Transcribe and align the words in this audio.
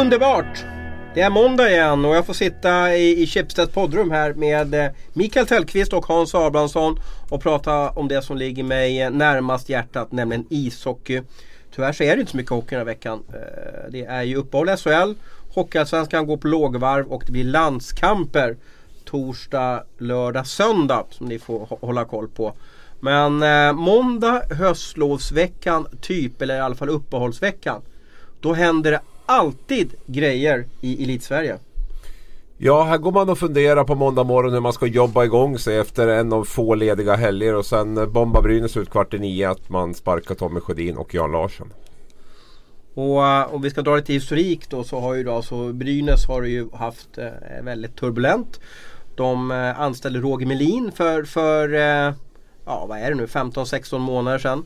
underbart! 0.00 0.64
Det 1.14 1.20
är 1.20 1.30
måndag 1.30 1.70
igen 1.70 2.04
och 2.04 2.16
jag 2.16 2.26
får 2.26 2.34
sitta 2.34 2.96
i, 2.96 3.22
i 3.22 3.26
Schibsteds 3.26 3.72
poddrum 3.72 4.10
här 4.10 4.34
med 4.34 4.74
eh, 4.74 4.90
Mikael 5.12 5.46
Tellqvist 5.46 5.92
och 5.92 6.06
Hans 6.06 6.34
Abrahamsson 6.34 7.00
och 7.30 7.42
prata 7.42 7.90
om 7.90 8.08
det 8.08 8.22
som 8.22 8.36
ligger 8.36 8.62
mig 8.62 9.10
närmast 9.10 9.68
hjärtat, 9.68 10.12
nämligen 10.12 10.46
ishockey. 10.50 11.22
Tyvärr 11.74 11.92
så 11.92 12.02
är 12.02 12.16
det 12.16 12.20
inte 12.20 12.30
så 12.30 12.36
mycket 12.36 12.50
hockey 12.50 12.70
den 12.70 12.78
här 12.78 12.84
veckan. 12.84 13.22
Eh, 13.28 13.90
det 13.90 14.04
är 14.04 14.22
ju 14.22 14.36
uppehåll 14.36 14.68
i 14.68 14.76
SHL. 14.76 15.14
Hockeyallsvenskan 15.54 16.26
går 16.26 16.36
på 16.36 16.48
lågvarv 16.48 17.06
och 17.06 17.22
det 17.26 17.32
blir 17.32 17.44
landskamper 17.44 18.56
torsdag, 19.04 19.84
lördag, 19.98 20.46
söndag 20.46 21.04
som 21.10 21.26
ni 21.26 21.38
får 21.38 21.78
hålla 21.80 22.04
koll 22.04 22.28
på. 22.28 22.52
Men 23.00 23.42
eh, 23.42 23.72
måndag, 23.72 24.42
höstlovsveckan 24.50 25.86
typ, 26.00 26.42
eller 26.42 26.56
i 26.56 26.60
alla 26.60 26.74
fall 26.74 26.88
uppehållsveckan. 26.88 27.82
Då 28.40 28.52
händer 28.52 28.90
det 28.90 29.00
alltid 29.30 29.94
grejer 30.06 30.64
i 30.80 31.04
Elitsverige. 31.04 31.58
Ja, 32.58 32.82
här 32.82 32.98
går 32.98 33.12
man 33.12 33.28
och 33.28 33.38
funderar 33.38 33.84
på 33.84 33.94
måndag 33.94 34.24
morgon 34.24 34.52
hur 34.52 34.60
man 34.60 34.72
ska 34.72 34.86
jobba 34.86 35.24
igång 35.24 35.58
sig 35.58 35.78
efter 35.78 36.08
en 36.08 36.32
av 36.32 36.44
få 36.44 36.74
lediga 36.74 37.16
helger 37.16 37.54
och 37.54 37.66
sen 37.66 38.12
bombar 38.12 38.42
Brynäs 38.42 38.76
ut 38.76 38.90
kvart 38.90 39.14
i 39.14 39.18
nio 39.18 39.50
att 39.50 39.68
man 39.68 39.94
sparkar 39.94 40.34
Tommy 40.34 40.60
Sjödin 40.60 40.96
och 40.96 41.14
Jan 41.14 41.32
Larsson. 41.32 41.72
Och 42.94 43.26
eh, 43.26 43.54
om 43.54 43.62
vi 43.62 43.70
ska 43.70 43.82
dra 43.82 43.96
lite 43.96 44.12
historik 44.12 44.70
då 44.70 44.84
så 44.84 45.00
har 45.00 45.14
ju 45.14 45.24
då 45.24 45.32
alltså 45.32 45.72
Brynäs 45.72 46.26
har 46.26 46.42
ju 46.42 46.68
haft 46.72 47.18
eh, 47.18 47.62
väldigt 47.62 47.96
turbulent. 47.96 48.60
De 49.14 49.50
eh, 49.50 49.80
anställde 49.80 50.20
Roger 50.20 50.46
Melin 50.46 50.92
för, 50.94 51.24
för 51.24 51.74
eh, 51.74 52.14
ja 52.64 52.86
vad 52.88 52.98
är 52.98 53.10
det 53.10 53.16
nu, 53.16 53.26
15-16 53.26 53.98
månader 53.98 54.38
sedan. 54.38 54.64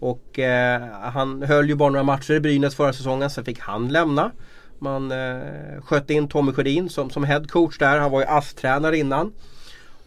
Och 0.00 0.38
eh, 0.38 0.82
han 1.02 1.42
höll 1.42 1.68
ju 1.68 1.74
bara 1.74 1.90
några 1.90 2.02
matcher 2.02 2.34
i 2.34 2.40
Brynäs 2.40 2.74
förra 2.74 2.92
säsongen, 2.92 3.30
sen 3.30 3.44
fick 3.44 3.60
han 3.60 3.88
lämna. 3.88 4.30
Man 4.78 5.12
eh, 5.12 5.82
sköt 5.82 6.10
in 6.10 6.28
Tommy 6.28 6.52
Sjödin 6.52 6.88
som, 6.88 7.10
som 7.10 7.24
headcoach 7.24 7.78
där. 7.78 7.98
Han 7.98 8.10
var 8.10 8.20
ju 8.20 8.26
ASS-tränare 8.26 8.96
innan. 8.96 9.32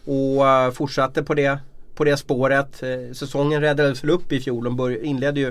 Och 0.04 0.48
eh, 0.48 0.70
fortsatte 0.70 1.22
på 1.22 1.34
det, 1.34 1.58
på 1.94 2.04
det 2.04 2.16
spåret. 2.16 2.82
Eh, 2.82 3.12
säsongen 3.12 3.60
räddades 3.60 4.04
väl 4.04 4.10
upp 4.10 4.32
i 4.32 4.40
fjol. 4.40 4.64
De 4.64 4.76
började, 4.76 5.06
inledde 5.06 5.40
ju 5.40 5.48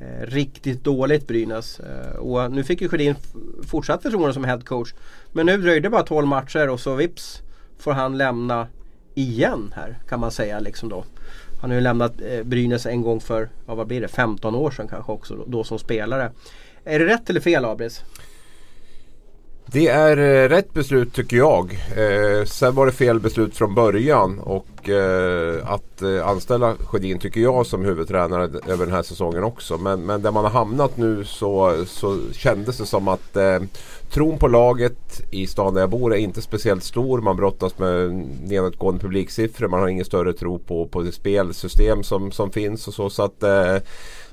eh, 0.00 0.26
riktigt 0.26 0.84
dåligt 0.84 1.28
Brynäs. 1.28 1.80
Eh, 1.80 2.16
och 2.16 2.52
nu 2.52 2.64
fick 2.64 2.80
ju 2.80 2.88
Sjödin 2.88 3.14
fortsatt 3.66 4.02
förtroende 4.02 4.34
som 4.34 4.44
headcoach. 4.44 4.92
Men 5.32 5.46
nu 5.46 5.56
dröjde 5.56 5.80
det 5.80 5.90
bara 5.90 6.02
12 6.02 6.26
matcher 6.26 6.68
och 6.68 6.80
så 6.80 6.94
vips 6.94 7.42
får 7.78 7.92
han 7.92 8.18
lämna 8.18 8.66
igen 9.14 9.74
här 9.76 9.98
kan 10.08 10.20
man 10.20 10.30
säga 10.30 10.60
liksom 10.60 10.88
då. 10.88 11.04
Han 11.62 11.70
har 11.70 11.74
ju 11.74 11.80
lämnat 11.80 12.12
eh, 12.20 12.42
Brynäs 12.42 12.86
en 12.86 13.02
gång 13.02 13.20
för, 13.20 13.48
ja, 13.66 13.74
vad 13.74 13.86
blir 13.86 14.00
det, 14.00 14.08
15 14.08 14.54
år 14.54 14.70
sedan 14.70 14.88
kanske 14.88 15.12
också 15.12 15.34
då, 15.36 15.44
då 15.46 15.64
som 15.64 15.78
spelare. 15.78 16.32
Är 16.84 16.98
det 16.98 17.06
rätt 17.06 17.30
eller 17.30 17.40
fel 17.40 17.64
Abris? 17.64 18.04
Det 19.72 19.88
är 19.88 20.16
eh, 20.16 20.48
rätt 20.48 20.74
beslut 20.74 21.14
tycker 21.14 21.36
jag. 21.36 21.72
Eh, 21.72 22.44
sen 22.44 22.74
var 22.74 22.86
det 22.86 22.92
fel 22.92 23.20
beslut 23.20 23.56
från 23.56 23.74
början 23.74 24.38
och 24.38 24.88
eh, 24.88 25.72
att 25.72 26.02
eh, 26.02 26.28
anställa 26.28 26.74
Sjödin 26.74 27.18
tycker 27.18 27.40
jag 27.40 27.66
som 27.66 27.84
huvudtränare 27.84 28.42
över 28.66 28.86
den 28.86 28.94
här 28.94 29.02
säsongen 29.02 29.44
också. 29.44 29.78
Men, 29.78 30.06
men 30.06 30.22
där 30.22 30.30
man 30.30 30.44
har 30.44 30.50
hamnat 30.50 30.96
nu 30.96 31.24
så, 31.24 31.84
så 31.86 32.18
kändes 32.32 32.78
det 32.78 32.86
som 32.86 33.08
att 33.08 33.36
eh, 33.36 33.60
tron 34.10 34.38
på 34.38 34.48
laget 34.48 35.20
i 35.30 35.46
stan 35.46 35.74
där 35.74 35.80
jag 35.80 35.90
bor 35.90 36.14
är 36.14 36.18
inte 36.18 36.42
speciellt 36.42 36.84
stor. 36.84 37.20
Man 37.20 37.36
brottas 37.36 37.78
med 37.78 38.12
nedåtgående 38.42 39.00
publiksiffror. 39.00 39.68
Man 39.68 39.80
har 39.80 39.88
ingen 39.88 40.04
större 40.04 40.32
tro 40.32 40.58
på, 40.58 40.86
på 40.86 41.02
det 41.02 41.12
spelsystem 41.12 42.02
som, 42.02 42.32
som 42.32 42.50
finns 42.50 42.88
och 42.88 42.94
så. 42.94 43.10
så 43.10 43.22
att 43.22 43.42
eh, 43.42 43.76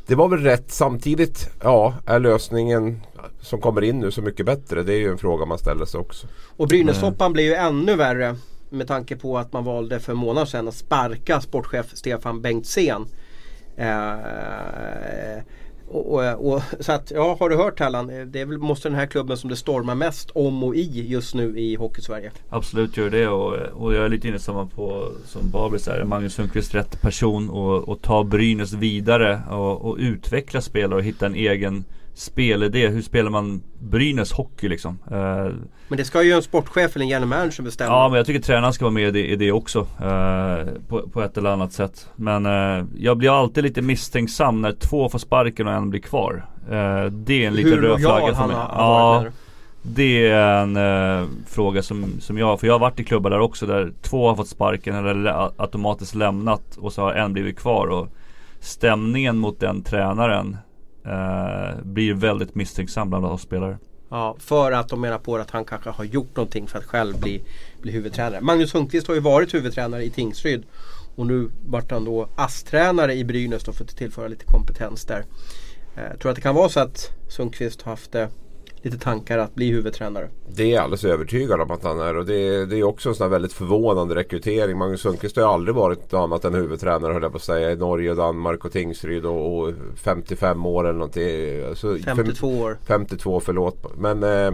det 0.10 0.16
var 0.16 0.28
väl 0.28 0.40
rätt. 0.40 0.72
Samtidigt, 0.72 1.50
ja, 1.64 1.94
är 2.06 2.20
lösningen 2.20 3.02
som 3.42 3.62
kommer 3.62 3.82
in 3.82 4.00
nu 4.00 4.12
så 4.12 4.22
mycket 4.22 4.46
bättre? 4.46 4.84
Det 4.84 4.94
är 4.94 4.98
ju 4.98 5.12
en 5.12 5.18
fråga 5.18 5.46
man 5.46 5.58
ställer 5.58 5.86
sig 5.86 6.00
också. 6.00 6.28
Och 6.58 6.68
Brynäs-soppan 6.68 7.26
mm. 7.26 7.34
blir 7.34 7.44
ju 7.44 7.54
ännu 7.54 7.96
värre 7.96 8.36
med 8.70 8.88
tanke 8.88 9.16
på 9.16 9.38
att 9.38 9.54
man 9.54 9.64
valde 9.64 10.00
för 10.00 10.14
månader 10.14 10.46
sedan 10.46 10.68
att 10.68 10.76
sparka 10.76 11.42
sportchef 11.42 11.86
Stefan 11.94 12.42
Bengtzén. 12.42 13.06
Eh, 13.78 15.38
och, 15.92 16.14
och, 16.14 16.54
och, 16.54 16.62
så 16.80 16.92
att, 16.92 17.12
ja, 17.12 17.38
har 17.40 17.50
du 17.50 17.56
hört 17.56 17.80
Hallan? 17.80 18.08
Det 18.08 18.42
är 18.42 18.46
väl, 18.46 18.58
måste 18.58 18.90
den 18.90 18.98
här 18.98 19.06
klubben 19.06 19.38
som 19.38 19.50
det 19.50 19.56
stormar 19.56 19.96
mest 19.96 20.30
om 20.30 20.64
och 20.64 20.76
i 20.76 21.08
just 21.08 21.36
nu 21.36 21.60
i 21.60 21.76
Hockeysverige. 21.76 22.32
Absolut 22.50 22.98
gör 22.98 23.10
det 23.10 23.28
och, 23.28 23.54
och 23.54 23.94
jag 23.94 24.06
är 24.06 24.10
lite 24.10 24.28
inne 24.28 24.40
samma 24.40 24.66
på 24.66 25.12
som 25.26 25.50
Babis 25.50 25.88
är. 25.88 26.04
Magnus 26.04 26.34
Sundqvist 26.34 26.76
rätt 26.76 27.02
person 27.02 27.50
och, 27.50 27.90
och 27.90 28.02
ta 28.02 28.24
Brynäs 28.24 28.74
vidare 28.74 29.42
och, 29.50 29.82
och 29.82 29.98
utveckla 30.00 30.62
spelare 30.62 30.96
och 30.96 31.04
hitta 31.04 31.26
en 31.26 31.36
egen 31.36 31.86
spelidé. 32.20 32.88
Hur 32.88 33.02
spelar 33.02 33.30
man 33.30 33.62
Brynäs 33.80 34.32
hockey 34.32 34.70
liksom? 34.70 35.00
Uh, 35.12 35.18
men 35.88 35.98
det 35.98 36.06
ska 36.06 36.24
ju 36.24 36.32
en 36.32 36.42
sportchef 36.42 36.96
eller 36.96 37.04
en 37.04 37.10
general 37.10 37.30
manager 37.30 37.64
bestämma. 37.64 37.94
Ja 37.94 38.10
men 38.10 38.18
jag 38.18 38.26
tycker 38.26 38.42
tränaren 38.42 38.74
ska 38.74 38.86
vara 38.86 38.94
med 38.94 39.08
i 39.08 39.12
det, 39.12 39.28
i 39.28 39.36
det 39.36 39.52
också. 39.52 39.80
Uh, 39.80 40.80
på, 40.88 41.10
på, 41.10 41.22
ett 41.22 41.38
eller 41.38 41.50
annat 41.50 41.74
sätt. 41.74 42.10
Men 42.16 42.46
uh, 42.46 42.86
jag 42.98 43.18
blir 43.18 43.40
alltid 43.40 43.64
lite 43.64 43.82
misstänksam 43.82 44.62
när 44.62 44.72
två 44.72 45.10
får 45.10 45.20
sparken 45.20 45.68
och 45.68 45.74
en 45.74 45.90
blir 45.90 46.00
kvar. 46.00 46.46
det 47.10 47.44
är 47.44 47.48
en 47.48 47.54
liten 47.54 47.82
röd 47.82 48.00
flagga 48.00 48.36
för 48.36 48.48
mig. 48.48 48.56
Ja, 48.56 49.26
det 49.82 50.28
är 50.28 50.64
en 50.64 51.44
fråga 51.48 51.84
som, 51.84 52.06
som 52.20 52.38
jag, 52.38 52.60
för 52.60 52.68
jag 52.68 52.74
har 52.74 52.80
varit 52.80 53.00
i 53.00 53.04
klubbar 53.04 53.30
där 53.30 53.40
också 53.40 53.66
där 53.66 53.92
två 54.02 54.28
har 54.28 54.36
fått 54.36 54.48
sparken 54.48 54.96
eller 54.96 55.52
automatiskt 55.58 56.16
lämnat 56.16 56.78
och 56.78 56.94
så 56.94 57.02
har 57.02 57.14
en 57.14 57.34
blivit 57.34 57.60
kvar. 57.60 57.88
Och 57.88 58.08
stämningen 58.60 59.38
mot 59.38 59.60
den 59.60 59.84
tränaren 59.84 60.58
eh, 61.10 61.84
blir 61.84 62.14
väldigt 62.14 62.56
misstänksam 62.56 63.10
bland 63.10 63.26
oss 63.26 63.42
spelare. 63.42 63.78
Ja, 64.10 64.36
för 64.40 64.72
att 64.72 64.90
de 64.90 65.02
menar 65.02 65.18
på 65.18 65.38
att 65.38 65.52
han 65.52 65.66
kanske 65.66 65.90
har 65.90 66.04
gjort 66.04 66.36
någonting 66.36 66.68
för 66.68 66.80
att 66.80 66.86
själv 66.86 67.20
bli, 67.20 67.42
bli 67.82 67.92
huvudtränare. 67.92 68.42
Magnus 68.42 68.72
Sundqvist 68.72 69.08
har 69.08 69.16
ju 69.16 69.22
varit 69.22 69.54
huvudtränare 69.54 70.04
i 70.04 70.10
Tingsryd. 70.10 70.64
Och 71.16 71.28
nu 71.28 71.50
vart 71.66 71.92
han 71.92 72.06
då 72.06 72.30
ASS-tränare 72.36 73.14
i 73.14 73.24
Brynäs 73.24 73.64
då 73.64 73.72
för 73.72 73.84
att 73.84 73.98
tillföra 73.98 74.28
lite 74.28 74.46
kompetens 74.46 75.06
där. 75.06 75.26
Eh, 75.96 76.18
tror 76.18 76.30
att 76.30 76.36
det 76.36 76.42
kan 76.42 76.56
vara 76.56 76.70
så 76.70 76.80
att 76.80 77.12
Sundqvist 77.28 77.82
har 77.82 77.92
haft 77.92 78.12
det 78.12 78.30
lite 78.82 78.98
tankar 78.98 79.38
att 79.38 79.56
bli 79.56 79.72
huvudtränare. 79.72 80.30
Det 80.48 80.64
är 80.64 80.74
jag 80.74 80.84
alldeles 80.84 81.06
övertygad 81.06 81.62
om 81.62 81.72
att 81.72 81.84
han 81.84 82.00
är. 82.00 82.18
Och 82.18 82.26
det, 82.26 82.66
det 82.66 82.80
är 82.80 82.84
också 82.84 83.10
en 83.10 83.16
sån 83.16 83.32
väldigt 83.32 83.54
förvånande 83.54 84.16
rekrytering. 84.16 84.78
Magnus 84.78 85.02
Sundqvist 85.02 85.36
har 85.36 85.44
ju 85.44 85.50
aldrig 85.50 85.76
varit 85.76 86.12
något 86.12 86.24
annat 86.24 86.46
än 86.46 86.54
huvudtränare 86.54 87.14
höll 87.14 87.24
jag 87.24 87.32
på 87.32 87.38
att 87.38 87.44
säga. 87.44 87.72
I 87.72 87.76
Norge, 87.76 88.14
Danmark 88.14 88.66
och 88.66 88.72
Tingsryd 88.72 89.26
och, 89.26 89.60
och 89.60 89.74
55 89.96 90.66
år 90.66 90.84
eller 90.84 91.00
någonting. 91.00 91.66
Alltså, 91.70 91.98
52 91.98 92.48
år. 92.48 92.78
52, 92.86 93.40
förlåt. 93.40 93.98
Men 93.98 94.24
eh, 94.24 94.52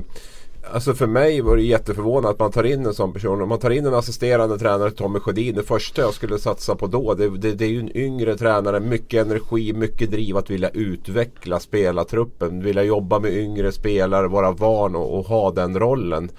Alltså 0.72 0.94
för 0.94 1.08
mig 1.08 1.42
var 1.42 1.56
det 1.56 1.62
jätteförvånande 1.62 2.30
att 2.30 2.40
man 2.40 2.52
tar 2.52 2.64
in 2.64 2.86
en 2.86 2.94
sån 2.94 3.14
person. 3.14 3.42
Om 3.42 3.50
man 3.50 3.60
tar 3.60 3.70
in 3.70 3.86
en 3.86 3.94
assisterande 3.94 4.60
tränare, 4.60 4.92
Tommy 4.92 5.20
Sjödin. 5.20 5.56
Det 5.56 5.64
första 5.64 6.02
jag 6.02 6.14
skulle 6.14 6.40
satsa 6.40 6.76
på 6.76 6.88
då. 6.88 7.14
Det, 7.14 7.30
det, 7.30 7.52
det 7.52 7.66
är 7.66 7.70
ju 7.70 7.80
en 7.80 7.98
yngre 7.98 8.38
tränare. 8.38 8.80
Mycket 8.80 9.26
energi, 9.26 9.74
mycket 9.74 10.12
driv 10.12 10.38
att 10.38 10.50
vilja 10.50 10.70
utveckla 10.70 11.60
spelartruppen. 11.60 12.64
Vilja 12.64 12.84
jobba 12.84 13.20
med 13.20 13.34
yngre 13.34 13.72
spelare, 13.72 14.28
vara 14.28 14.52
van 14.52 14.96
och, 14.96 15.20
och 15.20 15.26
ha 15.26 15.52
den 15.52 15.80
rollen. 15.80 16.30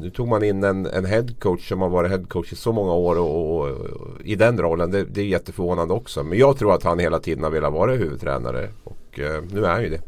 Nu 0.00 0.10
tog 0.10 0.28
man 0.28 0.44
in 0.44 0.64
en, 0.64 0.86
en 0.86 1.04
headcoach 1.04 1.68
som 1.68 1.80
har 1.80 1.88
varit 1.88 2.10
headcoach 2.10 2.52
i 2.52 2.56
så 2.56 2.72
många 2.72 2.92
år 2.92 3.18
och, 3.18 3.60
och, 3.60 3.70
och 3.70 4.20
i 4.24 4.34
den 4.34 4.58
rollen. 4.58 4.90
Det, 4.90 5.04
det, 5.04 5.20
är 5.20 5.24
jätteförvånande 5.24 5.94
också. 5.94 6.22
Men 6.22 6.38
jag 6.38 6.58
tror 6.58 6.74
att 6.74 6.82
han 6.82 6.98
hela 6.98 7.18
tiden 7.18 7.44
har 7.44 7.50
velat 7.50 7.72
vara 7.72 7.92
huvudtränare. 7.92 8.68
Och 8.84 9.18
eh, 9.18 9.42
nu 9.50 9.64
är 9.64 9.70
han 9.70 9.82
ju 9.82 9.88
det. 9.88 10.00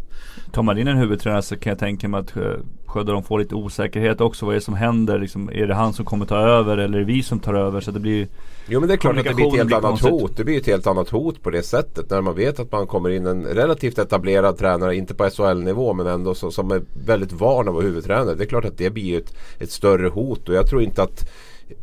Tar 0.53 0.63
man 0.63 0.79
in 0.79 0.89
en 0.89 0.97
huvudtränare 0.97 1.43
så 1.43 1.57
kan 1.57 1.71
jag 1.71 1.79
tänka 1.79 2.09
mig 2.09 2.21
att 2.21 2.37
eh, 2.37 2.43
Skövde 2.91 3.13
de 3.13 3.23
får 3.23 3.39
lite 3.39 3.55
osäkerhet 3.55 4.21
också. 4.21 4.47
Vad 4.47 4.55
är 4.55 4.59
det 4.59 4.65
som 4.65 4.75
händer? 4.75 5.19
Liksom, 5.19 5.51
är 5.53 5.67
det 5.67 5.75
han 5.75 5.93
som 5.93 6.05
kommer 6.05 6.27
ta 6.27 6.37
över 6.37 6.79
eller 6.79 6.99
är 6.99 7.01
det 7.01 7.13
vi 7.13 7.23
som 7.23 7.39
tar 7.41 7.55
över? 7.55 7.81
Så 7.81 7.91
det 7.91 8.01
blir 8.01 8.29
Jo 8.67 8.81
men 8.81 8.89
det 8.89 8.95
är 8.95 8.97
klart 8.97 9.19
att 9.19 9.25
det 9.25 9.35
blir 9.35 9.47
ett 9.47 9.57
helt 9.57 9.73
annat 9.73 9.83
konstigt. 9.83 10.11
hot. 10.11 10.37
Det 10.37 10.45
blir 10.45 10.59
ett 10.59 10.67
helt 10.67 10.87
annat 10.87 11.09
hot 11.09 11.43
på 11.43 11.51
det 11.51 11.63
sättet. 11.63 12.11
När 12.11 12.21
man 12.21 12.35
vet 12.35 12.61
att 12.61 12.73
man 12.73 12.87
kommer 12.87 13.11
in 13.11 13.27
en 13.27 13.45
relativt 13.45 13.99
etablerad 13.99 14.59
tränare, 14.59 14.97
inte 14.97 15.15
på 15.15 15.31
SHL-nivå 15.31 15.93
men 15.93 16.07
ändå 16.07 16.35
så, 16.35 16.51
som 16.51 16.71
är 16.71 16.83
väldigt 17.07 17.33
van 17.33 17.69
att 17.69 17.75
vara 17.75 17.85
huvudtränare. 17.85 18.35
Det 18.35 18.45
är 18.45 18.49
klart 18.49 18.65
att 18.65 18.79
det 18.79 18.91
blir 18.91 19.19
ett, 19.19 19.37
ett 19.59 19.71
större 19.71 20.09
hot 20.09 20.49
och 20.49 20.55
jag 20.55 20.67
tror 20.67 20.83
inte 20.83 21.03
att 21.03 21.31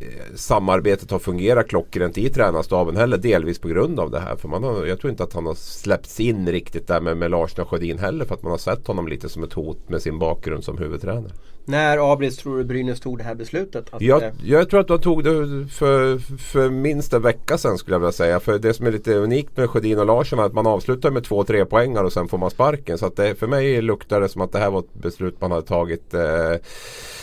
Eh, 0.00 0.34
samarbetet 0.34 1.10
har 1.10 1.18
fungerat 1.18 1.68
klockrent 1.68 2.18
i 2.18 2.28
tränarstaben 2.30 2.96
heller. 2.96 3.16
Delvis 3.16 3.58
på 3.58 3.68
grund 3.68 4.00
av 4.00 4.10
det 4.10 4.20
här. 4.20 4.36
För 4.36 4.48
man 4.48 4.64
har, 4.64 4.86
jag 4.86 5.00
tror 5.00 5.10
inte 5.10 5.22
att 5.22 5.32
han 5.32 5.46
har 5.46 5.54
släppts 5.54 6.20
in 6.20 6.48
riktigt 6.48 6.86
där 6.86 7.00
med, 7.00 7.16
med 7.16 7.30
Larsson 7.30 7.62
och 7.62 7.70
Sjödin 7.70 7.98
heller. 7.98 8.24
För 8.24 8.34
att 8.34 8.42
man 8.42 8.50
har 8.50 8.58
sett 8.58 8.86
honom 8.86 9.08
lite 9.08 9.28
som 9.28 9.42
ett 9.42 9.52
hot 9.52 9.88
med 9.88 10.02
sin 10.02 10.18
bakgrund 10.18 10.64
som 10.64 10.78
huvudtränare. 10.78 11.32
När 11.68 12.12
Abris 12.12 12.36
tror 12.36 12.58
du 12.58 12.64
Brynäs 12.64 13.00
tog 13.00 13.18
det 13.18 13.24
här 13.24 13.34
beslutet? 13.34 13.90
jag, 13.98 14.22
jag, 14.44 14.70
tror 14.70 14.80
att 14.80 14.88
de 14.88 15.00
tog 15.00 15.24
det 15.24 15.66
för, 15.68 16.18
för 16.38 16.70
minst 16.70 17.12
en 17.12 17.22
vecka 17.22 17.58
sedan 17.58 17.78
skulle 17.78 17.94
jag 17.94 18.00
vilja 18.00 18.12
säga. 18.12 18.40
För 18.40 18.58
det 18.58 18.74
som 18.74 18.86
är 18.86 18.92
lite 18.92 19.14
unikt 19.14 19.56
med 19.56 19.70
Sjödin 19.70 19.98
och 19.98 20.06
Larsson 20.06 20.38
är 20.38 20.42
att 20.42 20.54
man 20.54 20.66
avslutar 20.66 21.10
med 21.10 21.24
två 21.24 21.44
tre 21.44 21.64
poängar 21.64 22.04
och 22.04 22.12
sen 22.12 22.28
får 22.28 22.38
man 22.38 22.50
sparken. 22.50 22.98
Så 22.98 23.06
att 23.06 23.16
det, 23.16 23.34
för 23.34 23.46
mig 23.46 23.82
luktar 23.82 24.20
det 24.20 24.28
som 24.28 24.42
att 24.42 24.52
det 24.52 24.58
här 24.58 24.70
var 24.70 24.78
ett 24.78 24.94
beslut 24.94 25.40
man 25.40 25.50
hade 25.50 25.66
tagit 25.66 26.14
eh, 26.14 26.56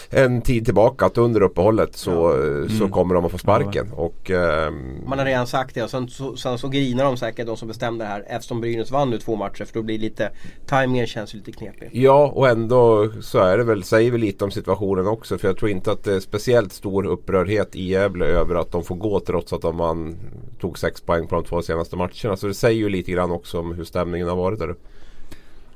en 0.10 0.42
tid 0.42 0.66
tillbaka 0.66 1.06
att 1.06 1.18
under 1.18 1.42
uppehållet 1.42 1.96
så, 1.96 2.12
ja. 2.12 2.34
mm. 2.34 2.70
så 2.70 2.88
kommer 2.88 3.16
de 3.16 3.26
att 3.26 3.32
få 3.32 3.38
sparken. 3.38 3.88
Ja. 3.92 3.96
Och, 3.96 4.30
um, 4.30 5.04
Man 5.08 5.20
har 5.20 5.26
redan 5.26 5.48
sagt 5.48 5.76
det 5.76 5.84
och 5.84 5.90
sen 5.90 6.08
så, 6.08 6.36
sen 6.36 6.58
så 6.58 6.68
grinar 6.68 7.04
de 7.04 7.18
säkert 7.18 7.48
de 7.48 7.58
som 7.58 7.68
bestämde 7.68 8.06
det 8.06 8.10
här 8.10 8.26
eftersom 8.28 8.62
Brynäs 8.62 8.92
vann 8.92 9.10
nu 9.10 9.18
två 9.18 9.36
matcher 9.36 9.66
för 9.66 9.74
då 9.74 9.82
blir 9.82 10.00
lite 10.00 10.32
Timingen 10.66 11.08
känns 11.08 11.34
lite 11.34 11.52
knepig. 11.52 11.90
Ja 11.92 12.32
och 12.36 12.48
ändå 12.48 13.12
så 13.22 13.40
är 13.40 13.58
det 13.58 13.64
väl, 13.64 13.84
säger 13.84 14.12
vi 14.12 14.18
lite 14.18 14.35
om 14.42 14.52
situationen 14.52 15.08
också 15.08 15.38
för 15.38 15.48
jag 15.48 15.58
tror 15.58 15.72
inte 15.72 15.92
att 15.92 16.04
det 16.04 16.14
är 16.14 16.20
speciellt 16.20 16.74
stor 16.74 17.06
upprördhet 17.06 17.76
i 17.76 17.90
Gävle 17.90 18.26
över 18.26 18.56
att 18.56 18.72
de 18.72 18.84
får 18.84 18.96
gå 18.96 19.20
trots 19.20 19.54
att 19.54 19.62
de 19.62 19.78
vann, 19.78 20.18
tog 20.60 20.80
sex 20.80 21.02
poäng 21.02 21.28
på 21.28 21.36
de 21.36 21.44
två 21.44 21.62
senaste 21.62 21.96
matcherna. 21.96 22.38
Så 22.38 22.48
det 22.48 22.54
säger 22.54 22.80
ju 22.80 22.90
lite 22.90 23.12
grann 23.12 23.32
också 23.32 23.60
om 23.60 23.74
hur 23.74 23.84
stämningen 23.84 24.28
har 24.28 24.36
varit 24.36 24.60
där 24.60 24.70
uppe. 24.70 24.88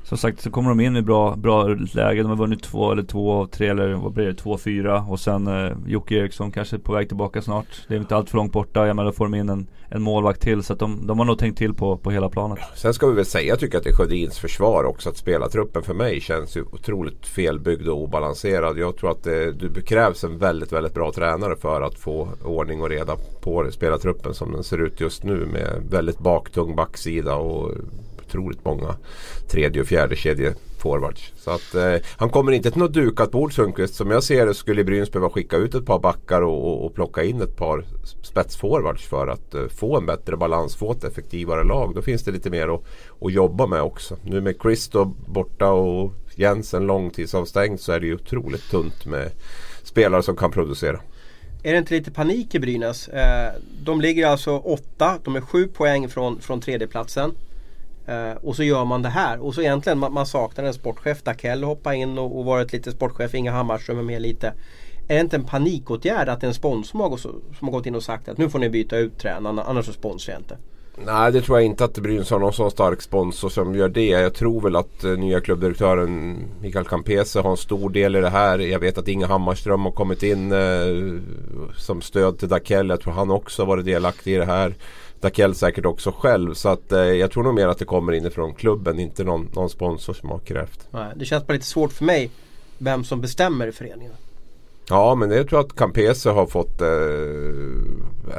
Som 0.09 0.17
sagt 0.17 0.41
så 0.41 0.51
kommer 0.51 0.69
de 0.69 0.79
in 0.79 0.95
i 0.95 1.01
bra, 1.01 1.35
bra 1.35 1.67
läge. 1.93 2.21
De 2.21 2.29
har 2.29 2.35
vunnit 2.35 2.63
två 2.63 2.91
eller 2.91 3.03
två 3.03 3.31
av 3.31 3.45
tre 3.45 3.67
eller 3.67 3.93
vad 3.93 4.13
blir 4.13 4.25
det? 4.25 4.33
Två, 4.33 4.57
fyra. 4.57 5.05
Och 5.09 5.19
sen 5.19 5.47
eh, 5.47 5.71
Jocke 5.87 6.15
Eriksson 6.15 6.51
kanske 6.51 6.75
är 6.75 6.79
på 6.79 6.93
väg 6.93 7.07
tillbaka 7.07 7.41
snart. 7.41 7.65
Det 7.87 7.95
är 7.95 7.99
inte 7.99 8.15
allt 8.15 8.29
för 8.29 8.37
långt 8.37 8.51
borta. 8.51 8.87
Ja 8.87 8.93
men 8.93 9.05
då 9.05 9.11
får 9.11 9.25
de 9.25 9.33
in 9.33 9.49
en, 9.49 9.67
en 9.89 10.01
målvakt 10.01 10.41
till. 10.41 10.63
Så 10.63 10.73
att 10.73 10.79
de, 10.79 11.07
de 11.07 11.19
har 11.19 11.25
nog 11.25 11.39
tänkt 11.39 11.57
till 11.57 11.73
på, 11.73 11.97
på 11.97 12.11
hela 12.11 12.29
planet. 12.29 12.59
Sen 12.75 12.93
ska 12.93 13.07
vi 13.07 13.13
väl 13.13 13.25
säga, 13.25 13.47
jag 13.47 13.59
tycker 13.59 13.77
att 13.77 13.83
det 13.83 13.89
är 13.89 13.95
Sjödins 13.95 14.39
försvar 14.39 14.83
också. 14.83 15.09
Att 15.09 15.17
spelartruppen 15.17 15.83
för 15.83 15.93
mig 15.93 16.21
känns 16.21 16.57
ju 16.57 16.61
otroligt 16.61 17.27
felbyggd 17.27 17.87
och 17.87 18.03
obalanserad. 18.03 18.77
Jag 18.77 18.97
tror 18.97 19.11
att 19.11 19.23
det, 19.23 19.51
det 19.51 19.81
krävs 19.81 20.23
en 20.23 20.37
väldigt, 20.37 20.71
väldigt 20.71 20.93
bra 20.93 21.11
tränare 21.11 21.55
för 21.55 21.81
att 21.81 21.99
få 21.99 22.29
ordning 22.45 22.81
och 22.81 22.89
reda 22.89 23.15
på 23.41 23.71
spelartruppen 23.71 24.33
som 24.33 24.51
den 24.51 24.63
ser 24.63 24.77
ut 24.77 25.01
just 25.01 25.23
nu. 25.23 25.45
Med 25.45 25.83
väldigt 25.89 26.19
baktung 26.19 26.75
backsida 26.75 27.35
och 27.35 27.71
otroligt 28.29 28.65
många 28.65 28.95
tredje 29.47 29.81
och 29.81 29.87
fjärde 29.87 30.15
kedje 30.15 30.53
forwards. 30.79 31.33
Så 31.37 31.51
att 31.51 31.75
eh, 31.75 31.95
han 32.17 32.29
kommer 32.29 32.51
inte 32.51 32.71
till 32.71 32.79
något 32.79 32.93
dukat 32.93 33.31
bord 33.31 33.53
Sundqvist. 33.53 33.95
Som 33.95 34.11
jag 34.11 34.23
ser 34.23 34.45
det 34.45 34.53
skulle 34.53 34.83
Brynäs 34.83 35.11
behöva 35.11 35.29
skicka 35.29 35.57
ut 35.57 35.75
ett 35.75 35.85
par 35.85 35.99
backar 35.99 36.41
och, 36.41 36.67
och, 36.67 36.85
och 36.85 36.95
plocka 36.95 37.23
in 37.23 37.41
ett 37.41 37.57
par 37.57 37.85
spetsforwards 38.21 39.07
för 39.07 39.27
att 39.27 39.53
eh, 39.53 39.67
få 39.67 39.97
en 39.97 40.05
bättre 40.05 40.37
balans, 40.37 40.75
få 40.75 40.91
ett 40.91 41.03
effektivare 41.03 41.63
lag. 41.63 41.95
Då 41.95 42.01
finns 42.01 42.23
det 42.23 42.31
lite 42.31 42.49
mer 42.49 42.67
att, 42.67 42.83
att 43.21 43.33
jobba 43.33 43.67
med 43.67 43.81
också. 43.81 44.17
Nu 44.23 44.41
med 44.41 44.55
Christo 44.61 45.05
borta 45.27 45.71
och 45.71 46.13
Jensen 46.35 46.87
långtidsavstängd 46.87 47.79
så 47.79 47.91
är 47.91 47.99
det 47.99 48.07
ju 48.07 48.15
otroligt 48.15 48.69
tunt 48.69 49.05
med 49.05 49.31
spelare 49.83 50.23
som 50.23 50.35
kan 50.35 50.51
producera. 50.51 50.99
Är 51.63 51.71
det 51.71 51.77
inte 51.77 51.93
lite 51.93 52.11
panik 52.11 52.55
i 52.55 52.59
Brynäs? 52.59 53.07
Eh, 53.07 53.53
de 53.83 54.01
ligger 54.01 54.27
alltså 54.27 54.57
åtta, 54.57 55.19
de 55.23 55.35
är 55.35 55.41
sju 55.41 55.67
poäng 55.67 56.09
från, 56.09 56.41
från 56.41 56.61
tredjeplatsen. 56.61 57.31
Eh, 58.09 58.37
och 58.41 58.55
så 58.55 58.63
gör 58.63 58.85
man 58.85 59.01
det 59.01 59.09
här. 59.09 59.39
Och 59.39 59.55
så 59.55 59.61
egentligen 59.61 59.99
man, 59.99 60.13
man 60.13 60.25
saknar 60.25 60.63
en 60.63 60.73
sportchef. 60.73 61.23
Dakell 61.23 61.63
hoppade 61.63 61.95
in 61.95 62.17
och, 62.17 62.39
och 62.39 62.45
varit 62.45 62.73
lite 62.73 62.91
sportchef. 62.91 63.35
Inga 63.35 63.51
Hammarström 63.51 63.99
är 63.99 64.03
med 64.03 64.21
lite. 64.21 64.53
Är 65.07 65.15
det 65.15 65.21
inte 65.21 65.35
en 65.35 65.43
panikåtgärd 65.43 66.29
att 66.29 66.43
en 66.43 66.53
sponsor 66.53 67.17
som 67.57 67.67
har 67.67 67.71
gått 67.71 67.85
in 67.85 67.95
och 67.95 68.03
sagt 68.03 68.29
att 68.29 68.37
nu 68.37 68.49
får 68.49 68.59
ni 68.59 68.69
byta 68.69 68.97
ut 68.97 69.17
tränaren 69.17 69.59
annars 69.59 69.85
så 69.85 69.93
sponsrar 69.93 70.33
jag 70.33 70.41
inte? 70.41 70.57
Nej 71.05 71.31
det 71.31 71.41
tror 71.41 71.57
jag 71.57 71.65
inte 71.65 71.85
att 71.85 71.97
Brynäs 71.97 72.29
har 72.29 72.39
någon 72.39 72.53
sån 72.53 72.71
stark 72.71 73.01
sponsor 73.01 73.49
som 73.49 73.75
gör 73.75 73.89
det. 73.89 74.05
Jag 74.05 74.33
tror 74.33 74.61
väl 74.61 74.75
att 74.75 75.03
eh, 75.03 75.11
nya 75.11 75.41
klubbdirektören 75.41 76.43
Mikael 76.61 76.85
Campese 76.85 77.39
har 77.39 77.51
en 77.51 77.57
stor 77.57 77.89
del 77.89 78.15
i 78.15 78.21
det 78.21 78.29
här. 78.29 78.59
Jag 78.59 78.79
vet 78.79 78.97
att 78.97 79.07
Inga 79.07 79.27
Hammarström 79.27 79.81
har 79.81 79.91
kommit 79.91 80.23
in 80.23 80.51
eh, 80.51 80.59
som 81.77 82.01
stöd 82.01 82.39
till 82.39 82.47
Dakell. 82.47 82.89
Jag 82.89 83.01
tror 83.01 83.13
han 83.13 83.31
också 83.31 83.61
har 83.61 83.67
varit 83.67 83.85
delaktig 83.85 84.33
i 84.35 84.37
det 84.37 84.45
här. 84.45 84.75
Dakell 85.21 85.55
säkert 85.55 85.85
också 85.85 86.11
själv. 86.11 86.53
Så 86.53 86.69
att, 86.69 86.91
eh, 86.91 86.99
jag 86.99 87.31
tror 87.31 87.43
nog 87.43 87.53
mer 87.53 87.67
att 87.67 87.77
det 87.77 87.85
kommer 87.85 88.13
inifrån 88.13 88.53
klubben. 88.53 88.99
Inte 88.99 89.23
någon, 89.23 89.49
någon 89.55 89.69
sponsor 89.69 90.13
som 90.13 90.29
har 90.29 90.39
krävt. 90.39 90.87
Nej, 90.91 91.13
det 91.15 91.25
känns 91.25 91.47
bara 91.47 91.53
lite 91.53 91.65
svårt 91.65 91.93
för 91.93 92.05
mig 92.05 92.31
vem 92.77 93.03
som 93.03 93.21
bestämmer 93.21 93.67
i 93.67 93.71
föreningen. 93.71 94.13
Ja 94.89 95.15
men 95.15 95.31
jag 95.31 95.49
tror 95.49 95.59
att 95.59 95.75
Campese 95.75 96.29
har 96.29 96.45
fått 96.45 96.81
eh, 96.81 96.87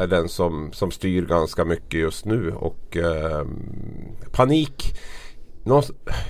är 0.03 0.07
den 0.07 0.29
som, 0.29 0.73
som 0.73 0.91
styr 0.91 1.27
ganska 1.27 1.65
mycket 1.65 2.01
just 2.01 2.25
nu. 2.25 2.53
Och 2.53 2.97
eh, 2.97 3.47
panik 4.33 4.95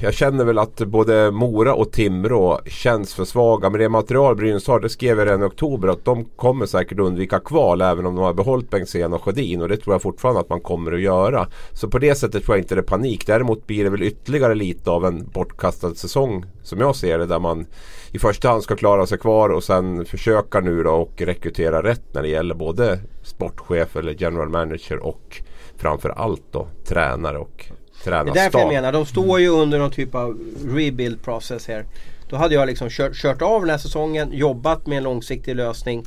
jag 0.01 0.15
känner 0.15 0.45
väl 0.45 0.59
att 0.59 0.77
både 0.77 1.31
Mora 1.31 1.75
och 1.75 1.93
Timrå 1.93 2.61
känns 2.67 3.15
för 3.15 3.25
svaga. 3.25 3.71
Men 3.71 3.81
det 3.81 3.89
material 3.89 4.37
Brynäs 4.37 4.67
har, 4.67 4.81
det 4.81 4.89
skrev 4.89 5.19
jag 5.19 5.27
redan 5.27 5.43
i 5.43 5.47
oktober 5.47 5.89
att 5.89 6.05
de 6.05 6.25
kommer 6.25 6.67
säkert 6.67 6.99
undvika 6.99 7.41
kval 7.41 7.81
även 7.81 8.07
om 8.07 8.15
de 8.15 8.25
har 8.25 8.35
behållit 8.35 8.71
Bengtzén 8.71 9.13
och 9.13 9.23
Sjödin. 9.23 9.63
Och 9.63 9.69
det 9.69 9.77
tror 9.77 9.95
jag 9.95 10.03
fortfarande 10.03 10.41
att 10.41 10.49
man 10.49 10.61
kommer 10.61 10.93
att 10.93 11.01
göra. 11.01 11.49
Så 11.73 11.89
på 11.89 11.99
det 11.99 12.15
sättet 12.15 12.45
tror 12.45 12.57
jag 12.57 12.65
inte 12.65 12.75
det 12.75 12.81
är 12.81 12.83
panik. 12.83 13.27
Däremot 13.27 13.67
blir 13.67 13.85
det 13.85 13.91
väl 13.91 14.03
ytterligare 14.03 14.55
lite 14.55 14.91
av 14.91 15.07
en 15.07 15.29
bortkastad 15.29 15.95
säsong 15.95 16.45
som 16.63 16.81
jag 16.81 16.97
ser 16.97 17.19
det. 17.19 17.27
Där 17.27 17.39
man 17.41 17.67
i 18.13 18.19
första 18.19 18.49
hand 18.49 18.63
ska 18.63 18.77
klara 18.77 19.07
sig 19.07 19.19
kvar 19.19 19.49
och 19.49 19.65
sen 19.65 20.05
försöka 20.05 20.61
nu 20.61 20.83
då 20.83 20.91
och 20.91 21.23
rekrytera 21.23 21.83
rätt 21.83 22.15
när 22.15 22.23
det 22.23 22.29
gäller 22.29 22.55
både 22.55 22.99
sportchef 23.23 23.97
eller 23.97 24.23
general 24.23 24.49
manager 24.49 24.99
och 24.99 25.43
framför 25.77 26.09
allt 26.09 26.43
då 26.51 26.67
tränare 26.85 27.39
och 27.39 27.71
tränarstab. 28.05 28.35
Det 28.35 28.41
är 28.41 28.45
därför 28.45 28.59
jag 28.59 28.69
menar, 28.69 28.93
de 28.93 29.07
står 29.07 29.41
ju 29.41 29.49
under 29.49 29.79
någon 29.79 29.91
typ 29.91 30.15
av 30.15 30.39
rebuild 30.65 31.23
process 31.23 31.69
här. 31.69 31.85
Då 32.29 32.37
hade 32.37 32.55
jag 32.55 32.67
liksom 32.67 32.91
kört, 32.91 33.15
kört 33.15 33.43
av 33.43 33.61
den 33.61 33.71
här 33.71 33.79
säsongen, 33.79 34.33
jobbat 34.33 34.87
med 34.87 34.99
en 34.99 35.05
långsiktig 35.05 35.57
lösning 35.57 36.05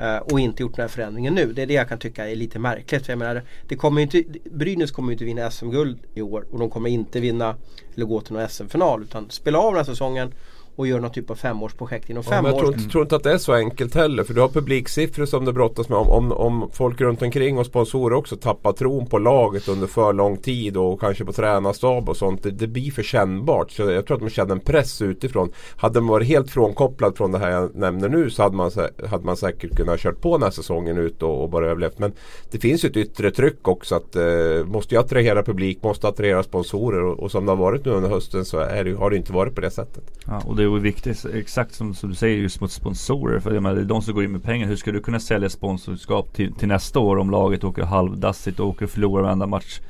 uh, 0.00 0.16
och 0.16 0.40
inte 0.40 0.62
gjort 0.62 0.76
den 0.76 0.82
här 0.82 0.88
förändringen 0.88 1.34
nu. 1.34 1.52
Det 1.52 1.62
är 1.62 1.66
det 1.66 1.74
jag 1.74 1.88
kan 1.88 1.98
tycka 1.98 2.28
är 2.28 2.36
lite 2.36 2.58
märkligt. 2.58 3.06
För 3.06 3.12
jag 3.12 3.18
menar, 3.18 3.42
det 3.68 3.76
kommer 3.76 4.02
inte, 4.02 4.22
Brynäs 4.44 4.90
kommer 4.90 5.12
inte 5.12 5.24
vinna 5.24 5.50
SM-guld 5.50 5.98
i 6.14 6.22
år 6.22 6.44
och 6.50 6.58
de 6.58 6.70
kommer 6.70 6.90
inte 6.90 7.20
vinna 7.20 7.54
eller 7.94 8.06
gå 8.06 8.20
till 8.20 8.32
någon 8.32 8.48
SM-final. 8.48 9.02
Utan 9.02 9.30
spela 9.30 9.58
av 9.58 9.72
den 9.72 9.76
här 9.76 9.92
säsongen 9.92 10.34
och 10.78 10.86
gör 10.86 11.00
någon 11.00 11.10
typ 11.10 11.30
av 11.30 11.34
femårsprojekt 11.34 12.10
inom 12.10 12.22
ja, 12.26 12.30
fem 12.30 12.44
men 12.44 12.52
jag 12.54 12.64
år. 12.64 12.72
Tror, 12.72 12.90
tror 12.90 13.02
inte 13.02 13.16
att 13.16 13.22
det 13.22 13.32
är 13.32 13.38
så 13.38 13.52
enkelt 13.52 13.94
heller. 13.94 14.24
För 14.24 14.34
du 14.34 14.40
har 14.40 14.48
publiksiffror 14.48 15.26
som 15.26 15.44
du 15.44 15.52
brottas 15.52 15.88
med. 15.88 15.98
Om, 15.98 16.08
om, 16.08 16.32
om 16.32 16.70
folk 16.72 17.00
runt 17.00 17.22
omkring 17.22 17.58
och 17.58 17.66
sponsorer 17.66 18.16
också 18.16 18.36
tappar 18.36 18.72
tron 18.72 19.06
på 19.06 19.18
laget 19.18 19.68
under 19.68 19.86
för 19.86 20.12
lång 20.12 20.36
tid 20.36 20.76
och 20.76 21.00
kanske 21.00 21.24
på 21.24 21.32
tränarstab 21.32 22.08
och 22.08 22.16
sånt. 22.16 22.42
Det, 22.42 22.50
det 22.50 22.66
blir 22.66 22.90
för 22.90 23.02
kännbart. 23.02 23.70
Så 23.70 23.82
jag 23.82 24.06
tror 24.06 24.16
att 24.16 24.20
man 24.20 24.30
känner 24.30 24.52
en 24.52 24.60
press 24.60 25.02
utifrån. 25.02 25.52
Hade 25.76 26.00
man 26.00 26.08
varit 26.08 26.28
helt 26.28 26.50
frånkopplad 26.50 27.16
från 27.16 27.32
det 27.32 27.38
här 27.38 27.50
jag 27.50 27.74
nämner 27.74 28.08
nu 28.08 28.30
så 28.30 28.42
hade 28.42 28.56
man, 28.56 28.70
hade 29.10 29.24
man 29.24 29.36
säkert 29.36 29.76
kunnat 29.76 30.00
kört 30.00 30.20
på 30.20 30.36
den 30.36 30.42
här 30.42 30.50
säsongen 30.50 30.98
ut 30.98 31.22
och, 31.22 31.42
och 31.42 31.50
bara 31.50 31.70
överlevt. 31.70 31.98
Men 31.98 32.12
det 32.50 32.58
finns 32.58 32.84
ju 32.84 32.88
ett 32.88 32.96
yttre 32.96 33.30
tryck 33.30 33.68
också. 33.68 33.94
att 33.94 34.16
eh, 34.16 34.64
Måste 34.64 34.94
jag 34.94 35.04
attrahera 35.04 35.42
publik, 35.42 35.82
måste 35.82 36.08
attrahera 36.08 36.42
sponsorer 36.42 37.04
och, 37.04 37.18
och 37.18 37.30
som 37.30 37.46
det 37.46 37.52
har 37.52 37.56
varit 37.56 37.84
nu 37.84 37.90
under 37.90 38.08
hösten 38.08 38.44
så 38.44 38.58
det, 38.58 38.96
har 38.98 39.10
det 39.10 39.16
inte 39.16 39.32
varit 39.32 39.54
på 39.54 39.60
det 39.60 39.70
sättet. 39.70 40.04
Ja, 40.26 40.42
och 40.46 40.56
det 40.56 40.67
är 40.76 40.80
viktigt 40.80 41.26
exakt 41.34 41.74
som, 41.74 41.94
som 41.94 42.08
du 42.08 42.14
säger 42.14 42.38
just 42.38 42.60
mot 42.60 42.72
sponsorer. 42.72 43.40
För 43.40 43.54
jag 43.54 43.62
menar, 43.62 43.76
det 43.76 43.82
är 43.82 43.84
de 43.84 44.02
som 44.02 44.14
går 44.14 44.24
in 44.24 44.32
med 44.32 44.42
pengar. 44.42 44.66
Hur 44.66 44.76
ska 44.76 44.92
du 44.92 45.00
kunna 45.00 45.20
sälja 45.20 45.48
sponsorskap 45.48 46.34
till, 46.34 46.52
till 46.52 46.68
nästa 46.68 46.98
år 46.98 47.16
om 47.16 47.30
laget 47.30 47.64
åker 47.64 47.82
halvdassigt 47.82 48.60
och 48.60 48.68
åker 48.68 48.84
och 48.84 48.90
förlorar 48.90 49.22
varenda 49.22 49.46
match? 49.46 49.80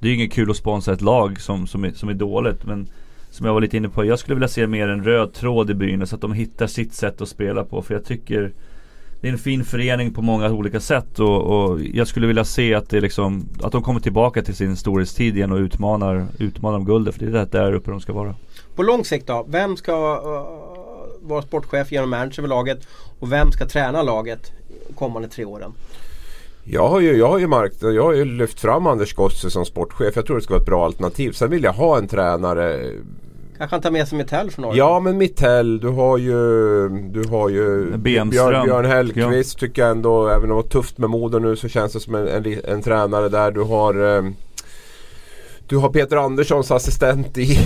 Det 0.00 0.06
är 0.06 0.10
ju 0.10 0.16
inget 0.16 0.32
kul 0.32 0.50
att 0.50 0.56
sponsra 0.56 0.94
ett 0.94 1.00
lag 1.00 1.40
som, 1.40 1.66
som, 1.66 1.84
är, 1.84 1.92
som 1.92 2.08
är 2.08 2.14
dåligt. 2.14 2.64
Men 2.64 2.88
som 3.30 3.46
jag 3.46 3.54
var 3.54 3.60
lite 3.60 3.76
inne 3.76 3.88
på, 3.88 4.04
jag 4.04 4.18
skulle 4.18 4.34
vilja 4.34 4.48
se 4.48 4.66
mer 4.66 4.88
en 4.88 5.04
röd 5.04 5.32
tråd 5.32 5.70
i 5.70 5.74
byn. 5.74 6.06
Så 6.06 6.14
Att 6.14 6.20
de 6.20 6.32
hittar 6.32 6.66
sitt 6.66 6.94
sätt 6.94 7.20
att 7.20 7.28
spela 7.28 7.64
på. 7.64 7.82
För 7.82 7.94
jag 7.94 8.04
tycker 8.04 8.52
det 9.20 9.28
är 9.28 9.32
en 9.32 9.38
fin 9.38 9.64
förening 9.64 10.14
på 10.14 10.22
många 10.22 10.50
olika 10.50 10.80
sätt 10.80 11.18
och, 11.18 11.42
och, 11.42 11.80
jag 11.80 12.08
skulle 12.08 12.26
vilja 12.26 12.44
se 12.44 12.74
att 12.74 12.90
det 12.90 13.00
liksom 13.00 13.48
Att 13.62 13.72
de 13.72 13.82
kommer 13.82 14.00
tillbaka 14.00 14.42
till 14.42 14.54
sin 14.54 14.76
storhetstid 14.76 15.36
igen 15.36 15.52
och 15.52 15.58
utmanar, 15.58 16.26
utmanar 16.38 16.78
om 16.78 16.84
guldet 16.84 17.14
för 17.14 17.26
det 17.26 17.40
är 17.40 17.46
där 17.46 17.72
uppe 17.72 17.90
de 17.90 18.00
ska 18.00 18.12
vara. 18.12 18.34
På 18.74 18.82
lång 18.82 19.04
sikt 19.04 19.26
då? 19.26 19.46
Vem 19.48 19.76
ska 19.76 19.92
uh, 19.92 21.28
vara 21.28 21.42
sportchef 21.42 21.92
genom 21.92 22.10
manager 22.10 22.42
för 22.42 22.48
laget 22.48 22.86
och 23.18 23.32
vem 23.32 23.52
ska 23.52 23.66
träna 23.66 24.02
laget 24.02 24.52
kommande 24.94 25.28
tre 25.28 25.44
åren? 25.44 25.72
Jag 26.64 26.88
har 26.88 27.00
ju, 27.00 27.16
jag 27.16 27.28
har 27.28 27.38
ju, 27.38 27.46
markt, 27.46 27.82
jag 27.82 28.02
har 28.02 28.12
ju 28.12 28.24
lyft 28.24 28.60
fram 28.60 28.86
Anders 28.86 29.14
Gosse 29.14 29.50
som 29.50 29.64
sportchef. 29.64 30.16
Jag 30.16 30.26
tror 30.26 30.36
det 30.36 30.42
ska 30.42 30.54
vara 30.54 30.60
ett 30.60 30.66
bra 30.66 30.84
alternativ. 30.84 31.32
Sen 31.32 31.50
vill 31.50 31.64
jag 31.64 31.72
ha 31.72 31.98
en 31.98 32.08
tränare 32.08 32.92
Kanske 33.58 33.74
han 33.74 33.82
tar 33.82 33.90
med 33.90 34.08
sig 34.08 34.18
Mittell 34.18 34.50
från 34.50 34.62
Norge? 34.62 34.78
Ja 34.78 35.00
men 35.00 35.18
Mittell, 35.18 35.80
du 35.80 35.88
har 35.88 36.18
ju, 36.18 36.88
du 36.88 37.28
har 37.28 37.48
ju 37.48 37.96
Björn, 37.96 38.30
Björn 38.30 38.84
Hellkvist 38.84 39.56
ja. 39.62 39.66
tycker 39.66 39.82
jag 39.82 39.90
ändå, 39.90 40.28
även 40.28 40.42
om 40.42 40.48
det 40.48 40.54
var 40.54 40.62
tufft 40.62 40.98
med 40.98 41.10
Modo 41.10 41.38
nu 41.38 41.56
så 41.56 41.68
känns 41.68 41.92
det 41.92 42.00
som 42.00 42.14
en, 42.14 42.28
en, 42.28 42.58
en 42.64 42.82
tränare 42.82 43.28
där. 43.28 43.50
Du 43.50 43.60
har 43.62 44.16
eh, 44.16 44.22
du 45.68 45.76
har 45.76 45.88
Peter 45.88 46.16
Anderssons 46.16 46.70
assistent 46.70 47.38
i, 47.38 47.58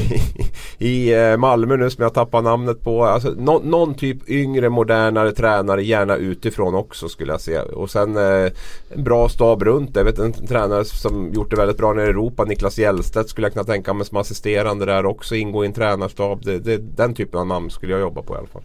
i 0.78 1.14
eh, 1.14 1.36
Malmö 1.36 1.76
nu 1.76 1.90
som 1.90 2.02
jag 2.02 2.14
tappar 2.14 2.42
namnet 2.42 2.84
på. 2.84 3.04
Alltså, 3.04 3.30
no, 3.30 3.60
någon 3.64 3.94
typ 3.94 4.28
yngre 4.28 4.68
modernare 4.68 5.32
tränare 5.32 5.82
gärna 5.82 6.16
utifrån 6.16 6.74
också 6.74 7.08
skulle 7.08 7.32
jag 7.32 7.40
säga. 7.40 7.62
Och 7.62 7.90
sen 7.90 8.16
eh, 8.16 8.52
en 8.88 9.04
bra 9.04 9.28
stab 9.28 9.62
runt. 9.62 9.96
Jag 9.96 10.04
vet 10.04 10.18
en, 10.18 10.24
en 10.24 10.46
tränare 10.46 10.84
som 10.84 11.32
gjort 11.32 11.50
det 11.50 11.56
väldigt 11.56 11.76
bra 11.76 11.92
nere 11.92 12.06
i 12.06 12.10
Europa. 12.10 12.44
Niklas 12.44 12.78
Hjellstedt 12.78 13.28
skulle 13.28 13.46
jag 13.46 13.52
kunna 13.52 13.64
tänka 13.64 13.94
mig 13.94 14.06
som 14.06 14.16
assisterande 14.16 14.84
där 14.84 15.06
också. 15.06 15.34
Ingå 15.34 15.64
i 15.64 15.66
en 15.66 15.72
tränarstab. 15.72 16.44
Det, 16.44 16.58
det, 16.58 16.76
den 16.76 17.14
typen 17.14 17.40
av 17.40 17.46
namn 17.46 17.70
skulle 17.70 17.92
jag 17.92 18.00
jobba 18.00 18.22
på 18.22 18.34
i 18.34 18.38
alla 18.38 18.46
fall. 18.46 18.62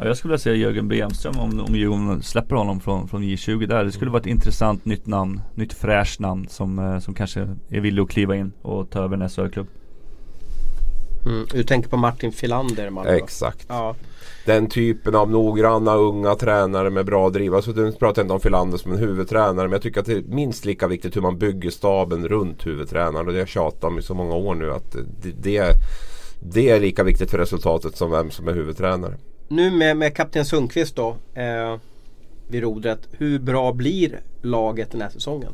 Ja, 0.00 0.06
jag 0.06 0.16
skulle 0.16 0.32
vilja 0.32 0.38
säga 0.38 0.56
Jörgen 0.56 0.88
Bremström 0.88 1.38
om, 1.38 1.60
om 1.60 1.74
Djurgården 1.74 2.22
släpper 2.22 2.56
honom 2.56 2.80
från, 2.80 3.08
från 3.08 3.22
J20 3.22 3.66
där. 3.66 3.84
Det 3.84 3.92
skulle 3.92 4.10
vara 4.10 4.20
ett 4.20 4.26
intressant 4.26 4.84
nytt 4.84 5.06
namn, 5.06 5.40
nytt 5.54 5.72
fräscht 5.72 6.20
namn 6.20 6.48
som, 6.48 6.78
eh, 6.78 6.98
som 6.98 7.14
kanske 7.14 7.40
är 7.68 7.80
villig 7.80 8.02
att 8.02 8.10
kliva 8.10 8.36
in 8.36 8.52
och 8.62 8.90
ta 8.90 9.04
över 9.04 9.16
en 9.16 9.28
SHL-klubb. 9.28 9.66
Mm, 11.26 11.46
du 11.52 11.64
tänker 11.64 11.88
på 11.88 11.96
Martin 11.96 12.32
Filander 12.32 12.90
Malmö? 12.90 13.10
Exakt. 13.10 13.66
Ja. 13.68 13.94
Den 14.46 14.68
typen 14.68 15.14
av 15.14 15.30
noggranna 15.30 15.94
unga 15.94 16.34
tränare 16.34 16.90
med 16.90 17.06
bra 17.06 17.30
driv. 17.30 17.54
Alltså, 17.54 17.70
nu 17.70 17.92
pratar 17.92 18.22
jag 18.22 18.24
inte 18.24 18.34
om 18.34 18.40
Filander 18.40 18.78
som 18.78 18.92
en 18.92 18.98
huvudtränare 18.98 19.66
men 19.68 19.72
jag 19.72 19.82
tycker 19.82 20.00
att 20.00 20.06
det 20.06 20.12
är 20.12 20.22
minst 20.22 20.64
lika 20.64 20.86
viktigt 20.86 21.16
hur 21.16 21.22
man 21.22 21.38
bygger 21.38 21.70
staben 21.70 22.28
runt 22.28 22.66
huvudtränaren. 22.66 23.26
Och 23.26 23.32
det 23.32 23.32
har 23.32 23.38
jag 23.38 23.48
tjatat 23.48 23.84
om 23.84 23.98
i 23.98 24.02
så 24.02 24.14
många 24.14 24.34
år 24.34 24.54
nu 24.54 24.72
att 24.72 24.92
det, 25.22 25.30
det, 25.42 25.72
det 26.40 26.70
är 26.70 26.80
lika 26.80 27.04
viktigt 27.04 27.30
för 27.30 27.38
resultatet 27.38 27.96
som 27.96 28.10
vem 28.10 28.30
som 28.30 28.48
är 28.48 28.52
huvudtränare. 28.52 29.14
Nu 29.48 29.70
med, 29.70 29.96
med 29.96 30.14
kapten 30.14 30.44
Sundqvist 30.44 30.96
då 30.96 31.16
eh, 31.34 31.76
vid 32.48 32.62
rodret. 32.62 33.08
Hur 33.12 33.38
bra 33.38 33.72
blir 33.72 34.20
laget 34.42 34.90
den 34.90 35.00
här 35.00 35.10
säsongen? 35.10 35.52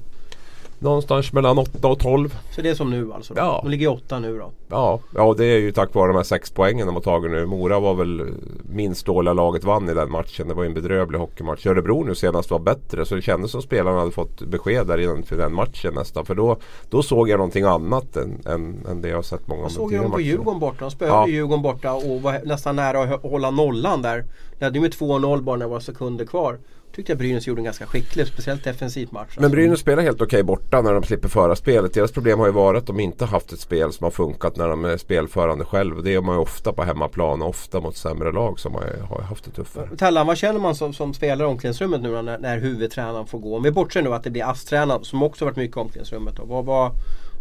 Någonstans 0.79 1.33
mellan 1.33 1.59
8 1.59 1.89
och 1.89 1.99
12. 1.99 2.37
Så 2.51 2.63
det 2.63 2.71
är 2.71 2.75
som 2.75 2.91
nu 2.91 3.13
alltså? 3.13 3.35
Då? 3.35 3.41
Ja. 3.41 3.61
De 3.63 3.71
ligger 3.71 3.89
8 3.89 4.19
nu 4.19 4.39
då? 4.39 4.51
Ja, 4.69 5.01
ja 5.15 5.35
det 5.39 5.45
är 5.45 5.59
ju 5.59 5.73
tack 5.73 5.95
vare 5.95 6.09
de 6.09 6.17
här 6.17 6.23
6 6.23 6.51
poängen 6.51 6.87
de 6.87 6.95
har 6.95 7.03
tagit 7.03 7.31
nu. 7.31 7.47
Mora 7.47 7.81
var 7.81 7.95
väl 7.95 8.23
minst 8.63 9.07
dåliga 9.07 9.33
laget 9.33 9.65
vann 9.65 9.89
i 9.89 9.95
den 9.95 10.11
matchen. 10.11 10.49
Det 10.49 10.55
var 10.55 10.63
ju 10.63 10.69
en 10.69 10.75
bedrövlig 10.75 11.19
hockeymatch. 11.19 11.67
Örebro 11.67 12.05
nu 12.05 12.15
senast 12.15 12.51
var 12.51 12.59
bättre 12.59 13.07
så 13.07 13.15
det 13.15 13.23
kändes 13.23 13.51
som 13.51 13.63
spelarna 13.63 13.99
hade 13.99 14.11
fått 14.11 14.41
besked 14.41 14.87
där 14.87 14.99
innan 14.99 15.23
för 15.23 15.37
den 15.37 15.55
matchen 15.55 15.95
nästan. 15.95 16.25
För 16.25 16.35
då, 16.35 16.57
då 16.91 17.03
såg 17.03 17.29
jag 17.29 17.39
någonting 17.39 17.65
annat 17.65 18.17
än, 18.17 18.43
än, 18.47 18.87
än 18.91 19.03
det 19.03 19.09
jag 19.09 19.17
har 19.17 19.23
sett 19.23 19.49
många 19.49 19.61
gånger. 19.61 19.71
Jag 19.71 19.73
såg 19.73 19.93
ju 19.93 19.99
dem 19.99 20.11
på 20.11 20.21
Djurgården 20.21 20.61
borta. 20.61 20.85
De 20.85 20.91
spöade 20.91 21.15
ja. 21.15 21.29
Djurgården 21.29 21.63
borta 21.63 21.93
och 21.93 22.23
var 22.23 22.41
nästan 22.45 22.77
nära 22.77 23.03
att 23.15 23.23
hålla 23.23 23.51
nollan 23.51 24.03
där. 24.03 24.25
Det 24.59 24.65
hade 24.65 24.79
ju 24.79 24.83
med 24.83 24.93
2-0 24.93 25.43
bara 25.43 25.57
när 25.57 25.65
det 25.65 25.71
var 25.71 25.81
sekunder 25.81 26.25
kvar 26.25 26.59
tyckte 26.95 27.13
jag 27.13 27.19
Brynäs 27.19 27.47
gjorde 27.47 27.61
en 27.61 27.65
ganska 27.65 27.87
skicklig, 27.87 28.27
speciellt 28.27 28.65
defensiv 28.65 29.09
match. 29.13 29.37
Men 29.39 29.51
Brynäs 29.51 29.81
spelar 29.81 30.03
helt 30.03 30.21
okej 30.21 30.27
okay 30.27 30.43
borta 30.43 30.81
när 30.81 30.93
de 30.93 31.03
slipper 31.03 31.29
föra 31.29 31.57
spelet. 31.57 31.95
Deras 31.95 32.13
problem 32.13 32.39
har 32.39 32.47
ju 32.47 32.53
varit 32.53 32.79
att 32.79 32.87
de 32.87 33.01
inte 33.01 33.25
haft 33.25 33.53
ett 33.53 33.61
spel 33.61 33.93
som 33.93 34.05
har 34.05 34.11
funkat 34.11 34.57
när 34.57 34.69
de 34.69 34.85
är 34.85 34.97
spelförande 34.97 35.65
själv. 35.65 36.03
Det 36.03 36.11
gör 36.11 36.23
man 36.23 36.35
ju 36.35 36.41
ofta 36.41 36.73
på 36.73 36.83
hemmaplan 36.83 37.43
och 37.43 37.49
ofta 37.49 37.81
mot 37.81 37.97
sämre 37.97 38.33
lag 38.33 38.61
som 38.61 38.75
har, 38.75 38.85
har 39.09 39.23
haft 39.23 39.45
det 39.45 39.51
tuffare. 39.51 39.97
Tellan, 39.97 40.27
vad 40.27 40.37
känner 40.37 40.61
man 40.61 40.75
som, 40.75 40.93
som 40.93 41.15
spelare 41.15 41.49
i 41.49 41.51
omklädningsrummet 41.51 42.01
nu 42.01 42.23
när, 42.23 42.39
när 42.39 42.59
huvudtränaren 42.59 43.27
får 43.27 43.39
gå? 43.39 43.57
Om 43.57 43.63
vi 43.63 43.71
bortser 43.71 44.03
nu 44.03 44.15
att 44.15 44.25
det 44.25 44.31
blir 44.31 44.51
ASS-tränaren 44.51 45.05
som 45.05 45.23
också 45.23 45.45
varit 45.45 45.57
mycket 45.57 45.77
i 45.77 45.81
omklädningsrummet. 45.81 46.37
Då. 46.37 46.45
Vad, 46.45 46.65
vad, 46.65 46.93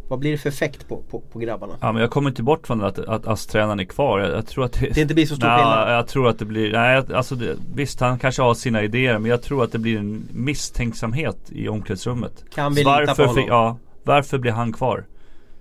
vad 0.08 0.20
blir 0.20 0.32
det 0.32 0.38
för 0.38 0.50
effekt 0.50 0.88
på, 0.88 1.04
på, 1.10 1.20
på 1.20 1.40
grabbarna? 1.40 1.74
Ja 1.82 1.92
men 1.92 2.02
jag 2.02 2.12
kommer 2.12 2.30
inte 2.30 2.44
bort 2.44 2.68
från 2.68 2.84
att, 2.84 3.00
att 3.00 3.28
ASS-tränaren 3.28 3.80
är 3.80 3.84
kvar. 3.84 4.20
Jag, 4.20 4.32
jag, 4.32 4.48
tror 4.48 4.66
att 4.66 4.74
det, 4.74 4.90
det 4.90 5.02
inte 5.02 5.14
blir 5.14 5.26
så 5.26 5.36
stor 5.36 5.48
skillnad? 5.48 5.98
Jag 5.98 6.08
tror 6.08 6.28
att 6.28 6.40
det 6.40 6.46
blir, 6.46 6.72
nej 6.72 7.04
alltså 7.14 7.36
det, 7.36 7.56
visst 7.76 8.00
han 8.00 8.20
kanske 8.20 8.42
har 8.42 8.54
sina 8.54 8.84
idéer 8.84 9.20
men 9.20 9.32
jag 9.32 9.42
tror 9.42 9.64
att 9.64 9.72
det 9.72 9.80
blir 9.80 9.98
en 9.98 10.28
misstänksamhet 10.32 11.38
i 11.50 11.68
omklädningsrummet. 11.68 12.44
Kan 12.54 12.74
vi 12.74 12.84
varför 12.84 13.02
lita 13.02 13.16
på 13.16 13.24
honom? 13.24 13.46
Ja, 13.48 13.78
varför 14.04 14.38
blir 14.38 14.52
han 14.52 14.74
kvar? 14.74 15.06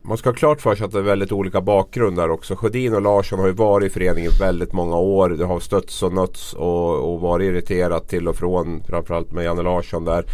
Man 0.04 0.18
ska 0.18 0.28
ha 0.28 0.34
klart 0.34 0.60
för 0.60 0.74
sig 0.74 0.84
att 0.84 0.92
det 0.92 0.98
är 0.98 1.02
väldigt 1.02 1.32
olika 1.32 1.60
bakgrund 1.60 2.16
där 2.16 2.30
också. 2.30 2.56
Sjödin 2.56 2.94
och 2.94 3.02
Larsson 3.02 3.38
har 3.38 3.46
ju 3.46 3.52
varit 3.52 3.90
i 3.90 3.94
föreningen 3.94 4.30
väldigt 4.40 4.72
många 4.72 4.96
år. 4.96 5.28
Det 5.30 5.44
har 5.44 5.60
stötts 5.60 6.02
och 6.02 6.12
nötts 6.12 6.54
och, 6.54 7.12
och 7.12 7.20
varit 7.20 7.44
irriterat 7.44 8.08
till 8.08 8.28
och 8.28 8.36
från. 8.36 8.82
Framförallt 8.88 9.32
med 9.32 9.44
Janne 9.44 9.62
Larsson 9.62 10.04
där. 10.04 10.24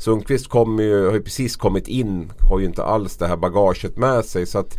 Sundqvist 0.00 0.48
kommer 0.48 0.82
ju, 0.82 1.06
har 1.06 1.14
ju 1.14 1.22
precis 1.22 1.56
kommit 1.56 1.88
in. 1.88 2.32
Har 2.50 2.58
ju 2.58 2.66
inte 2.66 2.84
alls 2.84 3.16
det 3.16 3.26
här 3.26 3.36
bagaget 3.36 3.96
med 3.96 4.24
sig. 4.24 4.46
Så 4.46 4.58
att 4.58 4.78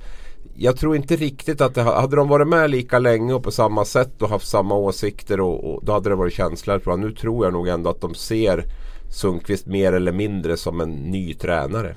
jag 0.55 0.77
tror 0.77 0.95
inte 0.95 1.15
riktigt 1.15 1.61
att 1.61 1.75
det 1.75 1.81
hade 1.81 2.15
de 2.15 2.27
varit 2.27 2.47
med 2.47 2.69
lika 2.69 2.99
länge 2.99 3.33
och 3.33 3.43
på 3.43 3.51
samma 3.51 3.85
sätt 3.85 4.21
och 4.21 4.29
haft 4.29 4.47
samma 4.47 4.75
åsikter 4.75 5.39
och, 5.39 5.73
och 5.73 5.85
då 5.85 5.91
hade 5.91 6.09
det 6.09 6.15
varit 6.15 6.33
känsligare. 6.33 6.97
Nu 6.97 7.11
tror 7.11 7.45
jag 7.45 7.53
nog 7.53 7.67
ändå 7.67 7.89
att 7.89 8.01
de 8.01 8.15
ser 8.15 8.65
Sundqvist 9.09 9.65
mer 9.65 9.93
eller 9.93 10.11
mindre 10.11 10.57
som 10.57 10.81
en 10.81 10.89
ny 10.89 11.33
tränare. 11.33 11.95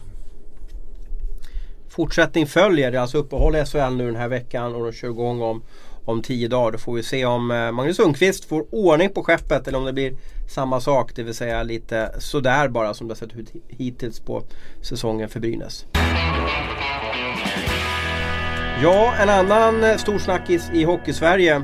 Fortsättning 1.88 2.47
följer. 2.47 2.90
Det 2.90 2.97
är 2.97 3.02
alltså 3.02 3.19
uppehåll 3.19 3.57
i 3.57 3.64
SHL 3.64 3.97
nu 3.97 4.07
den 4.07 4.16
här 4.16 4.28
veckan 4.28 4.75
och 4.75 4.85
de 4.85 4.93
kör 4.93 5.09
igång 5.09 5.43
om, 5.43 5.62
om 6.04 6.23
tio 6.23 6.49
dagar. 6.49 6.73
Då 6.73 6.78
får 6.78 6.95
vi 6.95 7.02
se 7.02 7.25
om 7.25 7.50
eh, 7.50 7.73
Magnus 7.73 7.97
Sundqvist 7.97 8.45
får 8.45 8.66
ordning 8.71 9.11
på 9.11 9.23
skeppet 9.23 9.69
eller 9.69 9.78
om 9.78 9.85
det 9.85 9.93
blir 9.93 10.16
samma 10.48 10.80
sak. 10.80 11.12
Det 11.14 11.22
vill 11.22 11.34
säga 11.34 11.62
lite 11.62 12.14
sådär 12.18 12.68
bara 12.68 12.94
som 12.94 13.08
det 13.08 13.14
har 13.14 13.16
sett 13.16 13.36
ut 13.36 13.52
hittills 13.68 14.20
på 14.20 14.42
säsongen 14.82 15.28
för 15.28 15.40
Brynäs. 15.40 15.86
Ja, 18.82 19.14
en 19.20 19.28
annan 19.28 19.84
eh, 19.84 19.96
stor 19.96 20.18
snackis 20.18 20.70
i 20.72 20.84
Hockeysverige. 20.84 21.54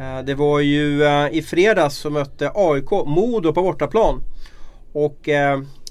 Eh, 0.00 0.24
det 0.24 0.34
var 0.34 0.60
ju 0.60 1.02
eh, 1.02 1.28
i 1.32 1.42
fredags 1.42 1.96
som 1.96 2.12
mötte 2.12 2.50
AIK 2.54 2.90
Modo 2.90 3.52
på 3.52 3.62
bortaplan. 3.62 4.22
Och 4.92 5.28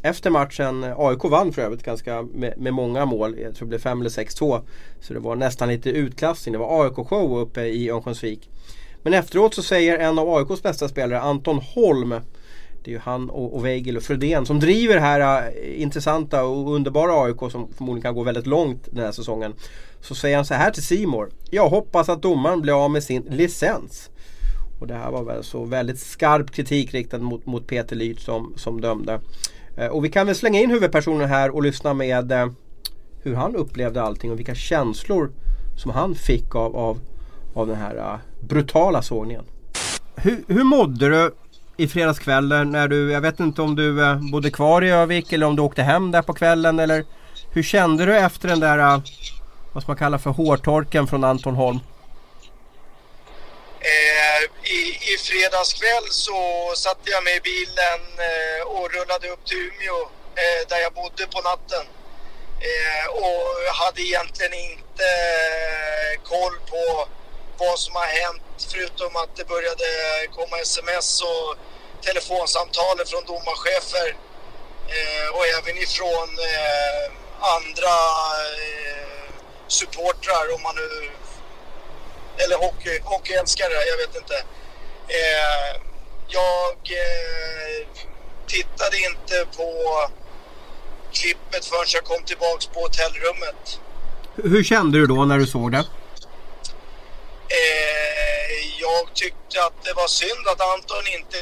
efter 0.04 0.30
matchen, 0.30 0.86
AIK 0.98 1.24
vann 1.24 1.54
för 1.54 1.62
övrigt 1.62 1.84
ganska 1.84 2.22
med, 2.22 2.54
med, 2.58 2.74
många 2.74 3.06
mål. 3.06 3.36
Jag 3.40 3.56
tror 3.56 3.66
det 3.66 3.70
blev 3.70 3.80
5 3.80 4.00
eller 4.00 4.10
6-2. 4.10 4.62
Så 5.00 5.14
det 5.14 5.20
var 5.20 5.36
nästan 5.36 5.68
lite 5.70 5.90
utklassning. 5.90 6.54
Det 6.54 6.60
var 6.60 6.86
AIK-show 6.86 7.40
uppe 7.40 7.62
i 7.62 7.90
Örnsköldsvik. 7.90 8.50
Men 9.04 9.14
efteråt 9.14 9.54
så 9.54 9.64
säger 9.64 10.00
en 10.00 10.20
av 10.20 10.36
AIKs 10.36 10.64
bästa 10.64 10.88
spelare, 10.88 11.20
Anton 11.20 11.58
Holm. 11.58 12.10
Det 12.84 12.92
är 12.92 12.94
ju 12.94 13.00
han 13.00 13.30
och, 13.30 13.56
och 13.56 13.66
Weigel 13.66 13.98
och 13.98 14.04
Fredén 14.04 14.46
som 14.46 14.60
driver 14.60 14.96
det 14.96 15.02
här 15.02 15.48
uh, 15.48 15.82
intressanta 15.82 16.44
och 16.44 16.76
underbara 16.76 17.24
AIK 17.24 17.52
som 17.52 17.68
förmodligen 17.78 18.02
kan 18.02 18.16
gå 18.16 18.24
väldigt 18.24 18.48
långt 18.48 18.88
den 18.92 19.04
här 19.04 19.12
säsongen. 19.12 19.54
Så 20.02 20.16
säger 20.16 20.36
han 20.36 20.46
så 20.46 20.54
här 20.54 20.72
till 20.72 20.84
Simor. 20.84 21.30
Jag 21.52 21.70
hoppas 21.70 22.10
att 22.10 22.22
domaren 22.22 22.62
blir 22.62 22.86
av 22.86 22.92
med 22.92 23.04
sin 23.04 23.22
licens. 23.22 24.10
Och 24.80 24.88
det 24.88 24.94
här 24.94 25.12
var 25.12 25.24
väl 25.24 25.44
så 25.44 25.64
väldigt 25.64 26.00
skarp 26.00 26.52
kritik 26.52 26.94
riktad 26.94 27.20
mot, 27.20 27.46
mot 27.46 27.68
Peter 27.68 27.96
Lyth 27.96 28.22
som, 28.22 28.54
som 28.56 28.82
dömde. 28.82 29.20
Eh, 29.78 29.88
och 29.88 30.06
vi 30.06 30.10
kan 30.10 30.28
väl 30.28 30.36
slänga 30.36 30.60
in 30.60 30.70
huvudpersonen 30.70 31.30
här 31.30 31.56
och 31.56 31.64
lyssna 31.64 31.94
med 31.94 32.32
eh, 32.32 32.48
hur 33.22 33.36
han 33.36 33.56
upplevde 33.56 34.02
allting 34.02 34.32
och 34.32 34.40
vilka 34.40 34.56
känslor 34.56 35.32
som 35.78 35.92
han 35.92 36.16
fick 36.16 36.56
av, 36.56 36.76
av, 36.76 37.00
av 37.54 37.68
den 37.68 37.76
här 37.76 37.96
uh, 37.96 38.16
brutala 38.50 39.02
sågningen. 39.02 39.46
Hur, 40.16 40.44
hur 40.48 40.64
mådde 40.64 41.10
du 41.10 41.36
i 41.78 41.88
fredagskvällen 41.88 42.72
när 42.72 42.88
du, 42.88 43.12
jag 43.12 43.22
vet 43.22 43.40
inte 43.40 43.62
om 43.62 43.76
du 43.76 44.02
uh, 44.02 44.32
bodde 44.32 44.52
kvar 44.52 44.84
i 44.84 44.90
Övik 44.90 45.34
eller 45.34 45.46
om 45.46 45.56
du 45.56 45.62
åkte 45.62 45.84
hem 45.84 46.12
där 46.12 46.22
på 46.22 46.34
kvällen 46.34 46.80
eller 46.80 47.06
hur 47.52 47.64
kände 47.64 48.06
du 48.06 48.18
efter 48.18 48.48
den 48.48 48.60
där, 48.60 48.78
uh, 48.78 49.02
vad 49.74 49.84
ska 49.84 49.90
man 49.92 49.98
kalla 49.98 50.20
för 50.20 50.30
hårtorken 50.30 51.08
från 51.08 51.24
Anton 51.24 51.56
Holm? 51.56 51.80
Eh, 53.80 54.44
i, 54.78 54.80
I 55.14 55.18
fredags 55.28 55.74
kväll 55.74 56.08
så 56.10 56.40
satte 56.76 57.10
jag 57.16 57.24
mig 57.24 57.36
i 57.38 57.48
bilen 57.52 58.02
eh, 58.30 58.62
och 58.68 58.86
rullade 58.96 59.28
upp 59.34 59.46
till 59.46 59.58
Umeå 59.58 60.00
eh, 60.42 60.62
där 60.70 60.80
jag 60.86 60.94
bodde 60.94 61.24
på 61.36 61.40
natten. 61.52 61.86
Eh, 62.70 63.06
och 63.24 63.76
hade 63.80 64.02
egentligen 64.02 64.54
inte 64.54 65.08
eh, 66.04 66.14
koll 66.32 66.56
på 66.72 66.84
vad 67.58 67.80
som 67.80 67.96
har 67.96 68.10
hänt 68.22 68.68
förutom 68.72 69.16
att 69.16 69.36
det 69.36 69.48
började 69.48 69.88
komma 70.38 70.58
sms 70.60 71.22
och 71.22 71.56
telefonsamtal 72.02 72.98
från 73.06 73.24
domarchefer 73.26 74.10
eh, 74.96 75.28
och 75.36 75.46
även 75.58 75.78
ifrån 75.78 76.30
eh, 76.54 77.06
andra 77.56 77.96
eh, 78.64 79.30
supportrar 79.68 80.54
om 80.56 80.62
man 80.62 80.76
nu 80.76 81.10
eller 82.44 82.58
hockey, 82.58 83.00
hockeyälskare, 83.04 83.74
jag 83.92 83.98
vet 83.98 84.16
inte. 84.16 84.36
Eh, 85.08 85.82
jag 86.28 86.78
eh, 87.04 87.88
tittade 88.48 88.98
inte 88.98 89.58
på 89.58 89.70
klippet 91.12 91.66
förrän 91.66 91.86
jag 91.94 92.04
kom 92.04 92.24
tillbaks 92.26 92.66
på 92.66 92.80
hotellrummet. 92.80 93.80
Hur 94.36 94.64
kände 94.64 94.98
du 95.00 95.08
då 95.08 95.26
när 95.26 95.38
du 95.38 95.48
såg 95.48 95.72
det? 95.72 95.86
Eh, 97.60 98.58
jag 98.86 99.04
tyckte 99.14 99.56
att 99.66 99.78
det 99.88 99.94
var 99.94 100.08
synd 100.08 100.44
att 100.52 100.62
Anton 100.74 101.06
inte 101.18 101.38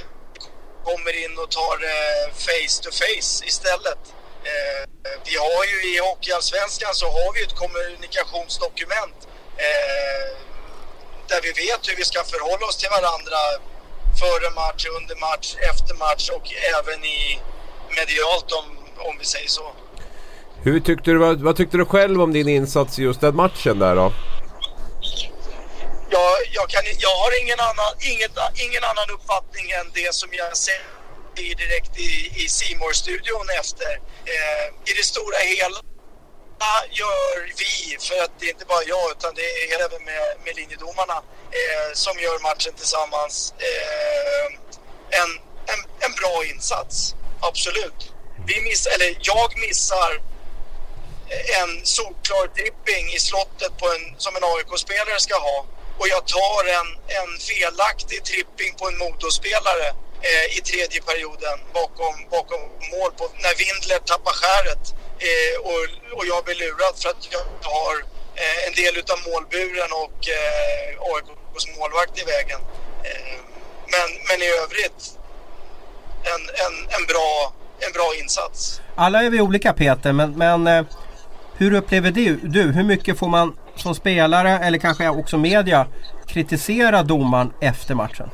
kommer 0.87 1.13
in 1.23 1.33
och 1.43 1.51
tar 1.51 1.77
eh, 1.93 2.25
face 2.47 2.75
to 2.83 2.89
face 3.01 3.33
istället. 3.51 4.03
Eh, 4.49 4.81
vi 5.27 5.35
har 5.45 5.63
ju 5.71 5.77
i 5.91 5.93
Hockeyallsvenskan 6.07 6.93
så 6.93 7.05
har 7.17 7.29
vi 7.35 7.39
ett 7.43 7.55
kommunikationsdokument 7.63 9.19
eh, 9.67 10.27
där 11.29 11.39
vi 11.47 11.51
vet 11.63 11.81
hur 11.89 11.95
vi 12.01 12.05
ska 12.11 12.19
förhålla 12.23 12.65
oss 12.69 12.77
till 12.77 12.93
varandra 12.97 13.39
före 14.21 14.47
match, 14.61 14.83
under 14.97 15.15
match, 15.29 15.55
efter 15.71 15.93
match 16.05 16.29
och 16.29 16.45
även 16.77 16.99
i 17.05 17.39
medialt 17.99 18.51
om, 18.59 18.65
om 19.09 19.15
vi 19.19 19.25
säger 19.25 19.47
så. 19.47 19.67
Hur 20.63 20.79
tyckte 20.79 21.11
du, 21.11 21.17
vad, 21.17 21.41
vad 21.41 21.55
tyckte 21.55 21.77
du 21.77 21.85
själv 21.85 22.21
om 22.21 22.33
din 22.33 22.47
insats 22.47 22.99
i 22.99 23.01
just 23.01 23.21
den 23.21 23.35
matchen 23.35 23.79
där 23.79 23.95
då? 23.95 24.13
Jag, 26.53 26.69
kan, 26.69 26.83
jag 26.99 27.15
har 27.21 27.41
ingen 27.41 27.59
annan, 27.59 27.91
inget, 27.99 28.31
ingen 28.65 28.83
annan 28.83 29.09
uppfattning 29.09 29.71
än 29.71 29.91
det 29.93 30.15
som 30.15 30.29
jag 30.31 30.57
ser 30.57 30.81
direkt 31.35 31.97
i, 31.97 32.31
i 32.43 32.47
Simor 32.49 32.93
studion 32.93 33.47
efter. 33.59 33.91
Eh, 34.25 34.65
I 34.89 34.93
det 34.97 35.03
stora 35.03 35.37
hela 35.37 35.79
gör 36.89 37.53
vi, 37.57 37.97
för 38.07 38.23
att 38.23 38.31
det 38.39 38.45
är 38.45 38.49
inte 38.49 38.65
bara 38.65 38.83
jag 38.83 39.11
utan 39.11 39.33
det 39.35 39.41
är 39.41 39.85
även 39.85 40.03
med, 40.03 40.23
med 40.45 40.55
linjedomarna, 40.55 41.17
eh, 41.59 41.93
som 41.93 42.19
gör 42.19 42.39
matchen 42.39 42.73
tillsammans. 42.73 43.53
Eh, 43.57 44.45
en, 45.21 45.29
en, 45.73 45.81
en 45.99 46.13
bra 46.19 46.45
insats, 46.45 47.15
absolut. 47.41 48.13
Vi 48.47 48.61
miss, 48.61 48.85
eller 48.85 49.17
jag 49.21 49.59
missar 49.59 50.21
en 51.61 51.85
solklar 51.85 52.47
dripping 52.55 53.13
i 53.13 53.19
slottet 53.19 53.77
på 53.77 53.87
en, 53.87 54.15
som 54.17 54.35
en 54.35 54.43
AIK-spelare 54.43 55.19
ska 55.19 55.35
ha 55.39 55.65
och 56.01 56.09
jag 56.15 56.23
tar 56.37 56.61
en, 56.79 56.89
en 57.19 57.29
felaktig 57.49 58.19
tripping 58.29 58.71
på 58.79 58.83
en 58.89 58.97
motorspelare 59.05 59.87
eh, 60.29 60.45
i 60.57 60.59
tredje 60.69 60.99
perioden 61.09 61.57
bakom, 61.79 62.15
bakom 62.35 62.61
mål 62.93 63.11
på, 63.19 63.23
när 63.43 63.53
Windler 63.61 63.99
tappar 64.11 64.35
skäret 64.41 64.83
eh, 65.27 65.55
och, 65.69 65.81
och 66.17 66.25
jag 66.31 66.39
blir 66.45 66.57
lurad 66.63 66.95
för 67.01 67.09
att 67.13 67.23
jag 67.35 67.45
har 67.77 67.95
eh, 68.41 68.59
en 68.67 68.73
del 68.81 68.93
utav 69.01 69.19
målburen 69.29 69.91
och 70.03 70.19
eh, 70.39 71.09
AIKs 71.11 71.65
målvakt 71.77 72.15
i 72.21 72.23
vägen. 72.33 72.61
Eh, 73.07 73.37
men, 73.93 74.07
men 74.27 74.37
i 74.47 74.49
övrigt 74.63 75.01
en, 76.31 76.41
en, 76.65 76.75
en, 76.95 77.03
bra, 77.11 77.53
en 77.85 77.91
bra 77.97 78.07
insats. 78.21 78.81
Alla 78.95 79.23
är 79.23 79.29
vi 79.29 79.41
olika 79.41 79.73
Peter, 79.73 80.11
men, 80.13 80.29
men 80.43 80.67
eh, 80.67 80.85
hur 81.57 81.73
upplever 81.73 82.11
du, 82.11 82.35
du, 82.35 82.61
hur 82.61 82.83
mycket 82.83 83.19
får 83.19 83.27
man 83.27 83.57
som 83.75 83.95
spelare 83.95 84.59
eller 84.59 84.77
kanske 84.77 85.09
också 85.09 85.37
media 85.37 85.87
kritisera 86.27 87.03
domaren 87.03 87.53
efter 87.61 87.95
matchen? 87.95 88.29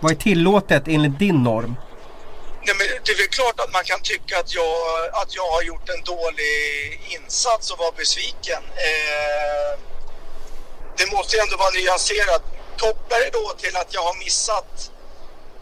Vad 0.00 0.12
är 0.12 0.16
tillåtet 0.16 0.82
enligt 0.88 1.18
din 1.18 1.42
norm? 1.42 1.76
Nej, 2.66 2.74
men 2.78 2.86
det 3.04 3.12
är 3.12 3.16
väl 3.16 3.28
klart 3.28 3.60
att 3.60 3.72
man 3.72 3.84
kan 3.84 4.00
tycka 4.00 4.38
att 4.38 4.54
jag, 4.54 4.74
att 5.12 5.34
jag 5.34 5.50
har 5.50 5.62
gjort 5.62 5.88
en 5.88 6.02
dålig 6.04 6.54
insats 7.16 7.70
och 7.70 7.78
var 7.78 7.92
besviken. 7.92 8.62
Eh, 8.88 9.78
det 10.98 11.12
måste 11.12 11.36
ju 11.36 11.42
ändå 11.42 11.56
vara 11.56 11.70
nyanserat. 11.70 12.42
Kopplar 12.78 13.18
det 13.18 13.30
då 13.32 13.46
till 13.58 13.76
att 13.76 13.94
jag 13.94 14.02
har 14.02 14.18
missat 14.24 14.90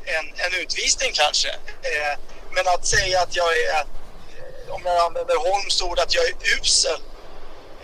en, 0.05 0.27
en 0.45 0.61
utvisning 0.63 1.11
kanske? 1.13 1.49
Eh, 1.91 2.15
men 2.55 2.65
att 2.75 2.87
säga 2.87 3.21
att 3.21 3.37
jag 3.37 3.51
är, 3.59 3.85
om 4.69 4.83
jag 4.85 4.97
använder 5.07 5.37
Holms 5.37 5.83
ord, 5.83 5.99
att 5.99 6.15
jag 6.15 6.25
är 6.25 6.35
usel 6.61 7.01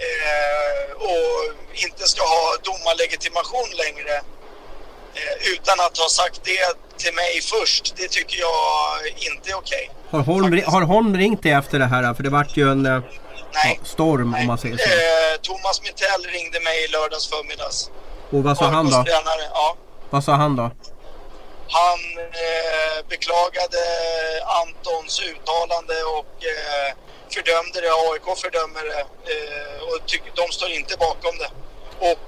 eh, 0.06 1.02
och 1.10 1.32
inte 1.84 2.04
ska 2.08 2.22
ha 2.22 2.56
domarlegitimation 2.62 3.68
längre 3.84 4.14
eh, 5.14 5.52
utan 5.52 5.80
att 5.80 5.98
ha 5.98 6.08
sagt 6.08 6.40
det 6.44 6.98
till 6.98 7.14
mig 7.14 7.40
först. 7.40 7.94
Det 7.96 8.08
tycker 8.08 8.38
jag 8.38 8.58
inte 9.32 9.50
är 9.50 9.54
okej. 9.54 9.90
Okay. 9.90 10.20
Har, 10.20 10.20
Holm, 10.20 10.62
har 10.66 10.82
Holm 10.82 11.16
ringt 11.16 11.42
dig 11.42 11.52
efter 11.52 11.78
det 11.78 11.86
här? 11.86 12.14
För 12.14 12.22
det 12.22 12.30
vart 12.30 12.56
ju 12.56 12.70
en 12.70 12.86
eh, 12.86 13.00
Nej. 13.54 13.80
storm 13.84 14.30
Nej. 14.30 14.40
om 14.40 14.46
man 14.46 14.58
säger 14.58 14.76
så. 14.76 14.90
Eh, 14.90 15.40
Thomas 15.42 15.82
Mittell 15.82 16.22
ringde 16.32 16.60
mig 16.60 16.84
i 16.84 16.88
lördags 16.88 17.28
förmiddags. 17.28 17.90
Och 18.30 18.42
vad 18.42 18.56
sa 18.58 18.64
han 18.64 18.90
då? 18.90 19.04
Ja. 19.06 19.76
Vad 20.10 20.24
sa 20.24 20.32
han 20.32 20.56
då? 20.56 20.70
Han 21.70 22.00
eh, 22.18 23.08
beklagade 23.08 23.82
Antons 24.62 25.20
uttalande 25.20 25.94
och 26.18 26.34
eh, 26.54 26.94
fördömde 27.34 27.80
det. 27.84 27.92
AIK 28.08 28.26
fördömer 28.44 28.84
det 28.92 29.00
eh, 29.32 29.76
och 29.88 29.98
tycker, 30.06 30.32
de 30.34 30.46
står 30.52 30.70
inte 30.70 30.94
bakom 31.06 31.34
det. 31.42 31.50
Och 32.10 32.26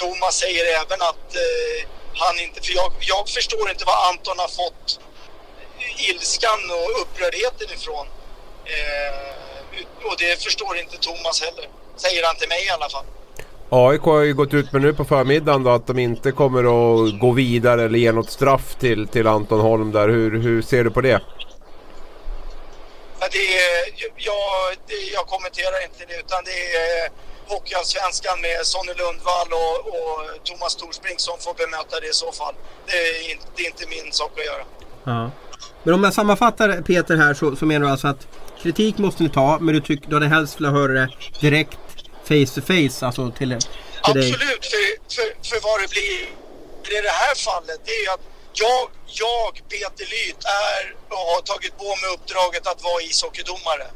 Thomas 0.00 0.34
säger 0.44 0.64
även 0.80 1.00
att 1.10 1.28
eh, 1.44 1.78
han 2.14 2.34
inte, 2.44 2.58
för 2.66 2.72
jag, 2.80 2.92
jag 3.00 3.28
förstår 3.28 3.70
inte 3.70 3.84
var 3.84 3.98
Anton 4.10 4.38
har 4.38 4.52
fått 4.62 5.00
ilskan 6.10 6.60
och 6.78 6.88
upprördheten 7.02 7.68
ifrån. 7.76 8.06
Eh, 8.64 10.06
och 10.08 10.16
det 10.18 10.42
förstår 10.42 10.78
inte 10.78 10.96
Thomas 10.96 11.42
heller, 11.42 11.68
säger 11.96 12.26
han 12.26 12.36
till 12.36 12.48
mig 12.48 12.66
i 12.66 12.70
alla 12.70 12.88
fall. 12.88 13.04
AIK 13.72 14.02
har 14.02 14.20
ju 14.20 14.34
gått 14.34 14.54
ut 14.54 14.72
med 14.72 14.82
nu 14.82 14.94
på 14.94 15.04
förmiddagen 15.04 15.62
då 15.62 15.70
att 15.70 15.86
de 15.86 15.98
inte 15.98 16.32
kommer 16.32 16.60
att 16.60 17.20
gå 17.20 17.30
vidare 17.30 17.82
eller 17.84 17.98
ge 17.98 18.12
något 18.12 18.30
straff 18.30 18.74
till, 18.80 19.08
till 19.08 19.26
Anton 19.26 19.60
Holm 19.60 19.92
där. 19.92 20.08
Hur, 20.08 20.40
hur 20.40 20.62
ser 20.62 20.84
du 20.84 20.90
på 20.90 21.00
det? 21.00 21.20
Det 23.32 23.58
är, 23.58 23.94
jag, 24.16 24.76
det, 24.86 24.94
jag 25.12 25.26
kommenterar 25.26 25.84
inte 25.84 26.04
det 26.08 26.16
utan 26.24 26.44
det 26.44 26.60
är 26.76 27.10
Hockeyallsvenskan 27.46 28.40
med 28.40 28.66
Sonny 28.66 28.94
Lundvall 28.94 29.52
och, 29.52 29.76
och 29.94 30.44
Thomas 30.44 30.76
Torsbrink 30.76 31.20
som 31.20 31.38
får 31.38 31.54
bemöta 31.54 32.00
det 32.00 32.08
i 32.08 32.12
så 32.12 32.32
fall. 32.32 32.54
Det 32.86 32.92
är, 32.92 33.30
inte, 33.32 33.46
det 33.56 33.62
är 33.62 33.66
inte 33.66 33.86
min 33.86 34.12
sak 34.12 34.32
att 34.38 34.44
göra. 34.44 34.64
Ja. 35.04 35.30
Men 35.82 35.94
om 35.94 36.04
jag 36.04 36.14
sammanfattar 36.14 36.82
Peter 36.82 37.16
här 37.16 37.34
så, 37.34 37.56
så 37.56 37.66
menar 37.66 37.86
du 37.86 37.92
alltså 37.92 38.08
att 38.08 38.28
kritik 38.62 38.98
måste 38.98 39.22
ni 39.22 39.28
ta 39.28 39.58
men 39.60 39.74
du, 39.74 39.80
tyck, 39.80 40.00
du 40.08 40.14
hade 40.14 40.28
helst 40.28 40.60
velat 40.60 40.72
höra 40.72 40.92
det 40.92 41.08
direkt 41.40 41.78
face 42.22 42.54
to 42.54 42.60
face 42.60 43.06
alltså 43.06 43.30
till, 43.30 43.48
till 43.48 43.58
Absolut, 44.02 44.66
för, 44.72 45.14
för, 45.14 45.48
för 45.48 45.60
vad 45.62 45.80
det 45.80 45.90
blir 45.90 46.20
i 46.98 47.02
det 47.02 47.14
här 47.22 47.34
fallet 47.34 47.80
det 47.84 47.90
är 47.90 48.14
att 48.14 48.20
jag, 48.60 48.90
jag 49.06 49.52
Peter 49.68 50.06
Lyth, 50.14 50.46
är 50.68 50.94
och 51.08 51.24
har 51.32 51.40
tagit 51.40 51.78
på 51.78 51.88
mig 52.00 52.10
uppdraget 52.14 52.66
att 52.66 52.82
vara 52.82 53.02
ishockeydomare. 53.02 53.86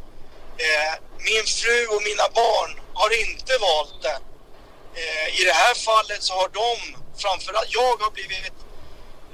Eh, 0.64 0.94
min 1.18 1.44
fru 1.58 1.78
och 1.94 2.02
mina 2.02 2.26
barn 2.40 2.80
har 2.94 3.10
inte 3.24 3.52
valt 3.68 4.02
det. 4.02 4.18
Eh, 5.00 5.40
I 5.40 5.44
det 5.44 5.56
här 5.62 5.74
fallet 5.74 6.22
så 6.22 6.34
har 6.34 6.48
de, 6.48 6.96
framförallt 7.22 7.70
jag 7.70 7.96
har 8.04 8.10
blivit 8.10 8.56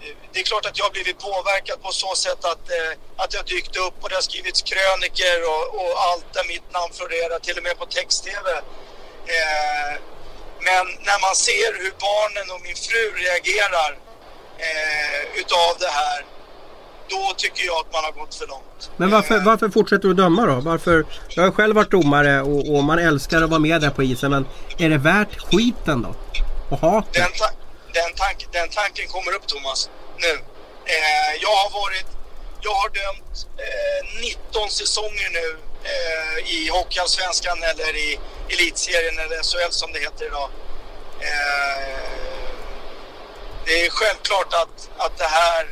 eh, 0.02 0.16
det 0.32 0.40
är 0.40 0.44
klart 0.44 0.66
att 0.66 0.78
jag 0.78 0.84
har 0.84 0.96
blivit 0.98 1.18
påverkad 1.18 1.82
på 1.82 1.92
så 1.92 2.14
sätt 2.14 2.44
att, 2.44 2.64
eh, 2.70 2.92
att 3.16 3.34
jag 3.34 3.44
dykt 3.46 3.76
upp 3.76 3.96
och 4.00 4.08
det 4.08 4.14
har 4.14 4.22
skrivits 4.22 4.62
kröniker 4.62 5.38
och, 5.52 5.64
och 5.80 5.92
allt 6.08 6.32
där 6.32 6.44
mitt 6.44 6.72
namn 6.72 6.92
florerar, 6.98 7.38
till 7.38 7.56
och 7.58 7.62
med 7.62 7.78
på 7.78 7.86
text-tv. 7.86 8.46
Eh, 9.36 9.92
men 10.66 10.84
när 11.08 11.20
man 11.26 11.36
ser 11.36 11.70
hur 11.82 11.94
barnen 12.08 12.50
och 12.54 12.60
min 12.66 12.76
fru 12.76 13.02
reagerar 13.24 13.98
eh, 14.68 15.40
utav 15.40 15.72
det 15.78 15.92
här 16.00 16.24
då 17.10 17.34
tycker 17.36 17.64
jag 17.66 17.76
att 17.76 17.92
man 17.92 18.04
har 18.04 18.12
gått 18.12 18.34
för 18.34 18.46
långt. 18.46 18.90
Men 18.96 19.10
varför, 19.10 19.36
eh, 19.36 19.44
varför 19.44 19.68
fortsätter 19.68 20.08
du 20.08 20.14
döma 20.14 20.46
då? 20.46 20.60
Varför, 20.60 21.04
jag 21.28 21.42
har 21.42 21.50
själv 21.50 21.76
varit 21.76 21.90
domare 21.90 22.42
och, 22.42 22.74
och, 22.74 22.84
man 22.84 22.98
älskar 22.98 23.42
att 23.42 23.50
vara 23.50 23.60
med 23.60 23.80
där 23.80 23.90
på 23.90 24.02
isen 24.02 24.30
men 24.30 24.46
är 24.78 24.90
det 24.90 24.98
värt 24.98 25.32
skiten 25.38 26.02
då? 26.02 26.14
Och 26.70 26.80
hatet? 26.80 27.12
Den, 27.12 27.32
ta 27.38 27.48
den, 27.92 28.12
tank 28.16 28.48
den 28.52 28.68
tanken 28.68 29.06
kommer 29.08 29.32
upp 29.36 29.46
Thomas, 29.46 29.90
nu. 30.18 30.32
Eh, 30.94 31.32
jag 31.40 31.54
har 31.62 31.70
varit, 31.82 32.08
jag 32.60 32.74
har 32.80 32.88
dömt 32.88 33.34
eh, 33.66 34.20
19 34.20 34.70
säsonger 34.70 35.30
nu 35.40 35.48
eh, 35.92 36.36
i 36.56 36.68
Hockeyallsvenskan 36.68 37.58
eller 37.70 37.96
i 37.96 38.18
Elitserien 38.52 39.18
eller 39.18 39.36
SHL 39.48 39.72
som 39.72 39.92
det 39.92 40.00
heter 40.06 40.26
idag. 40.26 40.50
Eh, 41.20 41.99
det 43.70 43.86
är 43.86 43.90
självklart 43.90 44.52
att, 44.52 44.90
att 44.96 45.18
det 45.18 45.30
här 45.40 45.66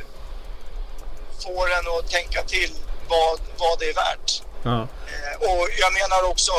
får 1.43 1.71
en 1.71 1.87
att 1.99 2.11
tänka 2.11 2.43
till 2.43 2.71
vad, 3.09 3.39
vad 3.57 3.79
det 3.79 3.89
är 3.89 3.93
värt. 3.93 4.41
Ja. 4.63 4.87
Eh, 5.11 5.35
och 5.49 5.69
jag 5.79 5.93
menar 5.93 6.29
också, 6.31 6.51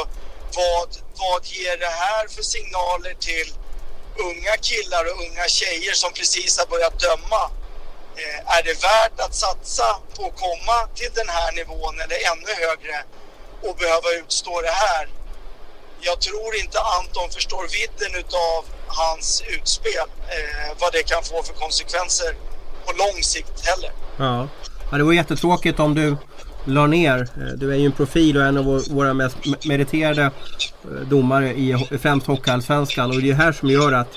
vad, 0.56 0.88
vad 1.16 1.46
ger 1.46 1.76
det 1.76 1.94
här 2.04 2.28
för 2.28 2.42
signaler 2.42 3.14
till 3.20 3.54
unga 4.28 4.56
killar 4.56 5.04
och 5.04 5.20
unga 5.26 5.44
tjejer 5.48 5.92
som 5.92 6.12
precis 6.12 6.58
har 6.58 6.66
börjat 6.66 6.98
döma? 6.98 7.42
Eh, 8.16 8.56
är 8.56 8.62
det 8.62 8.82
värt 8.82 9.20
att 9.20 9.34
satsa 9.34 9.98
på 10.16 10.24
att 10.26 10.40
komma 10.40 10.88
till 10.94 11.12
den 11.14 11.28
här 11.28 11.52
nivån 11.52 12.00
eller 12.00 12.18
ännu 12.30 12.52
högre 12.64 13.04
och 13.62 13.76
behöva 13.76 14.10
utstå 14.10 14.60
det 14.60 14.76
här? 14.86 15.08
Jag 16.00 16.20
tror 16.20 16.56
inte 16.56 16.80
Anton 16.80 17.30
förstår 17.30 17.68
vidden 17.68 18.14
utav 18.14 18.64
hans 18.90 19.42
utspel, 19.56 20.08
eh, 20.28 20.76
vad 20.80 20.92
det 20.92 21.02
kan 21.02 21.22
få 21.22 21.42
för 21.42 21.54
konsekvenser 21.54 22.34
på 22.86 22.92
lång 22.92 23.22
sikt 23.22 23.66
heller. 23.66 23.92
Ja. 24.16 24.48
Ja, 24.90 24.98
det 24.98 25.04
var 25.04 25.12
jättetråkigt 25.12 25.80
om 25.80 25.94
du 25.94 26.16
la 26.64 26.86
ner. 26.86 27.18
Eh, 27.18 27.52
du 27.56 27.72
är 27.72 27.76
ju 27.76 27.86
en 27.86 27.92
profil 27.92 28.36
och 28.36 28.42
en 28.42 28.58
av 28.58 28.84
våra 28.90 29.14
mest 29.14 29.36
meriterade 29.64 30.22
eh, 30.22 30.30
domare 31.08 31.48
i 31.48 31.98
främst 32.02 32.26
Hockeyallsvenskan. 32.26 33.10
Och 33.10 33.22
det 33.22 33.30
är 33.30 33.34
här 33.34 33.52
som 33.52 33.68
gör 33.68 33.92
att 33.92 34.08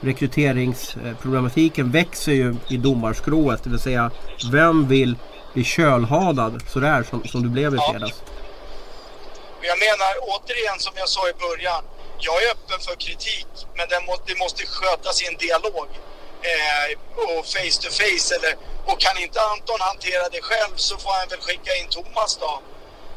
rekryteringsproblematiken 0.00 1.90
växer 1.90 2.32
ju 2.32 2.54
i 2.68 2.76
domarskrået. 2.76 3.64
Det 3.64 3.70
vill 3.70 3.78
säga, 3.78 4.10
vem 4.52 4.88
vill 4.88 5.16
bli 5.54 5.64
kölhadad 5.64 6.62
sådär 6.68 7.06
som, 7.10 7.24
som 7.24 7.42
du 7.42 7.48
blev 7.48 7.74
i 7.74 7.78
fredags? 7.90 8.22
Jag 9.62 9.78
menar 9.78 10.12
återigen 10.20 10.78
som 10.78 10.92
jag 10.96 11.08
sa 11.08 11.28
i 11.28 11.32
början. 11.32 11.84
Jag 12.24 12.42
är 12.42 12.50
öppen 12.50 12.80
för 12.80 12.94
kritik 12.94 13.46
men 13.76 13.88
det 13.88 14.00
måste, 14.00 14.24
det 14.26 14.38
måste 14.38 14.66
skötas 14.66 15.22
i 15.22 15.26
en 15.26 15.36
dialog 15.36 15.88
eh, 16.50 16.88
och 17.22 17.46
face 17.46 17.78
to 17.82 17.90
face. 17.90 18.28
Eller, 18.36 18.56
och 18.86 19.00
kan 19.00 19.18
inte 19.18 19.40
Anton 19.40 19.80
hantera 19.80 20.28
det 20.28 20.42
själv 20.42 20.76
så 20.76 20.98
får 20.98 21.10
han 21.10 21.28
väl 21.28 21.40
skicka 21.40 21.74
in 21.74 21.88
Thomas 21.88 22.36
då. 22.36 22.62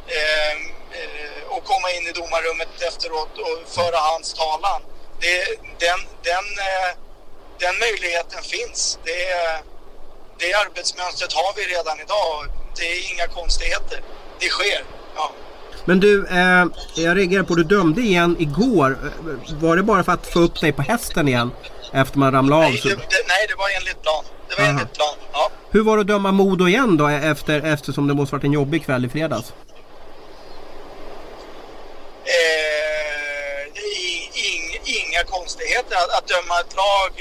Eh, 0.07 0.53
eh, 0.99 1.43
och 1.49 1.63
komma 1.63 1.91
in 1.91 2.07
i 2.07 2.11
domarrummet 2.11 2.81
efteråt 2.81 3.37
och 3.37 3.73
föra 3.77 3.97
hans 3.97 4.33
talan. 4.33 4.81
Det, 5.19 5.45
den, 5.79 5.99
den, 6.23 6.45
eh, 6.69 6.91
den 7.59 7.79
möjligheten 7.79 8.43
finns. 8.43 8.99
Det, 9.03 9.21
det 10.39 10.53
arbetsmönstret 10.53 11.33
har 11.33 11.53
vi 11.55 11.63
redan 11.75 11.99
idag. 11.99 12.47
Det 12.75 12.85
är 12.91 13.11
inga 13.13 13.27
konstigheter. 13.27 14.01
Det 14.39 14.49
sker. 14.49 14.83
Ja. 15.15 15.31
Men 15.85 15.99
du, 15.99 16.27
eh, 16.27 16.65
jag 16.95 17.17
reagerar 17.17 17.43
på 17.43 17.53
att 17.53 17.57
du 17.57 17.63
dömde 17.63 18.01
igen 18.01 18.35
igår. 18.39 18.97
Var 19.59 19.75
det 19.75 19.83
bara 19.83 20.03
för 20.03 20.11
att 20.11 20.27
få 20.27 20.39
upp 20.39 20.61
dig 20.61 20.71
på 20.71 20.81
hästen 20.81 21.27
igen? 21.27 21.51
efter 21.95 22.19
man 22.19 22.31
ramlade 22.31 22.65
av? 22.65 22.71
Nej, 22.71 22.81
det, 22.83 22.89
det, 22.89 23.23
nej, 23.27 23.45
det 23.49 23.55
var 23.55 23.69
enligt 23.77 24.01
plan. 24.01 24.23
Det 24.49 24.61
var 24.61 24.69
enligt 24.69 24.93
plan, 24.93 25.15
ja. 25.33 25.49
Hur 25.71 25.83
var 25.83 25.97
det 25.97 26.01
att 26.01 26.07
döma 26.07 26.31
Modo 26.31 26.67
igen 26.67 26.97
då 26.97 27.07
efter, 27.07 27.61
eftersom 27.61 28.07
det 28.07 28.13
måste 28.13 28.35
varit 28.35 28.43
en 28.43 28.53
jobbig 28.53 28.85
kväll 28.85 29.05
i 29.05 29.09
fredags? 29.09 29.53
Eh, 32.25 33.61
ing, 34.49 34.65
inga 34.83 35.23
konstigheter 35.23 35.95
att, 35.95 36.17
att 36.17 36.27
döma 36.27 36.59
ett 36.59 36.75
lag 36.75 37.11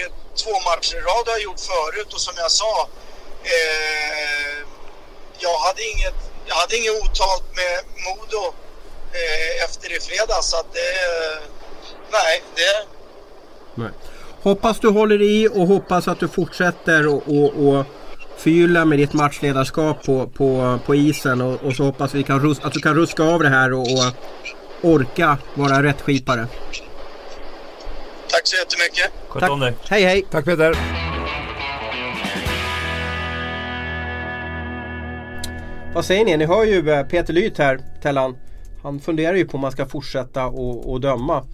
två 0.42 0.50
matcher 0.50 0.96
i 0.96 1.00
rad 1.00 1.24
har 1.26 1.32
jag 1.32 1.42
gjort 1.42 1.60
förut 1.60 2.14
och 2.14 2.20
som 2.20 2.34
jag 2.36 2.50
sa 2.50 2.88
eh, 3.42 4.66
jag 5.38 5.58
hade 5.58 5.82
inget 5.92 6.33
jag 6.46 6.54
hade 6.54 6.76
inget 6.76 7.02
otalt 7.02 7.44
med 7.56 7.74
Modo 8.04 8.44
eh, 9.12 9.64
efter 9.64 9.96
i 9.96 10.00
fredags 10.00 10.50
så 10.50 10.56
att 10.56 10.72
det 10.72 10.90
nej 12.12 12.42
det 12.54 12.86
nej. 13.74 13.90
Hoppas 14.42 14.80
du 14.80 14.88
håller 14.88 15.22
i 15.22 15.48
och 15.48 15.66
hoppas 15.66 16.08
att 16.08 16.20
du 16.20 16.28
fortsätter 16.28 17.06
och, 17.06 17.22
och, 17.26 17.68
och 17.68 17.86
förgylla 18.36 18.84
med 18.84 18.98
ditt 18.98 19.12
matchledarskap 19.12 20.04
på, 20.04 20.26
på, 20.26 20.78
på 20.86 20.94
isen 20.94 21.40
och, 21.40 21.62
och 21.62 21.76
så 21.76 21.84
hoppas 21.84 22.14
vi 22.14 22.22
kan, 22.22 22.56
att 22.62 22.72
du 22.72 22.80
kan 22.80 22.94
ruska 22.94 23.22
av 23.22 23.42
det 23.42 23.48
här 23.48 23.72
och, 23.72 23.80
och 23.80 24.14
orka 24.82 25.38
vara 25.54 25.82
rättskipare. 25.82 26.46
Tack 28.28 28.46
så 28.46 28.56
jättemycket. 28.56 29.10
Sköt 29.28 29.50
om 29.50 29.60
dig. 29.60 29.74
Hej 29.88 30.02
hej. 30.02 30.26
Tack 30.30 30.44
Peter. 30.44 31.13
Vad 35.94 36.04
säger 36.04 36.24
ni? 36.24 36.36
Ni 36.36 36.44
hör 36.44 36.64
ju 36.64 36.90
eh, 36.90 37.06
Peter 37.06 37.32
Lyth 37.32 37.60
här, 37.60 37.80
Tellan. 38.02 38.36
Han 38.82 39.00
funderar 39.00 39.34
ju 39.34 39.44
på 39.46 39.54
om 39.54 39.60
man 39.60 39.72
ska 39.72 39.86
fortsätta 39.86 40.46
och, 40.46 40.92
och 40.92 41.00
döma. 41.00 41.44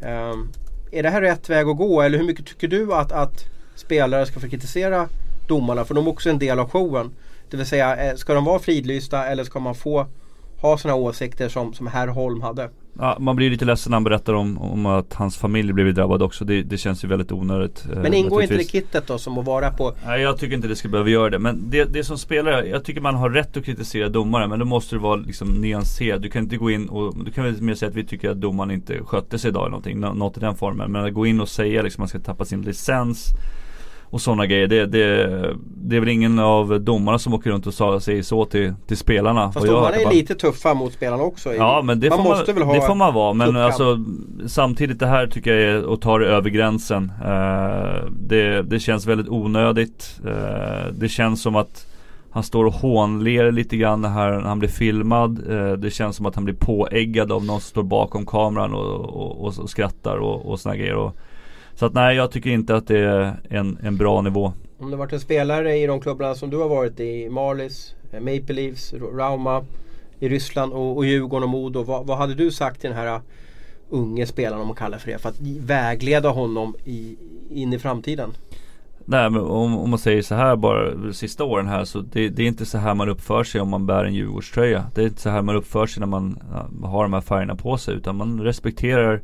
Um, 0.00 0.52
är 0.92 1.02
det 1.02 1.10
här 1.10 1.20
rätt 1.20 1.48
väg 1.48 1.68
att 1.68 1.76
gå 1.76 2.02
eller 2.02 2.18
hur 2.18 2.24
mycket 2.26 2.46
tycker 2.46 2.68
du 2.68 2.94
att, 2.94 3.12
att 3.12 3.44
spelare 3.74 4.26
ska 4.26 4.40
få 4.40 4.48
kritisera 4.48 5.08
domarna? 5.48 5.84
För 5.84 5.94
de 5.94 6.06
är 6.06 6.10
också 6.10 6.30
en 6.30 6.38
del 6.38 6.58
av 6.58 6.70
showen. 6.70 7.10
Det 7.50 7.56
vill 7.56 7.66
säga, 7.66 7.96
eh, 7.96 8.16
ska 8.16 8.34
de 8.34 8.44
vara 8.44 8.58
fridlysta 8.58 9.26
eller 9.26 9.44
ska 9.44 9.60
man 9.60 9.74
få 9.74 10.06
ha 10.60 10.78
sådana 10.78 10.96
åsikter 10.96 11.48
som, 11.48 11.74
som 11.74 11.86
herr 11.86 12.08
Holm 12.08 12.42
hade? 12.42 12.70
Ja, 12.98 13.16
man 13.20 13.36
blir 13.36 13.50
lite 13.50 13.64
ledsen 13.64 13.90
när 13.90 13.96
han 13.96 14.04
berättar 14.04 14.34
om, 14.34 14.58
om 14.58 14.86
att 14.86 15.14
hans 15.14 15.36
familj 15.36 15.72
blivit 15.72 15.94
drabbad 15.94 16.22
också. 16.22 16.44
Det, 16.44 16.62
det 16.62 16.78
känns 16.78 17.04
ju 17.04 17.08
väldigt 17.08 17.32
onödigt. 17.32 17.86
Eh, 17.92 17.98
Men 17.98 18.14
ingår 18.14 18.42
inte 18.42 18.56
det 18.56 18.70
kittet 18.70 19.06
då 19.06 19.18
som 19.18 19.38
att 19.38 19.44
vara 19.44 19.70
på? 19.70 19.94
Nej 20.06 20.22
jag 20.22 20.38
tycker 20.38 20.54
inte 20.56 20.68
det 20.68 20.76
ska 20.76 20.88
behöva 20.88 21.10
göra 21.10 21.30
det. 21.30 21.38
Men 21.38 21.70
det, 21.70 21.84
det 21.84 22.04
som 22.04 22.18
spelare, 22.18 22.68
jag 22.68 22.84
tycker 22.84 23.00
man 23.00 23.14
har 23.14 23.30
rätt 23.30 23.56
att 23.56 23.64
kritisera 23.64 24.08
domare. 24.08 24.48
Men 24.48 24.58
då 24.58 24.64
måste 24.64 24.96
det 24.96 25.00
vara 25.00 25.16
liksom 25.16 25.48
nyanserat. 25.48 26.22
Du 26.22 26.30
kan 26.30 26.42
inte 26.42 26.56
gå 26.56 26.70
in 26.70 26.88
och, 26.88 27.24
du 27.24 27.30
kan 27.30 27.44
väl 27.44 27.62
mer 27.62 27.74
säga 27.74 27.88
att 27.88 27.96
vi 27.96 28.04
tycker 28.04 28.30
att 28.30 28.40
domaren 28.40 28.70
inte 28.70 29.04
skötte 29.04 29.38
sig 29.38 29.48
idag 29.48 29.62
eller 29.62 29.70
någonting. 29.70 30.00
Något 30.00 30.36
i 30.36 30.40
den 30.40 30.54
formen. 30.54 30.92
Men 30.92 31.04
att 31.04 31.14
gå 31.14 31.26
in 31.26 31.40
och 31.40 31.48
säga 31.48 31.82
liksom 31.82 32.00
att 32.00 32.02
man 32.02 32.08
ska 32.08 32.18
tappa 32.18 32.44
sin 32.44 32.62
licens 32.62 33.26
och 34.10 34.20
sådana 34.20 34.46
grejer. 34.46 34.66
Det, 34.66 34.86
det, 34.86 35.56
det 35.64 35.96
är 35.96 36.00
väl 36.00 36.08
ingen 36.08 36.38
av 36.38 36.80
domarna 36.80 37.18
som 37.18 37.34
åker 37.34 37.50
runt 37.50 37.66
och 37.66 37.74
säger 38.02 38.22
så 38.22 38.44
till, 38.44 38.74
till 38.86 38.96
spelarna. 38.96 39.52
Fast 39.52 39.66
domarna 39.66 39.96
är 39.96 40.04
bara... 40.04 40.14
lite 40.14 40.34
tuffa 40.34 40.74
mot 40.74 40.92
spelarna 40.92 41.22
också. 41.22 41.54
Ja 41.54 41.82
men 41.84 42.00
det, 42.00 42.10
man 42.10 42.18
får, 42.18 42.24
måste 42.24 42.52
man, 42.52 42.54
väl 42.54 42.66
ha 42.66 42.74
det 42.74 42.80
får 42.80 42.94
man 42.94 43.14
vara. 43.14 43.32
Men 43.32 43.56
alltså, 43.56 43.98
samtidigt 44.46 44.98
det 44.98 45.06
här 45.06 45.26
tycker 45.26 45.54
jag 45.54 45.74
är 45.74 45.94
att 45.94 46.00
ta 46.00 46.18
det 46.18 46.26
över 46.26 46.50
gränsen. 46.50 47.12
Uh, 47.24 48.10
det, 48.20 48.62
det 48.62 48.80
känns 48.80 49.06
väldigt 49.06 49.28
onödigt. 49.28 50.20
Uh, 50.26 50.92
det 50.92 51.08
känns 51.08 51.42
som 51.42 51.56
att 51.56 51.86
han 52.30 52.42
står 52.42 52.64
och 52.64 52.74
hånler 52.74 53.52
lite 53.52 53.76
grann 53.76 54.00
när 54.00 54.40
han 54.40 54.58
blir 54.58 54.68
filmad. 54.68 55.50
Uh, 55.50 55.72
det 55.72 55.90
känns 55.90 56.16
som 56.16 56.26
att 56.26 56.34
han 56.34 56.44
blir 56.44 56.54
påäggad 56.54 57.32
av 57.32 57.44
någon 57.44 57.60
som 57.60 57.68
står 57.68 57.82
bakom 57.82 58.26
kameran 58.26 58.74
och, 58.74 59.00
och, 59.00 59.44
och, 59.46 59.58
och 59.58 59.70
skrattar 59.70 60.16
och, 60.16 60.46
och 60.46 60.60
såna 60.60 60.76
grejer. 60.76 60.96
Och, 60.96 61.16
så 61.74 61.86
att 61.86 61.94
nej, 61.94 62.16
jag 62.16 62.30
tycker 62.30 62.50
inte 62.50 62.76
att 62.76 62.86
det 62.86 62.98
är 62.98 63.40
en, 63.50 63.78
en 63.82 63.96
bra 63.96 64.22
nivå. 64.22 64.52
Om 64.78 64.90
du 64.90 64.96
varit 64.96 65.12
en 65.12 65.20
spelare 65.20 65.76
i 65.76 65.86
de 65.86 66.00
klubbarna 66.00 66.34
som 66.34 66.50
du 66.50 66.56
har 66.56 66.68
varit 66.68 67.00
i, 67.00 67.28
Marlies, 67.28 67.94
Maple 68.12 68.54
Leafs, 68.54 68.92
Rauma, 68.92 69.64
i 70.20 70.28
Ryssland 70.28 70.72
och, 70.72 70.96
och 70.96 71.04
Djurgården 71.04 71.42
och 71.42 71.48
Modo. 71.48 71.82
Vad, 71.82 72.06
vad 72.06 72.18
hade 72.18 72.34
du 72.34 72.50
sagt 72.50 72.80
till 72.80 72.90
den 72.90 72.98
här 72.98 73.20
unge 73.88 74.26
spelaren 74.26 74.60
om 74.60 74.66
man 74.66 74.76
kallar 74.76 74.98
för 74.98 75.10
det 75.10 75.18
för 75.18 75.28
att 75.28 75.40
vägleda 75.40 76.28
honom 76.28 76.74
i, 76.84 77.16
in 77.50 77.72
i 77.72 77.78
framtiden? 77.78 78.30
Nej 79.04 79.30
men 79.30 79.40
om, 79.40 79.78
om 79.78 79.90
man 79.90 79.98
säger 79.98 80.22
så 80.22 80.34
här 80.34 80.56
bara 80.56 80.94
de 80.94 81.12
sista 81.14 81.44
åren 81.44 81.66
här 81.66 81.84
så 81.84 82.00
det, 82.00 82.28
det, 82.28 82.42
är 82.42 82.46
inte 82.46 82.66
så 82.66 82.78
här 82.78 82.94
man 82.94 83.08
uppför 83.08 83.44
sig 83.44 83.60
om 83.60 83.68
man 83.68 83.86
bär 83.86 84.04
en 84.04 84.14
Djurgårdströja. 84.14 84.84
Det 84.94 85.02
är 85.02 85.06
inte 85.06 85.20
så 85.20 85.30
här 85.30 85.42
man 85.42 85.56
uppför 85.56 85.86
sig 85.86 86.00
när 86.00 86.06
man 86.06 86.38
har 86.82 87.02
de 87.02 87.12
här 87.12 87.20
färgerna 87.20 87.56
på 87.56 87.78
sig 87.78 87.94
utan 87.94 88.16
man 88.16 88.40
respekterar 88.40 89.22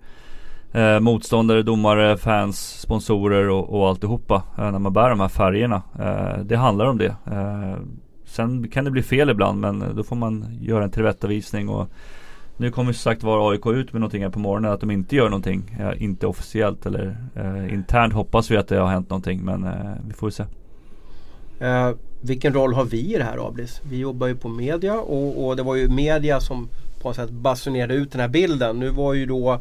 eh, 0.77 1.01
motståndare, 1.01 1.63
domare, 1.63 2.17
fans, 2.17 2.81
sponsorer 2.81 3.49
och, 3.49 3.81
och 3.81 3.89
alltihopa 3.89 4.43
eh, 4.59 4.71
när 4.71 4.79
man 4.79 4.93
bär 4.93 5.11
de 5.11 5.21
här 5.21 5.29
färgerna. 5.29 5.83
Eh, 5.99 6.45
det 6.45 6.57
handlar 6.57 6.87
om 6.87 6.99
det. 6.99 7.17
Eh, 7.27 7.77
sen 8.25 8.69
kan 8.69 8.85
det 8.85 8.91
bli 8.91 9.03
fel 9.03 9.31
ibland 9.31 9.61
men 9.61 9.97
då 9.97 10.05
får 10.05 10.17
man 10.17 10.59
göra 10.61 10.85
en 10.85 10.91
tillrättavisning 10.91 11.69
och 11.69 11.89
nu 12.57 12.71
kommer 12.71 12.93
som 12.93 12.99
sagt 13.11 13.23
var 13.23 13.53
AIK 13.53 13.67
ut 13.67 13.93
med 13.93 14.01
någonting 14.01 14.23
här 14.23 14.31
på 14.31 14.39
morgonen 14.39 14.73
att 14.73 14.81
de 14.81 14.91
inte 14.91 15.17
gör 15.17 15.29
någonting. 15.29 15.77
Eh, 15.81 16.03
inte 16.03 16.27
officiellt 16.27 16.87
eller 16.87 17.17
eh, 17.35 17.75
internt 17.75 18.15
hoppas 18.15 18.51
vi 18.51 18.57
att 18.57 18.69
det 18.69 18.77
har 18.77 18.89
hänt 18.89 19.11
någonting 19.11 19.45
men 19.45 19.65
eh, 19.65 19.93
vi 20.09 20.15
får 20.15 20.31
se. 20.31 20.45
Eh, 21.61 21.91
vilken 22.21 22.55
roll 22.55 22.75
har 22.75 22.85
vi 22.85 23.15
i 23.15 23.19
det 23.19 23.25
här 23.25 23.49
Ablis? 23.49 23.81
Vi 23.91 23.99
jobbar 23.99 24.27
ju 24.27 24.37
på 24.37 24.49
media 24.49 24.95
och, 24.95 25.47
och, 25.47 25.57
det 25.57 25.63
var 25.63 25.75
ju 25.75 25.89
media 25.89 26.41
som 26.41 26.69
på 27.03 27.09
något 27.09 27.17
sätt 27.17 27.31
basunerade 27.31 27.95
ut 27.95 28.13
den 28.13 28.21
här 28.21 28.29
bilden. 28.29 28.79
Nu 28.79 28.91
var 28.91 29.15
ju 29.15 29.27
då 29.27 29.61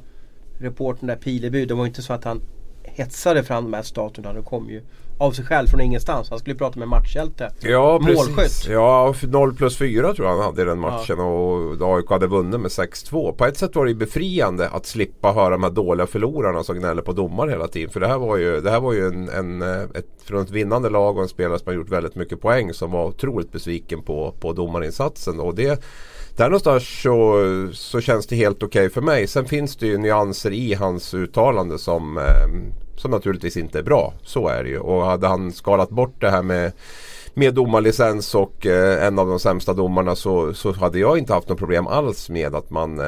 reportern 0.58 1.08
där 1.08 1.16
Pileby, 1.16 1.66
det 1.66 1.74
var 1.74 1.86
inte 1.86 2.02
så 2.02 2.14
att 2.14 2.24
han 2.24 2.42
hetsade 2.84 3.44
fram 3.44 3.64
de 3.64 3.74
här 3.74 3.84
statuerna. 3.84 4.34
Det 4.34 4.42
kom 4.42 4.70
ju 4.70 4.82
av 5.18 5.32
sig 5.32 5.46
själv 5.46 5.68
från 5.68 5.82
ingenstans. 5.82 6.30
Han 6.30 6.40
skulle 6.40 6.56
prata 6.56 6.80
med 6.80 6.88
matchhjälte. 6.88 7.52
Ja 7.60 8.00
Målskytt. 8.02 8.36
precis. 8.36 8.68
Ja 8.68 9.16
0 9.24 9.56
plus 9.56 9.78
4 9.78 10.14
tror 10.14 10.28
jag 10.28 10.36
han 10.36 10.46
hade 10.46 10.62
i 10.62 10.66
den 10.66 10.80
matchen. 10.80 11.16
Ja. 11.18 11.24
Och 11.24 11.96
AIK 11.98 12.10
hade 12.10 12.28
vunnit 12.28 12.60
med 12.60 12.70
6-2. 12.70 13.32
På 13.32 13.46
ett 13.46 13.58
sätt 13.58 13.76
var 13.76 13.86
det 13.86 13.94
befriande 13.94 14.70
att 14.70 14.86
slippa 14.86 15.32
höra 15.32 15.50
de 15.50 15.64
här 15.64 15.70
dåliga 15.70 16.08
förlorarna 16.08 16.64
som 16.64 16.80
gnäller 16.80 17.02
på 17.02 17.12
domare 17.12 17.50
hela 17.52 17.68
tiden. 17.68 17.90
För 17.90 18.00
det 18.00 18.08
här 18.08 18.18
var 18.18 18.38
ju, 18.38 18.62
det 18.62 18.72
här 18.72 18.80
var 18.80 18.94
ju 18.94 19.08
en, 19.08 19.30
en, 19.30 19.62
ett, 19.62 20.06
från 20.24 20.42
ett 20.42 20.52
vinnande 20.52 20.90
lag 20.90 21.18
och 21.18 21.24
en 21.24 21.30
spelare 21.30 21.60
som 21.60 21.68
har 21.68 21.74
gjort 21.74 21.90
väldigt 21.90 22.16
mycket 22.16 22.42
poäng. 22.42 22.74
Som 22.74 22.92
var 22.92 23.06
otroligt 23.06 23.52
besviken 23.52 24.02
på, 24.02 24.36
på 24.40 24.54
domarinsatsen. 24.54 25.40
Och 25.40 25.56
det 25.56 25.84
där 26.36 26.46
någonstans 26.46 27.02
så, 27.02 27.40
så 27.74 28.02
känns 28.02 28.28
det 28.28 28.36
helt 28.36 28.64
okej 28.64 28.86
okay 28.86 28.90
för 28.90 29.02
mig. 29.02 29.28
Sen 29.28 29.46
finns 29.46 29.76
det 29.76 29.88
ju 29.88 29.98
nyanser 29.98 30.52
i 30.52 30.74
hans 30.74 31.14
uttalande 31.14 31.80
som, 31.80 32.18
eh, 32.18 32.72
som 32.96 33.12
naturligtvis 33.12 33.58
inte 33.58 33.80
är 33.80 33.84
bra. 33.84 34.14
Så 34.24 34.48
är 34.48 34.64
det 34.64 34.70
ju. 34.70 34.80
Och 34.80 35.06
hade 35.06 35.28
han 35.28 35.52
skalat 35.52 35.90
bort 35.90 36.22
det 36.22 36.30
här 36.30 36.44
med 36.44 36.72
med 37.38 37.54
domarlicens 37.54 38.36
och 38.36 38.66
eh, 38.66 39.08
en 39.08 39.20
av 39.20 39.28
de 39.28 39.40
sämsta 39.40 39.74
domarna 39.74 40.16
så, 40.16 40.54
så 40.54 40.72
hade 40.72 41.00
jag 41.00 41.18
inte 41.18 41.34
haft 41.34 41.50
något 41.50 41.58
problem 41.58 41.88
alls 41.88 42.30
med 42.30 42.56
att 42.56 42.70
man 42.70 43.00
eh, 43.00 43.06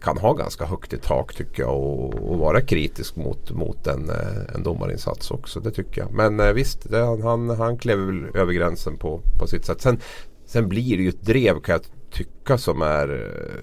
kan 0.00 0.18
ha 0.18 0.32
ganska 0.32 0.64
högt 0.64 0.92
i 0.92 0.98
tak 0.98 1.34
tycker 1.34 1.62
jag 1.62 1.76
och, 1.76 2.14
och 2.14 2.38
vara 2.38 2.60
kritisk 2.60 3.16
mot, 3.16 3.50
mot 3.50 3.86
en, 3.86 4.10
eh, 4.10 4.54
en 4.54 4.62
domarinsats 4.62 5.30
också. 5.30 5.60
Det 5.60 5.70
tycker 5.70 6.00
jag. 6.00 6.12
Men 6.12 6.40
eh, 6.40 6.52
visst, 6.52 6.90
det, 6.90 7.22
han, 7.22 7.50
han 7.50 7.78
klev 7.78 7.98
väl 7.98 8.24
över 8.34 8.52
gränsen 8.52 8.96
på, 8.96 9.20
på 9.38 9.46
sitt 9.46 9.64
sätt. 9.64 9.80
Sen, 9.80 10.00
sen 10.46 10.68
blir 10.68 10.96
det 10.96 11.02
ju 11.02 11.08
ett 11.08 11.22
drev 11.22 11.60
kan 11.60 11.72
jag 11.72 11.82
tycka 12.12 12.58
som 12.58 12.82
är... 12.82 13.06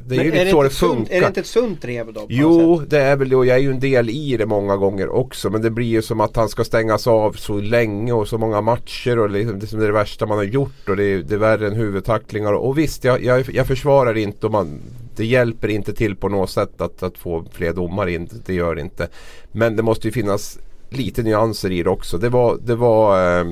Det 0.07 0.15
är 0.15 0.17
Men 0.17 0.25
ju 0.25 0.31
lite 0.31 0.51
så 0.51 0.63
det 0.63 0.69
funkar. 0.69 0.95
Sunt, 0.95 1.11
är 1.11 1.21
det 1.21 1.27
inte 1.27 1.39
ett 1.39 1.45
sunt 1.45 1.81
drev 1.81 2.13
då? 2.13 2.25
Jo, 2.29 2.81
det 2.87 2.99
är 2.99 3.15
väl 3.15 3.29
det 3.29 3.35
och 3.35 3.45
jag 3.45 3.57
är 3.57 3.61
ju 3.61 3.71
en 3.71 3.79
del 3.79 4.09
i 4.09 4.37
det 4.37 4.45
många 4.45 4.77
gånger 4.77 5.09
också. 5.09 5.49
Men 5.49 5.61
det 5.61 5.69
blir 5.69 5.87
ju 5.87 6.01
som 6.01 6.21
att 6.21 6.35
han 6.35 6.49
ska 6.49 6.63
stängas 6.63 7.07
av 7.07 7.31
så 7.31 7.53
länge 7.61 8.13
och 8.13 8.27
så 8.27 8.37
många 8.37 8.61
matcher 8.61 9.19
och 9.19 9.29
liksom, 9.29 9.59
det 9.59 9.73
är 9.73 9.77
det 9.77 9.91
värsta 9.91 10.25
man 10.25 10.37
har 10.37 10.45
gjort 10.45 10.89
och 10.89 10.95
det 10.95 11.03
är, 11.03 11.17
det 11.17 11.35
är 11.35 11.39
värre 11.39 11.67
än 11.67 11.75
huvudtacklingar. 11.75 12.53
Och 12.53 12.77
visst, 12.77 13.03
jag, 13.03 13.23
jag, 13.23 13.49
jag 13.53 13.67
försvarar 13.67 14.17
inte 14.17 14.45
och 14.45 14.51
man, 14.51 14.81
det 15.15 15.25
hjälper 15.25 15.67
inte 15.67 15.93
till 15.93 16.15
på 16.15 16.29
något 16.29 16.49
sätt 16.49 16.81
att, 16.81 17.03
att 17.03 17.17
få 17.17 17.45
fler 17.51 17.73
domare 17.73 18.11
in. 18.11 18.29
Det 18.45 18.53
gör 18.53 18.75
det 18.75 18.81
inte. 18.81 19.07
Men 19.51 19.75
det 19.75 19.83
måste 19.83 20.07
ju 20.07 20.11
finnas 20.11 20.59
lite 20.89 21.23
nyanser 21.23 21.71
i 21.71 21.83
det 21.83 21.89
också. 21.89 22.17
Det 22.17 22.29
var, 22.29 22.57
det 22.63 22.75
var 22.75 23.39
eh, 23.39 23.45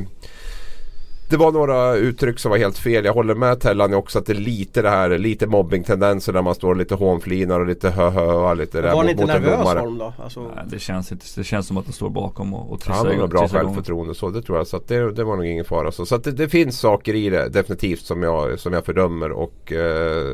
det 1.31 1.37
var 1.37 1.51
några 1.51 1.95
uttryck 1.95 2.39
som 2.39 2.51
var 2.51 2.57
helt 2.57 2.77
fel. 2.77 3.05
Jag 3.05 3.13
håller 3.13 3.35
med 3.35 3.59
Tellan 3.59 3.93
också 3.93 4.19
att 4.19 4.25
det 4.25 4.33
är 4.33 4.37
lite 4.37 4.81
det 4.81 4.89
här, 4.89 5.17
lite 5.17 5.47
mobbingtendenser 5.47 6.33
där 6.33 6.41
man 6.41 6.55
står 6.55 6.75
lite 6.75 6.95
hånflinar 6.95 7.59
och 7.59 7.67
lite 7.67 7.89
hö 7.89 8.55
lite 8.55 8.81
där 8.81 8.93
Var 8.93 9.03
ni 9.03 9.11
inte 9.11 9.25
nervös 9.25 9.67
Holm 9.67 9.97
då? 9.97 10.13
Alltså... 10.23 10.41
Nej, 10.55 10.65
det, 10.69 10.79
känns 10.79 11.11
inte, 11.11 11.25
det 11.35 11.43
känns 11.43 11.67
som 11.67 11.77
att 11.77 11.85
de 11.85 11.91
står 11.91 12.09
bakom 12.09 12.53
och, 12.53 12.73
och 12.73 12.79
trissar 12.79 13.05
Han 13.05 13.19
har 13.19 13.27
bra 13.27 13.47
självförtroende 13.47 14.15
så 14.15 14.29
det 14.29 14.41
tror 14.41 14.57
jag. 14.57 14.67
Så 14.67 14.81
det, 14.87 15.11
det 15.11 15.23
var 15.23 15.35
nog 15.35 15.45
ingen 15.45 15.65
fara. 15.65 15.91
Så, 15.91 16.05
så 16.05 16.17
det, 16.17 16.31
det, 16.31 16.49
finns 16.49 16.79
saker 16.79 17.13
i 17.13 17.29
det 17.29 17.49
definitivt 17.49 18.01
som 18.01 18.23
jag, 18.23 18.59
som 18.59 18.73
jag 18.73 18.85
fördömer 18.85 19.31
och 19.31 19.71
eh, 19.71 20.25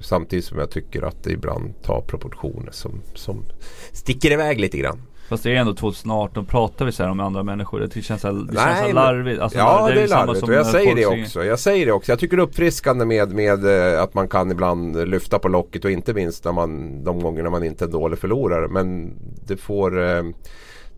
samtidigt 0.00 0.44
som 0.44 0.58
jag 0.58 0.70
tycker 0.70 1.02
att 1.02 1.24
det 1.24 1.32
ibland 1.32 1.82
tar 1.82 2.00
proportioner 2.00 2.70
som, 2.72 3.00
som 3.14 3.44
sticker 3.92 4.30
iväg 4.32 4.60
lite 4.60 4.78
grann. 4.78 4.98
Fast 5.32 5.44
det 5.44 5.50
är 5.50 5.56
ändå 5.56 5.74
2018, 5.74 6.46
pratar 6.46 6.84
vi 6.84 6.92
så 6.92 7.02
här 7.02 7.10
om 7.10 7.20
andra 7.20 7.42
människor? 7.42 7.88
Det 7.94 8.02
känns, 8.02 8.22
det 8.22 8.32
Nej, 8.32 8.54
känns 8.54 8.88
så 8.88 8.92
larvigt. 8.92 9.40
Alltså, 9.40 9.58
ja 9.58 9.86
det 9.86 9.92
är, 9.92 9.94
det 9.94 10.02
är 10.02 10.08
larvigt 10.08 10.42
och 10.42 10.52
jag 10.52 10.66
säger 10.66 10.94
det 10.94 11.06
också. 11.06 11.44
Jag 11.44 11.58
säger 11.58 11.86
det 11.86 11.92
också. 11.92 12.12
Jag 12.12 12.18
tycker 12.18 12.36
det 12.36 12.42
är 12.42 12.44
uppfriskande 12.44 13.04
med, 13.04 13.32
med 13.32 13.94
eh, 13.94 14.02
att 14.02 14.14
man 14.14 14.28
kan 14.28 14.50
ibland 14.50 15.08
lyfta 15.08 15.38
på 15.38 15.48
locket 15.48 15.84
och 15.84 15.90
inte 15.90 16.14
minst 16.14 16.44
när 16.44 16.52
man, 16.52 17.04
de 17.04 17.20
gångerna 17.20 17.50
man 17.50 17.64
inte 17.64 17.84
är 17.84 17.88
dålig 17.88 18.18
förlorare. 18.18 18.68
Men 18.68 19.14
det 19.46 19.56
får, 19.56 20.02
eh, 20.02 20.22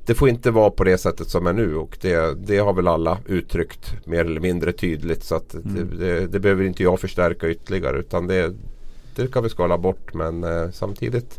det 0.07 0.14
får 0.14 0.29
inte 0.29 0.51
vara 0.51 0.70
på 0.70 0.85
det 0.85 0.99
sättet 0.99 1.29
som 1.29 1.47
är 1.47 1.53
nu 1.53 1.77
och 1.77 1.99
det, 2.01 2.47
det 2.47 2.59
har 2.59 2.73
väl 2.73 2.88
alla 2.88 3.18
uttryckt 3.27 4.07
mer 4.07 4.25
eller 4.25 4.40
mindre 4.40 4.73
tydligt. 4.73 5.25
Så 5.25 5.35
att 5.35 5.55
mm. 5.55 5.75
det, 5.75 6.05
det, 6.05 6.27
det, 6.27 6.40
behöver 6.40 6.64
inte 6.64 6.83
jag 6.83 7.01
förstärka 7.01 7.49
ytterligare 7.49 7.99
utan 7.99 8.27
det, 8.27 8.55
det 9.16 9.33
kan 9.33 9.42
vi 9.42 9.49
skala 9.49 9.79
bort 9.79 10.14
men 10.14 10.44
eh, 10.44 10.70
samtidigt 10.73 11.38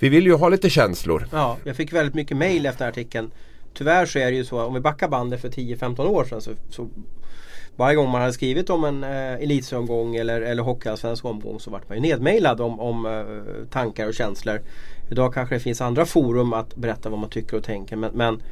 vi 0.00 0.08
vill 0.08 0.26
ju 0.26 0.34
ha 0.34 0.48
lite 0.48 0.70
känslor. 0.70 1.26
Ja, 1.32 1.56
jag 1.64 1.76
fick 1.76 1.92
väldigt 1.92 2.14
mycket 2.14 2.36
mail 2.36 2.66
efter 2.66 2.88
artikeln. 2.88 3.30
Tyvärr 3.74 4.06
så 4.06 4.18
är 4.18 4.30
det 4.30 4.36
ju 4.36 4.44
så 4.44 4.62
om 4.62 4.74
vi 4.74 4.80
backar 4.80 5.08
bandet 5.08 5.40
för 5.40 5.48
10-15 5.48 6.06
år 6.06 6.24
sedan 6.24 6.40
så, 6.40 6.50
så 6.70 6.88
varje 7.76 7.96
gång 7.96 8.10
man 8.10 8.20
hade 8.20 8.32
skrivit 8.32 8.70
om 8.70 8.84
en 8.84 9.04
eh, 9.04 9.34
elitserieomgång 9.34 10.16
eller, 10.16 10.40
eller 10.40 10.62
hockeyallsvensk 10.62 11.24
omgång 11.24 11.60
så 11.60 11.70
vart 11.70 11.88
man 11.88 11.96
ju 11.96 12.02
nedmailad 12.02 12.60
om, 12.60 12.80
om 12.80 13.06
eh, 13.06 13.68
tankar 13.70 14.06
och 14.06 14.14
känslor. 14.14 14.60
Idag 15.10 15.34
kanske 15.34 15.54
det 15.54 15.60
finns 15.60 15.80
andra 15.80 16.06
forum 16.06 16.52
att 16.52 16.76
berätta 16.76 17.10
vad 17.10 17.18
man 17.18 17.30
tycker 17.30 17.56
och 17.56 17.64
tänker 17.64 17.96
men, 17.96 18.10
men 18.14 18.42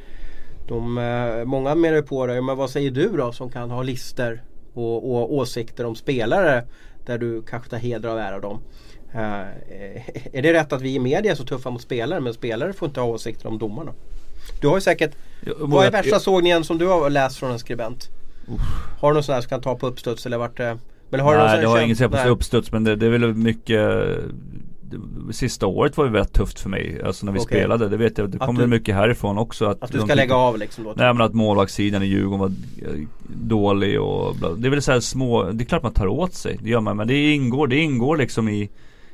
de, 0.67 0.97
eh, 0.97 1.45
många 1.45 1.75
menar 1.75 1.95
ju 1.95 2.03
på 2.03 2.27
det, 2.27 2.41
men 2.41 2.57
vad 2.57 2.69
säger 2.69 2.91
du 2.91 3.09
då 3.17 3.31
som 3.31 3.49
kan 3.49 3.71
ha 3.71 3.83
lister 3.83 4.43
och, 4.73 5.11
och 5.11 5.33
åsikter 5.33 5.85
om 5.85 5.95
spelare 5.95 6.63
där 7.05 7.17
du 7.17 7.41
kanske 7.41 7.69
tar 7.69 7.77
heder 7.77 8.09
och 8.09 8.19
ära 8.19 8.35
av 8.35 8.41
dem. 8.41 8.61
Uh, 9.15 9.21
är 10.33 10.41
det 10.41 10.53
rätt 10.53 10.73
att 10.73 10.81
vi 10.81 10.95
i 10.95 10.99
media 10.99 11.31
är 11.31 11.35
så 11.35 11.43
tuffa 11.43 11.69
mot 11.69 11.81
spelare 11.81 12.19
men 12.19 12.33
spelare 12.33 12.73
får 12.73 12.87
inte 12.87 12.99
ha 12.99 13.07
åsikter 13.07 13.47
om 13.47 13.57
domarna? 13.57 13.91
Du 14.61 14.67
har 14.67 14.77
ju 14.77 14.81
säkert, 14.81 15.15
jag, 15.45 15.53
vad 15.59 15.85
är 15.85 15.91
värsta 15.91 16.09
jag, 16.09 16.21
sågningen 16.21 16.63
som 16.63 16.77
du 16.77 16.87
har 16.87 17.09
läst 17.09 17.37
från 17.37 17.51
en 17.51 17.59
skribent? 17.59 18.09
Uh. 18.49 18.55
Har 18.99 19.09
du 19.09 19.13
någon 19.13 19.23
sån 19.23 19.35
här 19.35 19.41
som 19.41 19.49
kan 19.49 19.61
ta 19.61 19.75
på 19.75 19.87
uppstuds 19.87 20.25
eller 20.25 20.37
vart 20.37 20.57
det? 20.57 20.77
Men 21.09 21.19
har 21.19 21.37
Nej, 21.37 21.61
det 21.61 21.67
har 21.67 21.77
jag 21.77 21.85
inget 21.85 22.11
på 22.11 22.29
uppstuds 22.29 22.71
men 22.71 22.83
det, 22.83 22.95
det 22.95 23.05
är 23.05 23.09
väl 23.09 23.33
mycket 23.33 23.89
Sista 25.31 25.67
året 25.67 25.97
var 25.97 26.05
ju 26.05 26.11
väldigt 26.11 26.33
tufft 26.33 26.59
för 26.59 26.69
mig 26.69 27.01
Alltså 27.05 27.25
när 27.25 27.33
vi 27.33 27.39
okay. 27.39 27.59
spelade, 27.59 27.89
det 27.89 27.97
vet 27.97 28.17
jag, 28.17 28.29
det 28.29 28.37
kommer 28.37 28.67
mycket 28.67 28.95
härifrån 28.95 29.37
också 29.37 29.65
Att, 29.65 29.83
att 29.83 29.91
du 29.91 29.99
ska 29.99 30.15
lägga 30.15 30.35
av 30.35 30.57
liksom 30.57 30.83
då? 30.83 30.93
Nej 30.95 31.13
men 31.13 31.21
att 31.21 31.33
målvaktssidan 31.33 32.03
i 32.03 32.05
Djurgården 32.05 32.39
var 32.39 32.47
eh, 32.47 33.07
dålig 33.27 34.01
och 34.01 34.35
bla. 34.35 34.49
Det 34.49 34.67
är 34.67 34.69
väl 34.69 34.81
så 34.81 34.91
här 34.91 34.99
små, 34.99 35.43
det 35.51 35.63
är 35.63 35.65
klart 35.65 35.83
man 35.83 35.93
tar 35.93 36.07
åt 36.07 36.33
sig, 36.33 36.59
det 36.63 36.69
gör 36.69 36.81
man 36.81 36.97
Men 36.97 37.07
det 37.07 37.33
ingår, 37.33 37.67
det 37.67 37.77
ingår 37.77 38.17
liksom 38.17 38.49
i 38.49 38.69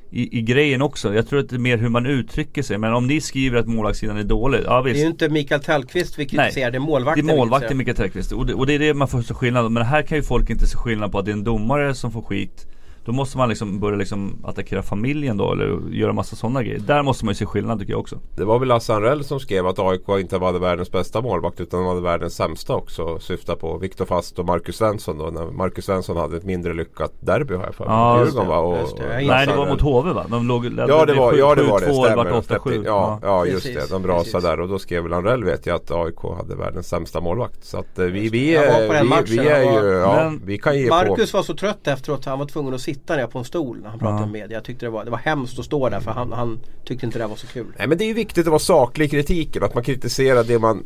i, 0.09 0.39
i 0.39 0.41
grejen 0.41 0.81
också. 0.81 1.15
Jag 1.15 1.27
tror 1.27 1.39
att 1.39 1.49
det 1.49 1.55
är 1.55 1.59
mer 1.59 1.77
hur 1.77 1.89
man 1.89 2.05
uttrycker 2.05 2.63
sig. 2.63 2.77
Men 2.77 2.93
om 2.93 3.07
ni 3.07 3.21
skriver 3.21 3.57
att 3.57 3.67
målvaktssidan 3.67 4.17
är 4.17 4.23
dålig, 4.23 4.61
ja 4.65 4.81
visst. 4.81 4.95
Det 4.95 4.99
är 4.99 5.03
ju 5.03 5.09
inte 5.09 5.29
Mikael 5.29 5.61
Tellqvist 5.61 6.19
vi 6.19 6.25
kritiserar, 6.25 6.65
Nej, 6.65 6.71
det 6.71 6.77
är 6.77 6.79
målvakten 6.79 7.25
Det 7.27 7.33
är 7.33 7.37
målvakten 7.37 7.77
Mikael 7.77 7.97
Tellqvist. 7.97 8.31
Och 8.31 8.45
det, 8.45 8.53
och 8.53 8.67
det 8.67 8.73
är 8.73 8.79
det 8.79 8.93
man 8.93 9.07
får 9.07 9.21
se 9.21 9.33
skillnad 9.33 9.71
Men 9.71 9.83
här 9.83 10.01
kan 10.01 10.17
ju 10.17 10.23
folk 10.23 10.49
inte 10.49 10.67
se 10.67 10.77
skillnad 10.77 11.11
på 11.11 11.19
att 11.19 11.25
det 11.25 11.31
är 11.31 11.33
en 11.33 11.43
domare 11.43 11.95
som 11.95 12.11
får 12.11 12.21
skit 12.21 12.67
då 13.05 13.11
måste 13.11 13.37
man 13.37 13.49
liksom 13.49 13.79
börja 13.79 13.97
liksom 13.97 14.37
attackera 14.43 14.81
familjen 14.83 15.37
då 15.37 15.51
eller 15.51 15.89
göra 15.91 16.13
massa 16.13 16.35
sådana 16.35 16.63
grejer. 16.63 16.79
Där 16.79 17.03
måste 17.03 17.25
man 17.25 17.31
ju 17.31 17.35
se 17.35 17.45
skillnad 17.45 17.79
tycker 17.79 17.93
jag 17.93 17.99
också. 17.99 18.19
Det 18.37 18.45
var 18.45 18.59
väl 18.59 18.67
Lasse 18.67 18.93
Anrell 18.93 19.23
som 19.23 19.39
skrev 19.39 19.67
att 19.67 19.79
AIK 19.79 20.09
inte 20.09 20.37
var 20.37 20.53
världens 20.59 20.91
bästa 20.91 21.21
målvakt 21.21 21.59
utan 21.59 21.79
de 21.79 21.87
hade 21.87 22.01
världens 22.01 22.35
sämsta 22.35 22.73
också. 22.73 23.19
Syftar 23.19 23.55
på 23.55 23.77
Viktor 23.77 24.05
Fast 24.05 24.39
och 24.39 24.45
Marcus 24.45 24.75
Svensson 24.75 25.17
då. 25.17 25.25
När 25.25 25.45
Marcus 25.45 25.85
Svensson 25.85 26.17
hade 26.17 26.37
ett 26.37 26.43
mindre 26.43 26.73
lyckat 26.73 27.13
derby 27.19 27.55
har 27.55 27.63
jag 27.63 27.75
för 27.75 27.85
mig. 27.85 27.93
Ja, 27.93 28.25
Djurgården 28.25 28.47
va? 28.47 28.57
Och, 28.57 28.99
Nej 28.99 29.47
det 29.47 29.55
var 29.55 29.67
mot 29.67 29.81
HV 29.81 30.13
va? 30.13 30.25
De 30.29 30.47
låg, 30.47 30.65
ja 30.65 31.05
det 31.05 31.13
var, 31.13 31.31
7, 31.31 31.37
ja, 31.37 31.55
det, 31.55 31.63
var 31.63 31.79
det. 31.79 31.93
Stämmer. 31.93 32.33
8, 32.33 32.59
7. 32.59 32.83
Ja, 32.85 33.19
ja 33.21 33.45
just 33.45 33.65
det. 33.65 33.89
De 33.89 34.01
brasade 34.01 34.47
där 34.47 34.59
och 34.59 34.67
då 34.67 34.79
skrev 34.79 35.03
väl 35.03 35.13
Anrell 35.13 35.43
vet 35.43 35.65
jag 35.65 35.75
att 35.75 35.91
AIK 35.91 36.37
hade 36.37 36.55
världens 36.55 36.87
sämsta 36.87 37.21
målvakt. 37.21 37.65
Så 37.65 37.77
att 37.77 37.99
eh, 37.99 38.05
vi, 38.05 38.29
vi, 38.29 38.55
är, 38.55 39.03
vi, 39.03 39.37
vi 39.37 39.47
är 39.47 39.63
ju, 39.63 39.89
ja, 39.89 40.33
vi 40.45 40.57
kan 40.57 40.79
ge 40.79 40.89
Marcus 40.89 41.31
på. 41.31 41.37
var 41.37 41.43
så 41.43 41.55
trött 41.55 41.87
efteråt 41.87 42.25
han 42.25 42.39
var 42.39 42.45
tvungen 42.45 42.73
att 42.73 42.81
sitta 42.81 42.94
ner 43.07 43.27
på 43.27 43.39
en 43.39 43.45
stol 43.45 43.81
när 43.81 43.89
han 43.89 43.99
pratade 43.99 44.21
ja. 44.21 44.25
med 44.25 44.41
media. 44.41 44.57
Jag 44.57 44.63
tyckte 44.63 44.85
det 44.85 44.89
var, 44.89 45.05
det 45.05 45.11
var 45.11 45.17
hemskt 45.17 45.59
att 45.59 45.65
stå 45.65 45.89
där 45.89 45.99
för 45.99 46.11
han, 46.11 46.31
han 46.31 46.59
tyckte 46.85 47.05
inte 47.05 47.19
det 47.19 47.27
var 47.27 47.35
så 47.35 47.47
kul. 47.47 47.73
Nej 47.77 47.87
men 47.87 47.97
det 47.97 48.03
är 48.03 48.07
ju 48.07 48.13
viktigt 48.13 48.45
att 48.47 48.51
vara 48.51 48.59
saklig 48.59 49.05
i 49.05 49.09
kritiken. 49.09 49.63
Att 49.63 49.73
man 49.73 49.83
kritiserar 49.83 50.43
det 50.43 50.59
man 50.59 50.83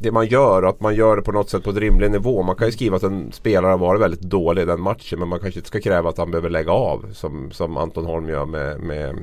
det 0.00 0.12
man 0.12 0.26
gör 0.26 0.62
och 0.62 0.68
att 0.68 0.80
man 0.80 0.94
gör 0.94 1.16
det 1.16 1.22
på 1.22 1.32
något 1.32 1.50
sätt 1.50 1.64
på 1.64 1.70
en 1.70 1.76
rimlig 1.76 2.10
nivå. 2.10 2.42
Man 2.42 2.56
kan 2.56 2.68
ju 2.68 2.72
skriva 2.72 2.96
att 2.96 3.02
en 3.02 3.32
spelare 3.32 3.70
har 3.70 3.78
varit 3.78 4.00
väldigt 4.00 4.20
dålig 4.20 4.62
i 4.62 4.64
den 4.64 4.80
matchen 4.80 5.18
men 5.18 5.28
man 5.28 5.40
kanske 5.40 5.60
inte 5.60 5.68
ska 5.68 5.80
kräva 5.80 6.10
att 6.10 6.18
han 6.18 6.30
behöver 6.30 6.50
lägga 6.50 6.72
av 6.72 7.06
som, 7.12 7.50
som 7.50 7.76
Anton 7.76 8.06
Holm 8.06 8.28
gör 8.28 8.44
med, 8.44 8.80
med 8.80 9.16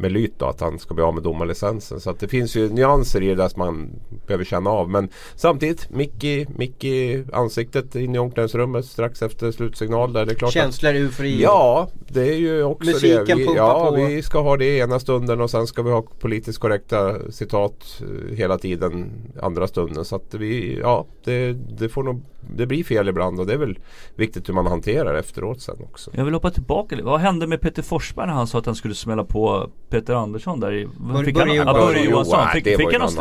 med 0.00 0.12
Lyt 0.12 0.38
då, 0.38 0.46
att 0.46 0.60
han 0.60 0.78
ska 0.78 0.94
bli 0.94 1.04
av 1.04 1.14
med 1.14 1.22
domarlicensen. 1.22 2.00
Så 2.00 2.10
att 2.10 2.20
det 2.20 2.28
finns 2.28 2.56
ju 2.56 2.68
nyanser 2.68 3.22
i 3.22 3.28
det 3.28 3.34
där 3.34 3.48
som 3.48 3.58
man 3.58 3.90
behöver 4.26 4.44
känna 4.44 4.70
av. 4.70 4.90
Men 4.90 5.08
samtidigt, 5.36 5.90
Micke, 5.90 6.48
Micke 6.48 6.84
ansiktet 7.32 7.94
in 7.94 8.14
i 8.14 8.18
omklädningsrummet 8.18 8.84
strax 8.84 9.22
efter 9.22 9.52
slutsignal. 9.52 10.12
Där 10.12 10.26
det 10.26 10.32
är 10.32 10.34
klart 10.34 10.52
Känslor, 10.52 10.94
eufori? 10.94 11.42
Ja, 11.42 11.88
det 12.08 12.28
är 12.28 12.36
ju 12.36 12.62
också 12.62 12.90
Musiken 12.90 13.24
det. 13.26 13.34
Vi, 13.34 13.54
ja, 13.56 13.86
på. 13.88 13.96
vi 13.96 14.22
ska 14.22 14.40
ha 14.40 14.56
det 14.56 14.78
ena 14.78 15.00
stunden 15.00 15.40
och 15.40 15.50
sen 15.50 15.66
ska 15.66 15.82
vi 15.82 15.90
ha 15.90 16.02
politiskt 16.02 16.58
korrekta 16.58 17.32
citat 17.32 18.00
eh, 18.00 18.36
hela 18.36 18.58
tiden 18.58 19.10
andra 19.42 19.66
stunden. 19.66 20.04
Så 20.04 20.16
att 20.16 20.34
vi, 20.34 20.78
ja, 20.78 21.06
det, 21.24 21.52
det 21.52 21.88
får 21.88 22.02
nog 22.02 22.22
det 22.56 22.66
blir 22.66 22.84
fel 22.84 23.08
ibland 23.08 23.40
och 23.40 23.46
det 23.46 23.52
är 23.52 23.58
väl 23.58 23.78
viktigt 24.14 24.48
hur 24.48 24.54
man 24.54 24.66
hanterar 24.66 25.14
efteråt 25.14 25.60
sen 25.60 25.76
också. 25.82 26.10
Jag 26.14 26.24
vill 26.24 26.34
hoppa 26.34 26.50
tillbaka 26.50 26.96
lite. 26.96 27.06
Vad 27.06 27.20
hände 27.20 27.46
med 27.46 27.60
Peter 27.60 27.82
Forsberg 27.82 28.26
när 28.26 28.34
han 28.34 28.46
sa 28.46 28.58
att 28.58 28.66
han 28.66 28.74
skulle 28.74 28.94
smälla 28.94 29.24
på 29.24 29.70
Peter 29.90 30.14
Andersson 30.14 30.60
där 30.60 30.72
i... 30.72 30.88
Bör, 30.96 31.24
fick, 31.24 31.34
Börje, 31.34 31.64
han, 31.64 31.74
Börje 31.74 32.04
Johansson. 32.04 32.48
Fick, 32.52 32.64
fick, 32.64 32.78
han 32.78 32.78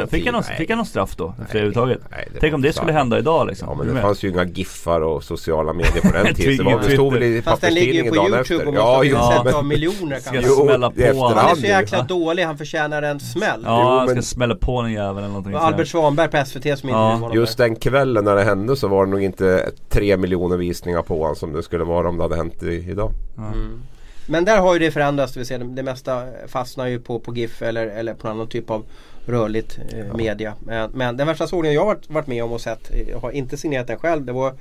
fick, 0.07 0.25
han 0.25 0.33
någon, 0.33 0.43
fick 0.43 0.69
han 0.69 0.77
någon 0.77 0.85
straff 0.85 1.15
då? 1.15 1.33
Nej, 1.37 1.47
överhuvudtaget? 1.49 1.99
Nej, 2.11 2.27
Tänk 2.39 2.53
om 2.53 2.61
det 2.61 2.73
skulle 2.73 2.91
hända 2.91 3.19
idag 3.19 3.47
liksom. 3.47 3.67
Ja 3.69 3.75
men 3.75 3.95
det 3.95 4.01
fanns 4.01 4.23
ju 4.23 4.29
inga 4.29 4.43
giffar 4.43 5.01
och 5.01 5.23
sociala 5.23 5.73
medier 5.73 6.01
på 6.01 6.11
den 6.11 6.35
tiden. 6.35 6.65
det, 6.65 6.73
var, 6.73 6.81
det 6.81 6.93
stod 6.93 7.13
väl 7.13 7.23
i 7.23 7.41
papperstidningen 7.41 8.13
dagen 8.13 8.33
efter. 8.33 8.39
Fast 8.39 8.53
den 8.53 8.53
ligger 8.53 8.53
på 8.53 8.55
Youtube 8.55 8.65
och 8.65 8.73
måste 8.73 9.07
ja, 9.07 9.51
ha 9.51 9.61
miljoner 9.61 10.19
kanske. 10.19 10.43
Ska 10.43 10.63
smälla 10.63 10.91
på 10.91 11.27
Han 11.35 11.51
är 11.51 11.55
så 11.55 11.65
jäkla 11.65 12.03
dålig, 12.03 12.43
han 12.43 12.57
förtjänar 12.57 13.01
en 13.01 13.19
smäll. 13.19 13.61
Ja, 13.65 13.99
han 13.99 14.09
ska 14.09 14.21
smälla 14.21 14.55
på 14.55 14.81
den 14.81 14.91
jäveln 14.91 15.17
eller 15.17 15.27
någonting. 15.27 15.53
Albert 15.53 15.87
Svanberg 15.87 16.31
på 16.31 16.45
SVT 16.45 16.79
som 16.79 16.89
ja. 16.89 17.31
Just 17.33 17.57
den 17.57 17.75
kvällen 17.75 18.25
när 18.25 18.35
det 18.35 18.43
hände 18.43 18.75
så 18.75 18.87
var 18.87 19.05
det 19.05 19.11
nog 19.11 19.23
inte 19.23 19.71
tre 19.89 20.17
miljoner 20.17 20.57
visningar 20.57 21.01
på 21.01 21.21
honom 21.21 21.35
som 21.35 21.53
det 21.53 21.63
skulle 21.63 21.83
vara 21.83 22.09
om 22.09 22.17
det 22.17 22.23
hade 22.23 22.35
hänt 22.35 22.63
idag. 22.63 23.11
Mm. 23.37 23.81
Men 24.29 24.45
där 24.45 24.57
har 24.57 24.73
ju 24.73 24.79
det 24.79 24.91
förändrats. 24.91 25.33
Det, 25.33 25.57
det 25.57 25.83
mesta 25.83 26.25
fastnar 26.47 26.87
ju 26.87 26.99
på, 26.99 27.19
på 27.19 27.35
GIF 27.35 27.61
eller, 27.61 27.87
eller 27.87 28.13
på 28.13 28.27
annan 28.27 28.47
typ 28.47 28.69
av 28.69 28.85
rörligt 29.25 29.79
eh, 29.89 29.99
ja. 29.99 30.13
media. 30.13 30.53
Men, 30.59 30.91
men, 30.93 31.17
den 31.17 31.27
värsta 31.27 31.47
sågningen 31.47 31.75
jag 31.75 31.85
varit, 31.85 32.09
varit 32.09 32.27
med 32.27 32.43
om 32.43 32.51
och 32.51 32.61
sett, 32.61 32.91
jag 33.07 33.19
har 33.19 33.31
inte 33.31 33.57
signerat 33.57 33.87
den 33.87 33.99
själv. 33.99 34.25
Det 34.25 34.31
var 34.31 34.53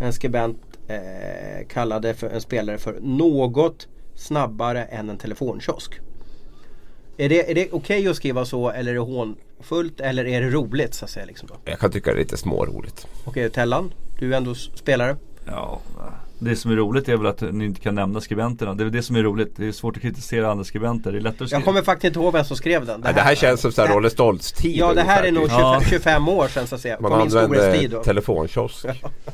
en 0.00 0.12
skribent 0.12 0.58
eh, 0.88 1.66
kallade 1.68 2.14
för 2.14 2.28
en 2.28 2.40
spelare 2.40 2.78
för 2.78 2.98
något 3.00 3.88
snabbare 4.14 4.84
än 4.84 5.10
en 5.10 5.18
telefonkiosk. 5.18 6.00
Är 7.16 7.28
det, 7.28 7.50
är 7.50 7.54
det 7.54 7.66
okej 7.66 7.98
okay 7.98 8.08
att 8.08 8.16
skriva 8.16 8.44
så 8.44 8.70
eller 8.70 8.90
är 8.90 8.94
det 8.94 9.00
hånfullt 9.00 10.00
eller 10.00 10.26
är 10.26 10.40
det 10.40 10.50
roligt 10.50 10.94
så 10.94 11.04
att 11.04 11.10
säga? 11.10 11.26
Liksom 11.26 11.48
då? 11.48 11.54
Jag 11.64 11.78
kan 11.78 11.90
tycka 11.90 12.10
det 12.10 12.16
är 12.16 12.18
lite 12.20 12.36
småroligt. 12.36 13.06
Okej, 13.24 13.30
okay, 13.46 13.48
Tellan, 13.48 13.92
du 14.18 14.32
är 14.32 14.36
ändå 14.36 14.54
spelare. 14.54 15.16
Ja, 15.46 15.80
det 16.38 16.56
som 16.56 16.70
är 16.70 16.76
roligt 16.76 17.08
är 17.08 17.16
väl 17.16 17.26
att 17.26 17.40
ni 17.40 17.64
inte 17.64 17.80
kan 17.80 17.94
nämna 17.94 18.20
skribenterna. 18.20 18.74
Det 18.74 18.84
är 18.84 18.90
det 18.90 19.02
som 19.02 19.16
är 19.16 19.22
roligt. 19.22 19.52
Det 19.56 19.68
är 19.68 19.72
svårt 19.72 19.96
att 19.96 20.02
kritisera 20.02 20.50
andra 20.50 20.64
skribenter. 20.64 21.12
Det 21.12 21.18
är 21.18 21.20
lättare 21.20 21.44
att 21.44 21.48
skriva. 21.48 21.60
Jag 21.60 21.64
kommer 21.64 21.82
faktiskt 21.82 22.04
inte 22.04 22.18
ihåg 22.18 22.32
vem 22.32 22.44
som 22.44 22.56
skrev 22.56 22.86
den. 22.86 23.00
Det 23.00 23.06
här, 23.06 23.14
det 23.14 23.20
här 23.20 23.34
känns 23.34 23.60
som 23.60 23.72
såhär 23.72 23.88
Rolle 23.88 24.10
Stoltz-tid. 24.10 24.76
Ja, 24.76 24.94
det 24.94 25.02
här 25.02 25.22
är 25.22 25.32
nog 25.32 25.42
25, 25.42 25.58
ja. 25.60 25.80
25 25.90 26.28
år 26.28 26.48
sedan 26.48 26.66
så 26.66 26.74
att 26.74 26.80
säga. 26.80 26.96
Man 27.00 27.12
använde 27.12 28.02
telefonkiosk. 28.04 28.86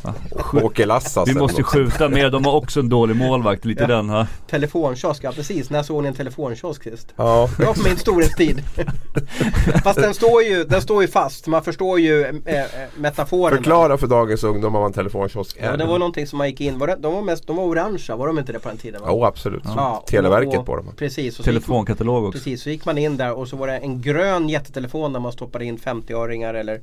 Ja. 0.03 0.15
Åke 0.63 0.87
Lassas. 0.87 1.29
Vi 1.29 1.35
måste 1.35 1.63
skjuta 1.63 2.09
mer. 2.09 2.31
De 2.31 2.45
har 2.45 2.53
också 2.53 2.81
en 2.81 2.89
dålig 2.89 3.17
målvakt. 3.17 3.65
Lite 3.65 3.83
ja. 3.83 3.87
den 3.87 4.11
här. 4.11 4.27
Telefonkiosk, 4.51 5.25
ja 5.25 5.33
precis. 5.33 5.71
När 5.71 5.83
såg 5.83 6.03
ni 6.03 6.09
en 6.09 6.15
telefonkiosk 6.15 6.83
sist? 6.83 7.15
Ja. 7.17 7.49
Det 7.59 7.65
var 7.65 7.75
på 7.75 7.83
min 7.83 7.97
storhetstid. 7.97 8.63
Fast 9.85 10.01
den 10.01 10.15
står, 10.15 10.43
ju, 10.43 10.65
den 10.65 10.83
står 10.83 11.03
ju 11.03 11.09
fast. 11.09 11.47
Man 11.47 11.65
förstår 11.65 12.01
ju 12.01 12.25
äh, 12.25 12.65
metaforen. 12.97 13.57
Förklara 13.57 13.99
för 13.99 14.07
dagens 14.07 14.45
ungdomar 14.45 14.81
vad 14.81 14.87
en 14.87 14.93
telefonkiosk 14.93 15.57
är. 15.59 15.71
Ja, 15.71 15.77
det 15.77 15.85
var 15.85 15.99
någonting 15.99 16.27
som 16.27 16.39
man 16.39 16.49
gick 16.49 16.61
in. 16.61 16.79
Var 16.79 16.92
det, 16.97 17.03
de 17.03 17.15
var 17.15 17.23
mest, 17.23 17.47
de 17.47 17.57
var 17.57 17.65
orangea, 17.65 18.17
var 18.17 18.27
de 18.27 18.39
inte 18.39 18.53
det 18.53 18.59
på 18.59 18.69
den 18.69 18.79
tiden? 18.79 19.01
Jo 19.07 19.13
oh, 19.13 19.27
absolut. 19.27 19.63
Ja. 19.65 20.05
Televerket 20.07 20.59
och, 20.59 20.67
på 20.67 20.77
dem. 20.77 20.93
Precis. 20.97 21.39
Och 21.39 21.45
Telefonkatalog 21.45 22.25
också. 22.25 22.39
Precis, 22.39 22.63
så 22.63 22.71
gick 22.71 22.85
man 22.85 22.99
in 22.99 23.17
där 23.17 23.33
och 23.33 23.49
så 23.49 23.57
var 23.57 23.67
det 23.67 23.77
en 23.77 24.03
grön 24.03 24.49
jättetelefon 24.49 25.13
där 25.13 25.21
man 25.21 25.33
stoppade 25.33 25.65
in 25.65 25.79
50-öringar 25.79 26.55
eller, 26.55 26.81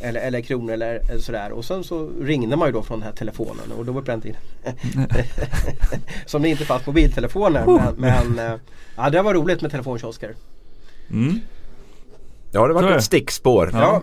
eller, 0.00 0.20
eller 0.20 0.40
kronor 0.40 0.72
eller, 0.72 1.10
eller 1.10 1.20
sådär. 1.20 1.52
Och 1.52 1.64
sen 1.64 1.84
så 1.84 2.10
ringde 2.20 2.56
man 2.56 2.68
ju 2.68 2.72
då 2.72 2.82
från 2.82 2.98
den 2.98 3.06
här 3.06 3.16
telefonen 3.16 3.72
och 3.78 3.84
då 3.84 3.92
var 3.92 4.00
det 4.00 4.04
på 4.06 4.10
den 4.10 4.20
tiden. 4.20 4.40
Som 6.26 6.42
det 6.42 6.48
inte 6.48 6.64
fanns 6.64 6.86
mobiltelefoner. 6.86 7.66
Men, 7.66 7.94
men 8.36 8.52
eh, 8.52 8.58
ja, 8.96 9.10
det 9.10 9.22
var 9.22 9.34
roligt 9.34 9.62
med 9.62 9.70
telefonkiosker. 9.70 10.34
Mm. 11.10 11.40
Ja 12.52 12.68
det 12.68 12.74
var 12.74 12.90
ett 12.90 13.04
stickspår. 13.04 13.70
Ja. 13.72 14.02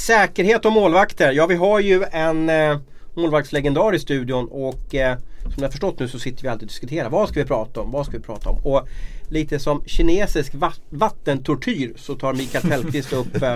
Säkerhet 0.00 0.64
och 0.64 0.72
målvakter. 0.72 1.32
Ja, 1.32 1.46
vi 1.46 1.54
har 1.54 1.80
ju 1.80 2.04
en 2.12 2.48
eh, 2.48 2.78
målvaktslegendar 3.14 3.94
i 3.94 3.98
studion 3.98 4.48
och 4.50 4.94
eh, 4.94 5.18
som 5.42 5.54
ni 5.56 5.62
har 5.62 5.70
förstått 5.70 5.98
nu 5.98 6.08
så 6.08 6.18
sitter 6.18 6.42
vi 6.42 6.48
alltid 6.48 6.62
och 6.62 6.68
diskuterar. 6.68 7.10
Vad 7.10 7.28
ska 7.28 7.40
vi 7.40 7.46
prata 7.46 7.80
om? 7.80 7.90
Vad 7.90 8.06
ska 8.06 8.16
vi 8.16 8.22
prata 8.22 8.50
om? 8.50 8.58
Och 8.64 8.88
lite 9.28 9.58
som 9.58 9.82
kinesisk 9.86 10.52
vattentortyr 10.90 11.92
så 11.96 12.14
tar 12.14 12.32
Mikael 12.32 12.68
Tellqvist 12.68 13.12
upp 13.12 13.42
äh, 13.42 13.52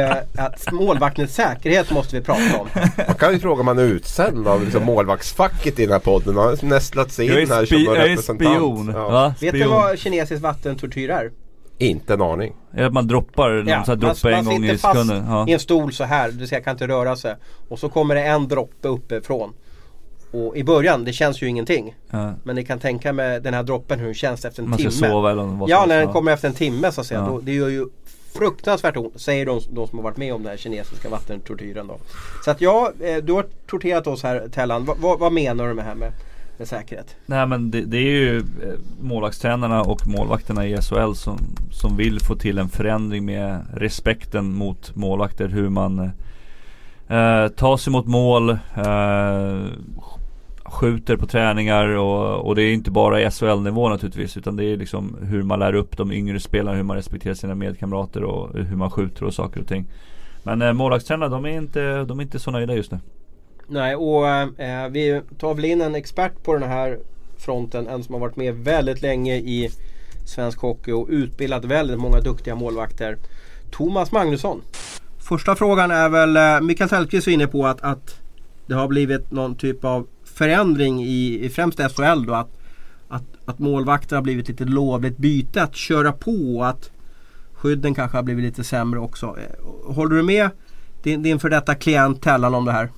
äh, 0.00 0.16
att 0.36 0.72
målvaktens 0.72 1.34
säkerhet 1.34 1.90
måste 1.90 2.16
vi 2.16 2.22
prata 2.22 2.58
om. 2.58 2.68
Man 3.06 3.16
kan 3.16 3.32
ju 3.32 3.38
fråga 3.38 3.60
om 3.60 3.66
man 3.66 3.78
är 3.78 3.82
utsänd 3.82 4.48
av 4.48 4.64
liksom 4.64 4.84
målvaktsfacket 4.84 5.78
i 5.78 5.82
den 5.82 5.92
här 5.92 5.98
podden. 5.98 6.36
Han 6.36 6.46
har 6.46 6.64
nästlat 6.66 7.12
sig 7.12 7.42
in 7.42 7.50
här 7.50 7.64
som 7.64 7.94
representant. 7.94 8.56
Spion. 8.56 8.92
Ja. 8.94 9.12
Ja, 9.12 9.34
Vet 9.40 9.52
du 9.52 9.64
vad 9.64 9.98
kinesisk 9.98 10.42
vattentortyr 10.42 11.10
är? 11.10 11.30
Inte 11.78 12.14
en 12.14 12.22
aning. 12.22 12.54
Är 12.72 12.84
att 12.84 12.92
man 12.92 13.06
droppar, 13.06 13.64
ja, 13.66 13.84
så 13.84 13.94
droppar 13.94 14.30
en 14.30 14.44
gång 14.44 14.64
i 14.64 14.78
sekunden? 14.78 15.06
Man 15.06 15.06
sitter 15.06 15.26
fast 15.26 15.48
i 15.48 15.52
en 15.52 15.60
stol 15.60 15.92
så 15.92 16.04
här, 16.04 16.30
det 16.30 16.38
vill 16.38 16.48
säga 16.48 16.60
kan 16.60 16.70
inte 16.70 16.88
röra 16.88 17.16
sig. 17.16 17.36
Och 17.68 17.78
så 17.78 17.88
kommer 17.88 18.14
det 18.14 18.22
en 18.22 18.48
droppe 18.48 18.88
uppifrån. 18.88 19.52
Och 20.30 20.56
i 20.56 20.64
början, 20.64 21.04
det 21.04 21.12
känns 21.12 21.42
ju 21.42 21.46
ingenting. 21.46 21.94
Ja. 22.10 22.34
Men 22.44 22.56
ni 22.56 22.64
kan 22.64 22.78
tänka 22.78 23.12
med 23.12 23.42
den 23.42 23.54
här 23.54 23.62
droppen 23.62 23.98
hur 23.98 24.06
den 24.06 24.14
känns 24.14 24.44
efter 24.44 24.62
en 24.62 24.70
Man 24.70 24.78
timme. 24.78 24.90
Sova 24.90 25.30
eller 25.30 25.42
vad 25.42 25.70
ja, 25.70 25.84
när 25.88 25.98
den 25.98 26.12
kommer 26.12 26.32
efter 26.32 26.48
en 26.48 26.54
timme 26.54 26.92
så 26.92 27.00
att 27.00 27.06
säga. 27.06 27.20
Ja. 27.20 27.26
Då, 27.26 27.40
det 27.40 27.52
gör 27.52 27.68
ju 27.68 27.86
fruktansvärt 28.34 28.96
ont, 28.96 29.20
säger 29.20 29.46
de, 29.46 29.60
de, 29.70 29.88
som 29.88 29.98
har 29.98 30.02
varit 30.02 30.16
med 30.16 30.34
om 30.34 30.42
den 30.42 30.50
här 30.50 30.56
kinesiska 30.56 31.08
vattentortyren. 31.08 31.86
Då. 31.86 31.98
Så 32.44 32.50
att 32.50 32.60
ja, 32.60 32.92
eh, 33.00 33.16
du 33.16 33.32
har 33.32 33.46
torterat 33.66 34.06
oss 34.06 34.22
här 34.22 34.48
Tellan. 34.48 34.84
Va, 34.84 34.96
va, 35.00 35.16
vad 35.16 35.32
menar 35.32 35.68
du 35.68 35.74
med 35.74 35.84
det 35.84 35.88
här 35.88 35.94
med, 35.94 36.12
med 36.58 36.68
säkerhet? 36.68 37.16
Nej 37.26 37.46
men 37.46 37.70
det, 37.70 37.80
det, 37.80 37.96
är 37.96 38.10
ju 38.10 38.38
eh, 38.38 38.42
målvaktstränarna 39.00 39.82
och 39.82 40.06
målvakterna 40.06 40.66
i 40.66 40.76
SHL 40.76 41.12
som, 41.14 41.38
som 41.70 41.96
vill 41.96 42.20
få 42.20 42.34
till 42.34 42.58
en 42.58 42.68
förändring 42.68 43.24
med 43.24 43.66
respekten 43.74 44.54
mot 44.54 44.96
målvakter. 44.96 45.48
Hur 45.48 45.68
man 45.68 45.98
eh, 45.98 47.44
eh 47.44 47.48
tar 47.48 47.76
sig 47.76 47.92
mot 47.92 48.06
mål, 48.06 48.50
eh, 48.50 49.66
skjuter 50.64 51.16
på 51.16 51.26
träningar 51.26 51.88
och, 51.88 52.46
och 52.46 52.54
det 52.54 52.62
är 52.62 52.72
inte 52.72 52.90
bara 52.90 53.22
i 53.22 53.30
SHL-nivå 53.30 53.88
naturligtvis 53.88 54.36
utan 54.36 54.56
det 54.56 54.64
är 54.64 54.76
liksom 54.76 55.16
hur 55.22 55.42
man 55.42 55.58
lär 55.58 55.74
upp 55.74 55.96
de 55.96 56.12
yngre 56.12 56.40
spelarna, 56.40 56.76
hur 56.76 56.84
man 56.84 56.96
respekterar 56.96 57.34
sina 57.34 57.54
medkamrater 57.54 58.24
och 58.24 58.58
hur 58.58 58.76
man 58.76 58.90
skjuter 58.90 59.24
och 59.24 59.34
saker 59.34 59.60
och 59.60 59.66
ting. 59.66 59.86
Men 60.42 60.62
eh, 60.62 60.72
målvaktstränarna 60.72 61.36
de 61.36 61.44
är, 61.44 61.58
inte, 61.58 62.04
de 62.04 62.18
är 62.18 62.22
inte 62.22 62.38
så 62.38 62.50
nöjda 62.50 62.74
just 62.74 62.92
nu. 62.92 62.98
Nej 63.70 63.96
och 63.96 64.28
eh, 64.28 64.88
vi 64.88 65.22
tar 65.38 65.54
väl 65.54 65.64
in 65.64 65.80
en 65.80 65.94
expert 65.94 66.42
på 66.42 66.54
den 66.54 66.68
här 66.68 66.98
fronten. 67.38 67.86
En 67.86 68.04
som 68.04 68.14
har 68.14 68.20
varit 68.20 68.36
med 68.36 68.54
väldigt 68.54 69.02
länge 69.02 69.36
i 69.36 69.70
svensk 70.24 70.58
hockey 70.58 70.92
och 70.92 71.06
utbildat 71.10 71.64
väldigt 71.64 71.98
många 71.98 72.20
duktiga 72.20 72.54
målvakter. 72.54 73.16
Thomas 73.70 74.12
Magnusson. 74.12 74.62
Första 75.18 75.56
frågan 75.56 75.90
är 75.90 76.08
väl, 76.08 76.28
Mikael 76.28 76.62
Mikael 76.62 76.90
Tellqvist 76.90 77.28
inne 77.28 77.46
på 77.46 77.66
att, 77.66 77.80
att 77.80 78.20
det 78.66 78.74
har 78.74 78.88
blivit 78.88 79.30
någon 79.30 79.54
typ 79.54 79.84
av 79.84 80.06
förändring 80.24 81.02
i, 81.02 81.44
i 81.44 81.48
främst 81.48 81.78
SHL 81.78 82.26
då 82.26 82.34
att, 82.34 82.50
att, 83.08 83.24
att 83.44 83.58
målvakter 83.58 84.16
har 84.16 84.22
blivit 84.22 84.48
lite 84.48 84.64
lovligt 84.64 85.18
byte 85.18 85.62
att 85.62 85.76
köra 85.76 86.12
på 86.12 86.56
och 86.56 86.68
att 86.68 86.90
skydden 87.52 87.94
kanske 87.94 88.16
har 88.18 88.22
blivit 88.22 88.44
lite 88.44 88.64
sämre 88.64 89.00
också. 89.00 89.26
Eh, 89.26 89.94
håller 89.94 90.16
du 90.16 90.22
med 90.22 90.50
din, 91.02 91.22
din 91.22 91.38
för 91.38 91.48
detta 91.50 91.74
klient 91.74 92.22
Tellan 92.22 92.54
om 92.54 92.64
det 92.64 92.72
här? 92.72 92.88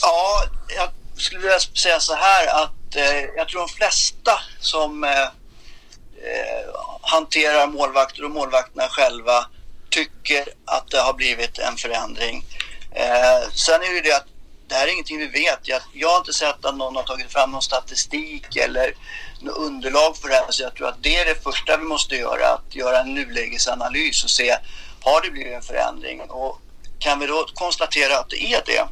Ja, 0.00 0.44
jag 0.76 0.88
skulle 1.16 1.40
vilja 1.40 1.58
säga 1.58 2.00
så 2.00 2.14
här 2.14 2.64
att 2.64 2.96
eh, 2.96 3.20
jag 3.36 3.48
tror 3.48 3.60
de 3.60 3.68
flesta 3.68 4.40
som 4.60 5.04
eh, 5.04 5.22
eh, 5.22 6.74
hanterar 7.02 7.66
målvakter 7.66 8.24
och 8.24 8.30
målvakterna 8.30 8.88
själva 8.88 9.46
tycker 9.90 10.44
att 10.64 10.90
det 10.90 11.00
har 11.00 11.12
blivit 11.12 11.58
en 11.58 11.76
förändring. 11.76 12.44
Eh, 12.90 13.50
sen 13.54 13.82
är 13.82 13.88
det 13.88 13.94
ju 13.94 14.00
det 14.00 14.16
att 14.16 14.26
det 14.68 14.74
här 14.74 14.86
är 14.86 14.92
ingenting 14.92 15.18
vi 15.18 15.26
vet. 15.26 15.58
Jag, 15.62 15.80
jag 15.92 16.08
har 16.08 16.18
inte 16.18 16.32
sett 16.32 16.64
att 16.64 16.76
någon 16.76 16.96
har 16.96 17.02
tagit 17.02 17.32
fram 17.32 17.50
någon 17.50 17.62
statistik 17.62 18.56
eller 18.56 18.94
något 19.40 19.56
underlag 19.56 20.16
för 20.16 20.28
det 20.28 20.34
här. 20.34 20.46
Så 20.50 20.62
jag 20.62 20.74
tror 20.74 20.88
att 20.88 21.02
det 21.02 21.16
är 21.16 21.24
det 21.24 21.42
första 21.42 21.76
vi 21.76 21.84
måste 21.84 22.16
göra. 22.16 22.48
Att 22.48 22.74
göra 22.74 23.00
en 23.00 23.14
nulägesanalys 23.14 24.24
och 24.24 24.30
se, 24.30 24.56
har 25.02 25.20
det 25.20 25.30
blivit 25.30 25.52
en 25.52 25.62
förändring? 25.62 26.20
Och 26.20 26.60
kan 26.98 27.20
vi 27.20 27.26
då 27.26 27.46
konstatera 27.54 28.18
att 28.18 28.30
det 28.30 28.44
är 28.44 28.62
det, 28.66 28.88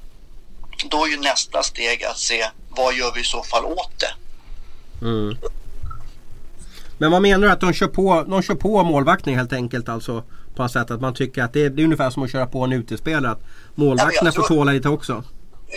då 0.88 1.04
är 1.04 1.08
ju 1.08 1.20
nästa 1.20 1.62
steg 1.62 2.04
att 2.04 2.18
se 2.18 2.46
vad 2.68 2.94
gör 2.94 3.12
vi 3.14 3.20
i 3.20 3.24
så 3.24 3.42
fall 3.42 3.64
åt 3.64 3.92
det? 4.00 4.14
Mm. 5.06 5.36
Men 6.98 7.10
vad 7.10 7.22
menar 7.22 7.46
du 7.46 7.52
att 7.52 7.60
de 7.60 7.72
kör 7.72 7.86
på, 7.86 8.24
de 8.28 8.42
kör 8.42 8.54
på 8.54 8.82
målvaktning 8.82 9.36
helt 9.36 9.52
enkelt 9.52 9.88
alltså? 9.88 10.24
På 10.54 10.64
ett 10.64 10.72
sätt 10.72 10.90
att 10.90 11.00
man 11.00 11.14
tycker 11.14 11.42
att 11.42 11.52
det 11.52 11.64
är, 11.64 11.70
det 11.70 11.82
är 11.82 11.84
ungefär 11.84 12.10
som 12.10 12.22
att 12.22 12.32
köra 12.32 12.46
på 12.46 12.64
en 12.64 12.72
utespelare. 12.72 13.32
Att 13.32 13.40
målvakterna 13.74 14.32
ja, 14.34 14.42
får 14.42 14.48
tåla 14.48 14.72
lite 14.72 14.88
också. 14.88 15.24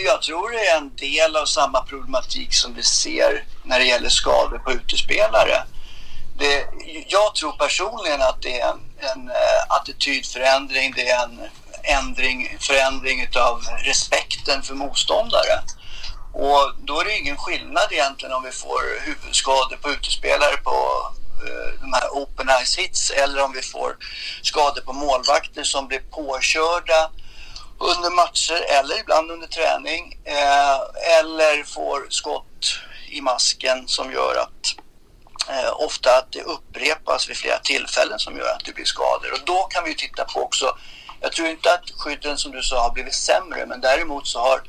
Jag 0.05 0.21
tror 0.21 0.51
det 0.51 0.57
är 0.57 0.77
en 0.77 0.91
del 0.95 1.35
av 1.35 1.45
samma 1.45 1.81
problematik 1.81 2.53
som 2.53 2.73
vi 2.73 2.83
ser 2.83 3.43
när 3.63 3.79
det 3.79 3.85
gäller 3.85 4.09
skador 4.09 4.57
på 4.57 4.71
utespelare. 4.71 5.63
Det, 6.37 6.65
jag 7.07 7.35
tror 7.35 7.51
personligen 7.51 8.21
att 8.21 8.41
det 8.41 8.59
är 8.59 8.69
en, 8.69 8.79
en 8.97 9.27
uh, 9.27 9.35
attitydförändring, 9.67 10.93
det 10.95 11.09
är 11.09 11.23
en 11.23 11.39
ändring, 11.83 12.57
förändring 12.59 13.27
av 13.35 13.61
respekten 13.85 14.61
för 14.63 14.73
motståndare. 14.73 15.63
Och 16.33 16.73
då 16.85 16.99
är 16.99 17.05
det 17.05 17.17
ingen 17.17 17.37
skillnad 17.37 17.87
egentligen 17.91 18.33
om 18.33 18.43
vi 18.43 18.51
får 18.51 19.05
huvudskador 19.05 19.77
på 19.81 19.89
utespelare 19.91 20.57
på 20.57 21.07
eh, 21.47 21.81
de 21.81 21.93
här 21.93 22.09
open 22.09 22.47
ice 22.65 22.77
hits 22.77 23.11
eller 23.11 23.43
om 23.43 23.51
vi 23.51 23.61
får 23.61 23.97
skador 24.41 24.81
på 24.81 24.93
målvakter 24.93 25.63
som 25.63 25.87
blir 25.87 25.99
påkörda 25.99 27.11
under 27.79 28.09
matcher 28.09 28.65
eller 28.79 28.99
ibland 28.99 29.31
under 29.31 29.47
träning 29.47 30.17
eh, 30.23 30.79
eller 31.19 31.63
får 31.63 32.07
skott 32.09 32.79
i 33.09 33.21
masken 33.21 33.87
som 33.87 34.11
gör 34.11 34.35
att 34.35 34.75
eh, 35.49 35.73
ofta 35.73 36.17
att 36.17 36.31
det 36.31 36.41
upprepas 36.41 37.29
vid 37.29 37.37
flera 37.37 37.59
tillfällen 37.59 38.19
som 38.19 38.37
gör 38.37 38.49
att 38.55 38.65
det 38.65 38.75
blir 38.75 38.85
skador. 38.85 39.31
Och 39.33 39.45
då 39.45 39.63
kan 39.63 39.83
vi 39.83 39.95
titta 39.95 40.25
på 40.25 40.43
också, 40.43 40.77
jag 41.23 41.31
tror 41.31 41.47
inte 41.47 41.69
att 41.73 41.91
skydden 41.97 42.37
som 42.37 42.51
du 42.51 42.61
sa 42.61 42.83
har 42.83 42.93
blivit 42.93 43.13
sämre 43.13 43.65
men 43.65 43.81
däremot 43.81 44.27
så 44.27 44.39
har 44.39 44.61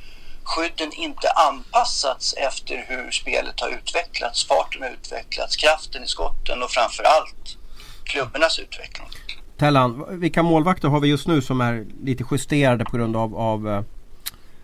skydden 0.43 0.93
inte 0.93 1.29
anpassats 1.49 2.35
efter 2.35 2.85
hur 2.89 3.11
spelet 3.11 3.61
har 3.61 3.69
utvecklats, 3.69 4.47
farten 4.47 4.83
har 4.83 4.91
utvecklats, 4.91 5.57
kraften 5.57 6.05
i 6.05 6.07
skotten 6.07 6.63
och 6.63 6.71
framför 6.71 7.05
allt 7.05 7.59
klubbornas 8.05 8.59
utveckling. 8.59 9.09
Tellan, 9.57 10.05
vilka 10.21 10.43
målvakter 10.43 10.89
har 10.89 11.01
vi 11.01 11.09
just 11.09 11.27
nu 11.27 11.43
som 11.43 11.61
är 11.61 11.87
lite 12.03 12.25
justerade 12.31 12.85
på 12.85 12.97
grund 12.97 13.17
av, 13.17 13.37
av 13.37 13.69
uh, 13.69 13.81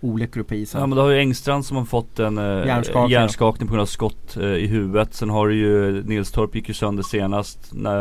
olyckor 0.00 0.42
på 0.42 0.55
isen? 0.55 0.81
Ja 0.81 0.87
men 0.87 0.96
då 0.96 1.03
har 1.03 1.11
ju 1.11 1.18
Engstrand 1.18 1.66
som 1.66 1.76
har 1.76 1.85
fått 1.85 2.18
en 2.18 2.38
uh, 2.38 2.66
hjärnskakning, 2.66 3.11
hjärnskakning 3.11 3.68
på 3.68 3.72
grund 3.72 3.83
av 3.83 3.87
skott 3.87 4.37
uh, 4.37 4.55
i 4.55 4.66
huvudet. 4.66 5.14
Sen 5.14 5.31
har 5.31 5.48
du 5.48 5.55
ju 5.55 6.03
Nilstorp 6.03 6.55
gick 6.55 6.68
ju 6.68 6.74
sönder 6.74 7.03
senast, 7.03 7.59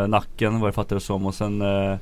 nacken 0.07 0.59
vad 0.59 0.67
jag 0.67 0.75
fattar 0.75 0.95
det 0.95 1.01
som. 1.01 1.25
Och 1.25 1.35
sen 1.35 1.61
uh, 1.61 1.97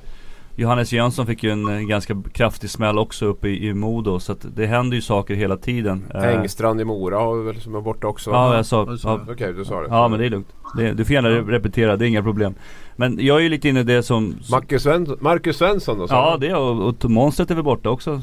Johannes 0.59 0.93
Jönsson 0.93 1.25
fick 1.25 1.43
ju 1.43 1.51
en 1.51 1.87
ganska 1.87 2.23
kraftig 2.33 2.69
smäll 2.69 2.97
också 2.97 3.25
uppe 3.25 3.47
i, 3.47 3.67
i 3.67 3.73
Modo. 3.73 4.19
Så 4.19 4.31
att 4.31 4.45
det 4.55 4.65
händer 4.65 4.95
ju 4.95 5.01
saker 5.01 5.35
hela 5.35 5.57
tiden. 5.57 6.11
Engstrand 6.13 6.81
i 6.81 6.85
Mora 6.85 7.17
har 7.17 7.43
väl 7.43 7.61
som 7.61 7.75
är 7.75 7.81
borta 7.81 8.07
också? 8.07 8.31
Ja, 8.31 8.55
jag 8.55 8.65
sa 8.65 8.97
ja, 9.03 9.19
Okej, 9.21 9.33
okay, 9.33 9.53
du 9.53 9.65
sa 9.65 9.81
det. 9.81 9.87
Ja, 9.89 10.07
men 10.07 10.19
det 10.19 10.25
är 10.25 10.29
lugnt. 10.29 10.47
Det, 10.77 10.93
du 10.93 11.05
får 11.05 11.13
gärna 11.13 11.29
repetera, 11.29 11.97
det 11.97 12.05
är 12.05 12.07
inga 12.07 12.23
problem. 12.23 12.55
Men 12.95 13.17
jag 13.21 13.37
är 13.37 13.41
ju 13.41 13.49
lite 13.49 13.69
inne 13.69 13.79
i 13.79 13.83
det 13.83 14.03
som... 14.03 14.35
Marcus, 14.51 14.83
Svensson, 14.83 15.17
Marcus 15.21 15.57
Svensson 15.57 15.97
då? 15.97 16.07
Ja 16.09 16.37
det 16.41 16.53
och, 16.53 16.87
och 16.87 17.09
Månstedt 17.09 17.51
är 17.51 17.55
väl 17.55 17.63
borta 17.63 17.89
också. 17.89 18.21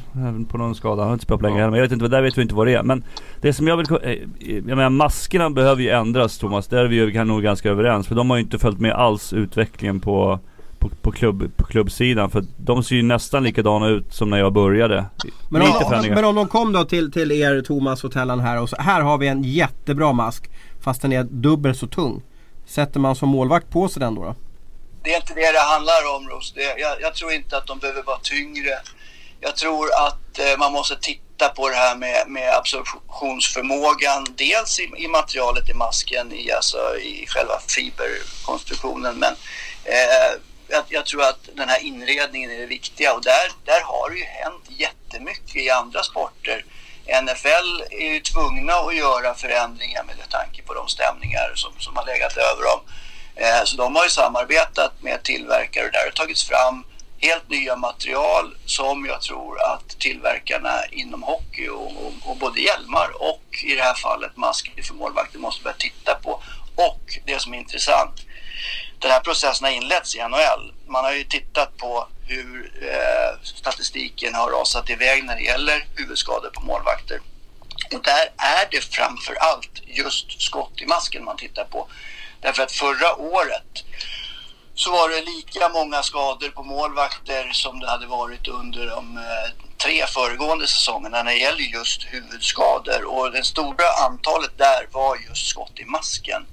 På 0.49 0.59
någon 0.59 0.75
skada. 0.75 1.03
Han 1.03 1.09
har 1.09 1.13
inte 1.13 1.25
spelat 1.25 1.41
på 1.41 1.47
länge. 1.47 1.61
Ja. 1.61 1.71
Men 1.71 1.79
jag 1.79 1.85
vet 1.85 1.93
inte, 1.93 2.09
där 2.09 2.23
vet 2.23 2.39
vi 2.39 2.43
inte 2.43 2.55
vad 2.55 2.67
det 2.67 2.75
är. 2.75 2.83
Men 2.83 3.05
det 3.41 3.53
som 3.53 3.69
jag 3.69 3.77
vill... 3.77 3.87
Eh, 4.03 4.13
jag 4.39 4.77
menar 4.77 4.91
maskerna 4.91 5.51
behöver 5.51 5.83
ju 5.83 5.91
ändras 5.91 6.39
Thomas. 6.39 6.67
Där 6.67 6.85
är 6.85 6.89
vi 6.89 6.97
ju 6.97 7.25
nog 7.25 7.43
ganska 7.43 7.71
överens. 7.71 8.07
För 8.07 8.15
de 8.15 8.31
har 8.31 8.37
ju 8.37 8.43
inte 8.43 8.59
följt 8.59 8.81
med 8.81 8.93
alls 8.93 9.33
utvecklingen 9.33 10.01
på 10.01 10.41
på, 10.85 10.97
på, 10.97 11.13
klubb, 11.13 11.57
på 11.57 11.65
klubbsidan. 11.65 12.31
För 12.31 12.45
de 12.57 12.85
ser 12.85 12.95
ju 12.95 13.03
nästan 13.03 13.43
likadana 13.43 13.89
ut 13.89 14.15
som 14.15 14.31
när 14.31 14.39
jag 14.39 14.53
började. 14.53 15.05
Men 15.49 15.63
om, 15.63 16.05
men 16.09 16.25
om 16.25 16.35
de 16.35 16.49
kom 16.49 16.73
då 16.73 16.85
till, 16.85 17.13
till 17.13 17.33
er 17.33 17.63
Thomas 17.63 18.05
och 18.05 18.13
Tellan 18.13 18.41
här 18.41 18.61
och 18.61 18.69
så, 18.69 18.77
här 18.77 19.01
har 19.01 19.19
vi 19.19 19.27
en 19.27 19.43
jättebra 19.43 20.13
mask. 20.13 20.51
Fast 20.81 21.03
den 21.03 21.13
är 21.13 21.25
dubbelt 21.25 21.79
så 21.79 21.87
tung. 21.87 22.23
Sätter 22.67 23.01
man 23.01 23.17
som 23.17 23.29
målvakt 23.29 23.71
på 23.71 23.89
sig 23.89 24.01
den 24.01 24.15
då? 24.15 24.25
då? 24.25 24.35
Det 25.03 25.13
är 25.13 25.17
inte 25.17 25.35
det 25.35 25.53
det 25.53 25.59
handlar 25.59 26.17
om 26.17 26.29
Ros. 26.29 26.53
Det, 26.53 26.63
jag, 26.79 27.01
jag, 27.01 27.15
tror 27.15 27.33
inte 27.33 27.57
att 27.57 27.67
de 27.67 27.79
behöver 27.79 28.03
vara 28.03 28.19
tyngre. 28.23 28.71
Jag 29.41 29.57
tror 29.57 29.87
att 30.07 30.39
eh, 30.39 30.59
man 30.59 30.73
måste 30.73 30.97
titta 31.01 31.49
på 31.49 31.69
det 31.69 31.75
här 31.75 31.97
med, 31.97 32.25
med 32.29 32.57
absorptionsförmågan. 32.59 34.27
Dels 34.37 34.81
i, 34.81 34.91
i, 34.97 35.09
materialet 35.09 35.71
i 35.71 35.75
masken, 35.75 36.33
i, 36.33 36.53
alltså, 36.53 36.79
i 36.99 37.27
själva 37.29 37.55
fiberkonstruktionen. 37.69 39.19
Men 39.19 39.33
eh, 39.85 40.41
jag, 40.75 40.85
jag, 40.89 41.07
tror 41.07 41.23
att 41.23 41.49
den 41.55 41.69
här 41.69 41.81
inredningen 41.83 42.51
är 42.51 42.59
det 42.59 42.67
viktiga 42.67 43.15
och 43.15 43.23
där, 43.23 43.47
där 43.65 43.81
har 43.81 44.11
det 44.11 44.17
ju 44.17 44.25
hänt 44.25 44.65
jättemycket 44.69 45.57
i 45.57 45.71
andra 45.71 46.03
sporter 46.03 46.65
NFL 47.07 47.83
är 47.91 48.13
ju 48.13 48.21
tvungna 48.21 48.73
att 48.73 48.97
göra 48.97 49.35
förändringar 49.35 50.05
med 50.05 50.29
tanke 50.29 50.63
på 50.63 50.75
de 50.75 50.89
stämningar 50.89 51.53
som, 51.55 51.73
som 51.79 51.97
har 51.97 52.07
legat 52.07 52.37
över 52.37 52.63
dem. 52.63 52.81
Eh, 53.37 53.65
så 53.65 53.77
de 53.77 53.97
har 53.97 54.05
ju 54.05 54.11
samarbetat 54.11 55.03
med 55.03 55.23
tillverkare 55.23 55.87
och 55.87 55.93
där 55.93 56.05
har 56.05 56.11
tagits 56.11 56.49
fram 56.49 56.85
helt 57.19 57.51
nya 57.51 57.77
material 57.77 58.57
som 58.67 59.07
jag 59.07 59.21
tror 59.23 59.63
att 59.63 59.89
tillverkarna 59.99 60.85
inom 60.91 61.23
hockey 61.23 61.69
och, 61.69 61.87
och, 61.87 62.13
och 62.31 62.37
både 62.37 62.61
hjälmar 62.61 63.11
och 63.15 63.45
i 63.65 63.75
det 63.75 63.83
här 63.83 63.95
fallet 63.95 64.37
masker 64.37 64.83
för 64.83 64.95
målvakter 64.95 65.39
måste 65.39 65.63
börja 65.63 65.77
titta 65.77 66.15
på. 66.15 66.43
Och 66.75 67.19
det 67.27 67.41
som 67.41 67.55
är 67.55 67.59
intressant, 67.59 68.21
den 69.05 69.13
här 69.13 69.21
processen 69.21 69.65
har 69.65 69.73
inletts 69.73 70.15
i 70.15 70.19
NHL. 70.19 70.73
Man 70.87 71.05
har 71.05 71.13
ju 71.13 71.25
tittat 71.25 71.77
på 71.77 72.09
hur 72.27 72.73
eh, 72.83 73.41
statistiken 73.43 74.35
har 74.35 74.51
rasat 74.51 74.91
iväg 74.91 75.25
när 75.25 75.37
det 75.37 75.43
gäller 75.43 75.87
huvudskador 75.97 76.51
på 76.51 76.61
målvakter. 76.61 77.21
Och 77.95 78.03
där 78.03 78.33
är 78.37 78.69
det 78.71 78.81
framför 78.81 79.35
allt 79.35 79.83
just 79.87 80.43
skott 80.43 80.73
i 80.77 80.87
masken 80.87 81.25
man 81.25 81.37
tittar 81.37 81.65
på. 81.65 81.89
Därför 82.41 82.63
att 82.63 82.73
förra 82.73 83.17
året 83.17 83.85
så 84.75 84.91
var 84.91 85.09
det 85.09 85.21
lika 85.21 85.69
många 85.69 86.03
skador 86.03 86.49
på 86.49 86.63
målvakter 86.63 87.51
som 87.53 87.81
det 87.81 87.91
hade 87.91 88.07
varit 88.07 88.49
under 88.49 88.87
de 88.87 89.17
eh, 89.17 89.67
tre 89.77 90.07
föregående 90.07 90.67
säsongerna 90.67 91.23
när 91.23 91.33
det 91.33 91.39
gäller 91.39 91.61
just 91.61 92.03
huvudskador 92.03 93.05
och 93.05 93.33
det 93.33 93.45
stora 93.45 93.89
antalet 94.07 94.59
där 94.59 94.89
var 94.93 95.17
just 95.29 95.47
skott 95.47 95.73
i 95.77 95.85
masken. 95.85 96.47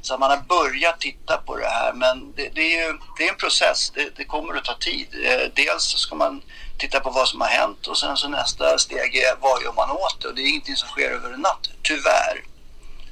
Så 0.00 0.18
man 0.18 0.30
har 0.30 0.42
börjat 0.48 1.00
titta 1.00 1.36
på 1.36 1.56
det 1.56 1.66
här 1.66 1.92
men 1.92 2.32
det, 2.36 2.48
det 2.54 2.60
är 2.60 2.86
ju 2.86 2.98
det 3.18 3.24
är 3.26 3.32
en 3.32 3.38
process, 3.38 3.92
det, 3.94 4.10
det, 4.16 4.24
kommer 4.24 4.54
att 4.54 4.64
ta 4.64 4.74
tid. 4.74 5.06
Eh, 5.24 5.52
dels 5.54 5.82
ska 5.82 6.14
man 6.14 6.40
titta 6.78 7.00
på 7.00 7.10
vad 7.10 7.28
som 7.28 7.40
har 7.40 7.48
hänt 7.48 7.86
och 7.86 7.98
sen 7.98 8.16
så 8.16 8.28
nästa 8.28 8.78
steg 8.78 9.16
är 9.16 9.40
vad 9.40 9.62
gör 9.62 9.72
man 9.72 9.90
åt 9.90 10.18
det 10.22 10.28
och 10.28 10.34
det 10.34 10.42
är 10.42 10.48
ingenting 10.48 10.76
som 10.76 10.88
sker 10.88 11.10
över 11.10 11.30
en 11.34 11.40
natt, 11.40 11.70
tyvärr. 11.82 12.36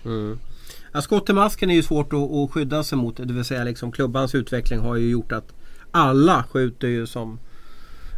Mm. 0.05 0.41
Ja, 0.93 1.03
skott 1.03 1.29
i 1.29 1.33
masken 1.33 1.71
är 1.71 1.75
ju 1.75 1.83
svårt 1.83 2.13
att, 2.13 2.31
att 2.31 2.53
skydda 2.53 2.85
sig 2.85 2.99
mot. 2.99 3.17
Det 3.17 3.33
vill 3.33 3.45
säga 3.45 3.65
liksom 3.65 3.93
klubbans 3.93 4.35
utveckling 4.35 4.81
har 4.81 4.97
ju 4.97 5.11
gjort 5.11 5.33
att 5.33 5.53
alla 5.91 6.45
skjuter 6.51 6.89
ju 6.89 7.07
som 7.07 7.39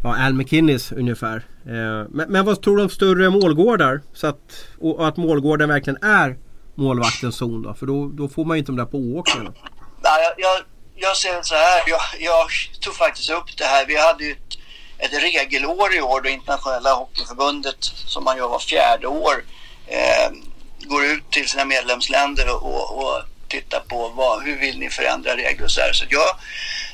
ja, 0.03 0.27
Al 0.27 0.35
McKinnis 0.35 0.93
ungefär. 0.93 1.37
Eh, 1.67 2.09
men, 2.11 2.27
men, 2.29 2.45
vad 2.45 2.63
tror 2.63 2.77
du 2.77 2.83
om 2.83 2.89
större 2.89 3.31
målgårdar? 3.31 4.01
Så 4.13 4.27
att, 4.27 4.67
och 4.79 5.09
att 5.09 5.17
målgården 5.17 5.69
verkligen 5.69 6.03
är 6.03 6.37
målvaktens 6.79 7.37
zon 7.37 7.63
då? 7.63 7.75
För 7.75 7.87
då, 7.87 8.09
då 8.09 8.29
får 8.29 8.45
man 8.45 8.57
ju 8.57 8.59
inte 8.59 8.73
de 8.73 8.77
där 8.77 8.85
pååkningarna. 8.85 9.53
Nej, 10.03 10.23
jag, 10.23 10.33
jag, 10.37 10.63
jag 10.97 11.17
ser 11.17 11.43
så 11.43 11.55
här. 11.55 11.83
Jag, 11.87 12.01
jag 12.19 12.47
tog 12.81 12.95
faktiskt 12.95 13.31
upp 13.31 13.57
det 13.57 13.65
här. 13.65 13.87
Vi 13.87 13.97
hade 13.97 14.25
ju 14.25 14.33
ett, 14.33 14.59
ett 14.99 15.23
regelår 15.23 15.95
i 15.95 16.01
år 16.01 16.21
då 16.21 16.29
internationella 16.29 16.95
hockeyförbundet 16.95 17.85
som 17.85 18.25
man 18.25 18.37
gör 18.37 18.49
var 18.49 18.59
fjärde 18.59 19.07
år 19.07 19.45
eh, 19.87 20.31
går 20.81 21.05
ut 21.05 21.31
till 21.31 21.49
sina 21.49 21.65
medlemsländer 21.65 22.55
och, 22.55 22.99
och 22.99 23.23
tittar 23.49 23.81
på 23.81 24.09
vad, 24.09 24.43
hur 24.43 24.59
vill 24.59 24.79
ni 24.79 24.91
förändra 24.91 25.37
regler 25.37 25.65
och 25.65 25.71
så 25.71 25.81
här. 25.81 25.93
Så 25.93 26.05
jag, 26.09 26.37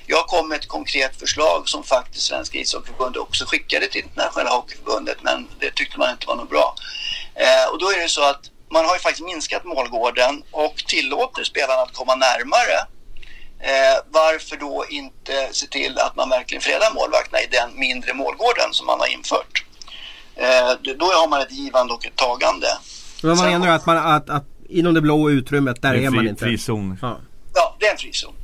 jag 0.07 0.27
kom 0.27 0.49
med 0.49 0.59
ett 0.59 0.69
konkret 0.69 1.17
förslag 1.17 1.69
som 1.69 1.85
faktiskt 1.85 2.27
Svenska 2.27 2.59
ishockeyförbundet 2.59 3.23
också 3.23 3.45
skickade 3.47 3.87
till 3.87 4.03
internationella 4.03 4.51
hockeyförbundet 4.51 5.19
men 5.23 5.49
det 5.61 5.75
tyckte 5.75 5.99
man 5.99 6.11
inte 6.11 6.27
var 6.27 6.37
något 6.37 6.51
bra. 6.51 6.75
Eh, 7.35 7.73
och 7.73 7.79
då 7.79 7.91
är 7.91 7.99
det 7.99 8.09
så 8.09 8.23
att 8.23 8.51
man 8.75 8.85
har 8.85 8.95
ju 8.95 9.01
faktiskt 9.01 9.27
minskat 9.33 9.65
målgården 9.65 10.43
och 10.51 10.77
tillåter 10.77 11.45
spelarna 11.45 11.83
att 11.83 11.93
komma 11.93 12.15
närmare. 12.15 12.79
Eh, 13.71 13.97
varför 14.11 14.57
då 14.57 14.85
inte 14.91 15.49
se 15.53 15.67
till 15.67 15.99
att 15.99 16.17
man 16.17 16.29
verkligen 16.29 16.63
fredar 16.63 16.95
målvakterna 16.95 17.39
i 17.41 17.49
den 17.59 17.69
mindre 17.85 18.15
målgården 18.15 18.69
som 18.73 18.87
man 18.87 19.01
har 19.01 19.07
infört? 19.17 19.65
Eh, 20.37 20.95
då 20.97 21.07
har 21.07 21.29
man 21.29 21.41
ett 21.41 21.53
givande 21.53 21.95
och 21.95 22.07
ett 22.07 22.17
tagande. 22.17 22.67
Men 23.23 23.37
man 23.37 23.51
menar 23.51 23.69
att, 23.69 23.87
man, 23.87 23.97
att, 23.97 24.31
att 24.31 24.45
inom 24.69 24.95
det 24.95 25.01
blå 25.01 25.31
utrymmet 25.31 25.83
där 25.83 25.95
är, 25.95 26.03
är 26.03 26.11
man 26.11 26.29
inte? 26.29 26.45
Frizon. 26.45 26.99
Ja. 27.03 27.19
ja, 27.55 27.77
det 27.81 27.87
är 27.87 27.93
en 27.93 27.99
frizon. 27.99 28.35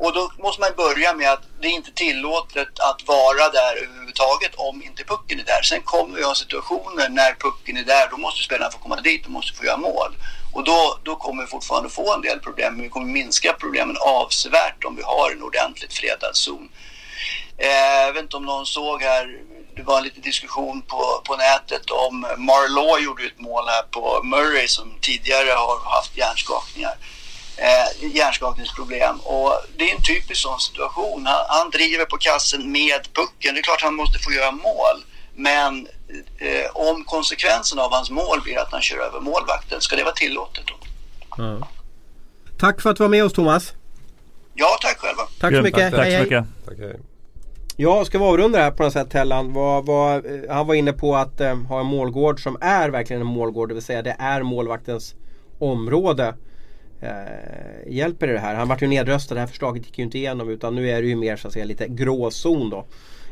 Och 0.00 0.12
då 0.12 0.32
måste 0.38 0.60
man 0.60 0.70
börja 0.76 1.14
med 1.14 1.32
att 1.32 1.42
det 1.60 1.68
är 1.68 1.72
inte 1.72 1.92
tillåtet 1.92 2.80
att 2.80 3.02
vara 3.06 3.48
där 3.48 3.76
överhuvudtaget 3.82 4.54
om 4.54 4.82
inte 4.82 5.04
pucken 5.04 5.40
är 5.40 5.44
där. 5.44 5.62
Sen 5.62 5.82
kommer 5.82 6.16
vi 6.16 6.22
ha 6.22 6.34
situationer 6.34 7.08
när 7.08 7.34
pucken 7.34 7.76
är 7.76 7.84
där, 7.84 8.08
då 8.10 8.16
måste 8.16 8.44
spelarna 8.44 8.70
få 8.70 8.78
komma 8.78 8.96
dit 8.96 9.24
och 9.24 9.30
måste 9.30 9.58
få 9.58 9.64
göra 9.64 9.76
mål. 9.76 10.12
Och 10.52 10.64
då, 10.64 10.98
då 11.02 11.16
kommer 11.16 11.42
vi 11.42 11.48
fortfarande 11.48 11.90
få 11.90 12.14
en 12.14 12.22
del 12.22 12.38
problem, 12.38 12.74
men 12.74 12.82
vi 12.82 12.88
kommer 12.88 13.06
minska 13.06 13.52
problemen 13.52 13.96
avsevärt 14.00 14.84
om 14.84 14.96
vi 14.96 15.02
har 15.02 15.30
en 15.30 15.42
ordentligt 15.42 15.92
fredad 15.92 16.36
zon. 16.36 16.68
Eh, 17.58 18.06
jag 18.06 18.12
vet 18.12 18.22
inte 18.22 18.36
om 18.36 18.44
någon 18.44 18.66
såg 18.66 19.02
här, 19.02 19.38
det 19.76 19.82
var 19.82 19.98
en 19.98 20.04
liten 20.04 20.22
diskussion 20.22 20.82
på, 20.82 21.22
på 21.24 21.36
nätet 21.36 21.90
om 21.90 22.26
Marlaw 22.36 23.04
gjorde 23.04 23.26
ett 23.26 23.40
mål 23.40 23.64
här 23.68 23.82
på 23.82 24.22
Murray 24.22 24.68
som 24.68 24.94
tidigare 25.00 25.50
har 25.50 25.94
haft 25.96 26.16
hjärnskakningar 26.16 26.94
eh, 27.58 28.10
hjärnskakningsproblem. 28.16 29.20
Och 29.20 29.52
det 29.76 29.90
är 29.90 29.96
en 29.96 30.02
typisk 30.02 30.40
sån 30.42 30.60
situation. 30.60 31.26
Han, 31.26 31.44
han, 31.48 31.70
driver 31.70 32.04
på 32.04 32.16
kassen 32.16 32.72
med 32.72 33.00
pucken. 33.12 33.54
Det 33.54 33.60
är 33.60 33.62
klart 33.62 33.82
han 33.82 33.94
måste 33.94 34.18
få 34.18 34.32
göra 34.32 34.50
mål. 34.50 34.96
Men 35.34 35.88
eh, 36.38 36.70
om 36.72 37.04
konsekvensen 37.04 37.78
av 37.78 37.92
hans 37.92 38.10
mål 38.10 38.40
blir 38.44 38.58
att 38.58 38.72
han 38.72 38.82
kör 38.82 38.98
över 38.98 39.20
målvakten, 39.20 39.80
ska 39.80 39.96
det 39.96 40.04
vara 40.04 40.14
tillåtet 40.14 40.64
då? 40.66 40.74
Ja. 41.36 41.68
Tack 42.58 42.80
för 42.80 42.90
att 42.90 42.96
du 42.96 43.02
var 43.02 43.08
med 43.08 43.24
oss 43.24 43.32
Thomas. 43.32 43.72
Ja, 44.54 44.78
tack 44.82 44.98
själva. 44.98 45.22
Tack 45.40 45.54
så 45.54 45.62
mycket. 45.62 45.90
Tack, 45.90 46.04
tack 46.04 46.12
så 46.12 46.22
mycket. 46.22 46.44
Tack, 46.66 46.78
hej. 46.78 47.00
Ja, 47.80 48.04
ska 48.04 48.18
vi 48.18 48.24
avrunda 48.24 48.58
det 48.58 48.64
här 48.64 48.70
på 48.70 48.82
något 48.82 48.92
sätt? 48.92 49.14
Var, 49.14 49.82
var, 49.82 50.14
eh, 50.16 50.54
han 50.54 50.66
var 50.66 50.74
inne 50.74 50.92
på 50.92 51.16
att 51.16 51.40
eh, 51.40 51.56
ha 51.56 51.80
en 51.80 51.86
målgård 51.86 52.42
som 52.42 52.58
är 52.60 52.88
verkligen 52.88 53.22
en 53.22 53.28
målgård. 53.28 53.68
Det 53.68 53.74
vill 53.74 53.82
säga 53.82 54.02
det 54.02 54.16
är 54.18 54.42
målvaktens 54.42 55.14
område. 55.58 56.34
Eh, 57.00 57.92
hjälper 57.92 58.26
det 58.26 58.38
här? 58.38 58.54
Han 58.54 58.68
vart 58.68 58.82
ju 58.82 58.86
nedröstad, 58.86 59.34
det 59.34 59.40
här 59.40 59.46
förslaget 59.46 59.86
gick 59.86 59.98
ju 59.98 60.04
inte 60.04 60.18
igenom 60.18 60.50
utan 60.50 60.74
nu 60.74 60.90
är 60.90 61.02
det 61.02 61.08
ju 61.08 61.16
mer 61.16 61.36
så 61.36 61.46
att 61.46 61.52
säga 61.52 61.64
lite 61.64 61.88
gråzon 61.88 62.70
då. 62.70 62.84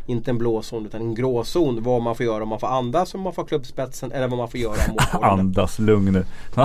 Inte 0.09 0.31
en 0.31 0.39
blåzon 0.39 0.87
utan 0.87 1.01
en 1.01 1.15
gråzon. 1.15 1.83
Vad 1.83 2.03
man 2.03 2.17
får 2.17 2.27
göra 2.27 2.43
om 2.43 2.49
man 2.49 2.61
får 2.61 2.67
andas, 2.67 3.15
om 3.15 3.21
man 3.21 3.33
får 3.33 3.45
klubbspetsen 3.45 4.13
eller 4.13 4.29
vad 4.29 4.39
man 4.39 4.49
får 4.49 4.61
göra 4.61 4.77
Andas, 5.23 5.79
lugn 5.79 6.13
nu. 6.13 6.25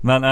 men 0.00 0.22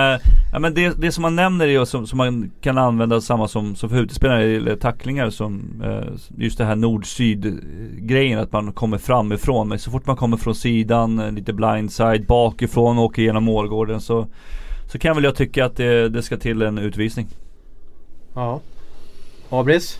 ja, 0.52 0.58
men 0.58 0.74
det, 0.74 1.00
det 1.00 1.12
som 1.12 1.22
man 1.22 1.36
nämner 1.36 1.68
är 1.68 1.84
som, 1.84 2.06
som 2.06 2.16
man 2.16 2.50
kan 2.60 2.78
använda 2.78 3.20
samma 3.20 3.48
som, 3.48 3.76
som 3.76 3.90
för 3.90 3.96
utespelare 3.96 4.42
eller 4.42 4.76
tacklingar 4.76 5.30
som 5.30 5.82
äh, 5.84 6.14
just 6.44 6.58
det 6.58 6.64
här 6.64 6.76
nord-syd 6.76 7.60
grejen 7.98 8.38
att 8.38 8.52
man 8.52 8.72
kommer 8.72 8.98
framifrån. 8.98 9.68
Men 9.68 9.78
så 9.78 9.90
fort 9.90 10.06
man 10.06 10.16
kommer 10.16 10.36
från 10.36 10.54
sidan, 10.54 11.34
lite 11.34 11.52
blindside, 11.52 12.26
bakifrån 12.26 12.98
och 12.98 13.04
åker 13.04 13.22
genom 13.22 13.44
målgården 13.44 14.00
så 14.00 14.26
så 14.86 14.98
kan 14.98 15.14
väl 15.14 15.24
jag 15.24 15.36
tycka 15.36 15.64
att 15.64 15.76
det, 15.76 16.08
det 16.08 16.22
ska 16.22 16.36
till 16.36 16.62
en 16.62 16.78
utvisning. 16.78 17.28
Ja. 18.34 18.60
Abris? 19.48 19.98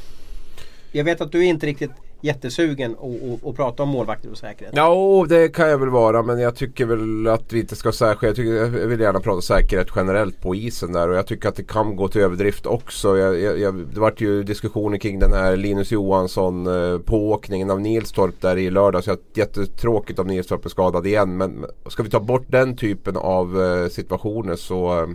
Jag 0.93 1.05
vet 1.05 1.21
att 1.21 1.33
du 1.33 1.45
inte 1.45 1.67
riktigt 1.67 1.91
jättesugen 2.25 2.95
och 3.43 3.57
prata 3.57 3.83
om 3.83 3.89
målvakter 3.89 4.31
och 4.31 4.39
säkerhet. 4.39 4.75
Ja, 4.77 5.27
det 5.29 5.49
kan 5.49 5.69
jag 5.69 5.79
väl 5.79 5.89
vara. 5.89 6.23
Men 6.23 6.39
jag 6.39 6.57
tycker 6.57 6.87
väl 6.87 7.27
att 7.27 7.53
vi 7.53 7.61
inte 7.61 7.77
ska 7.77 7.93
särskilja. 7.93 8.45
Jag, 8.45 8.65
jag 8.65 8.87
vill 8.87 9.01
gärna 9.01 9.21
prata 9.21 9.41
säkerhet 9.41 9.89
generellt 9.97 10.41
på 10.41 10.55
isen 10.55 10.93
där. 10.93 11.09
Och 11.09 11.17
jag 11.17 11.27
tycker 11.27 11.49
att 11.49 11.57
det 11.57 11.65
kan 11.65 11.97
gå 11.97 12.09
till 12.09 12.21
överdrift 12.21 12.67
också. 12.67 13.19
Jag, 13.19 13.59
jag, 13.59 13.75
det 13.75 14.01
vart 14.01 14.21
ju 14.21 14.43
diskussioner 14.43 14.99
kring 14.99 15.19
den 15.19 15.33
här 15.33 15.57
Linus 15.57 15.93
Johansson 15.93 16.67
eh, 16.67 16.99
pååkningen 16.99 17.71
av 17.71 17.81
Nilstorp 17.81 18.41
där 18.41 18.57
i 18.57 18.71
lördags. 18.71 19.09
Jättetråkigt 19.35 20.19
om 20.19 20.27
Nilstorp 20.27 20.65
är 20.65 20.69
skadad 20.69 21.07
igen. 21.07 21.37
Men 21.37 21.67
ska 21.87 22.03
vi 22.03 22.11
ta 22.11 22.21
bort 22.21 22.47
den 22.49 22.77
typen 22.77 23.17
av 23.17 23.63
eh, 23.63 23.89
situationer 23.89 24.57
så 24.57 25.01
eh, 25.01 25.07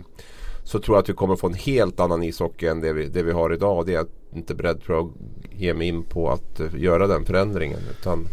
så 0.64 0.78
tror 0.78 0.96
jag 0.96 1.02
att 1.02 1.08
vi 1.08 1.12
kommer 1.12 1.36
få 1.36 1.46
en 1.46 1.54
helt 1.54 2.00
annan 2.00 2.22
ishockey 2.22 2.66
än 2.66 2.80
det 2.80 2.92
vi, 2.92 3.08
det 3.08 3.22
vi 3.22 3.32
har 3.32 3.52
idag. 3.52 3.86
Det 3.86 3.92
är 3.92 3.96
jag 3.96 4.06
inte 4.34 4.54
beredd 4.54 4.82
tror 4.82 4.98
jag, 4.98 5.06
att 5.06 5.60
ge 5.60 5.74
mig 5.74 5.88
in 5.88 6.02
på 6.02 6.30
att 6.30 6.60
eh, 6.60 6.66
göra 6.76 7.06
den 7.06 7.24
förändringen. 7.24 7.80
Utan 7.90 8.28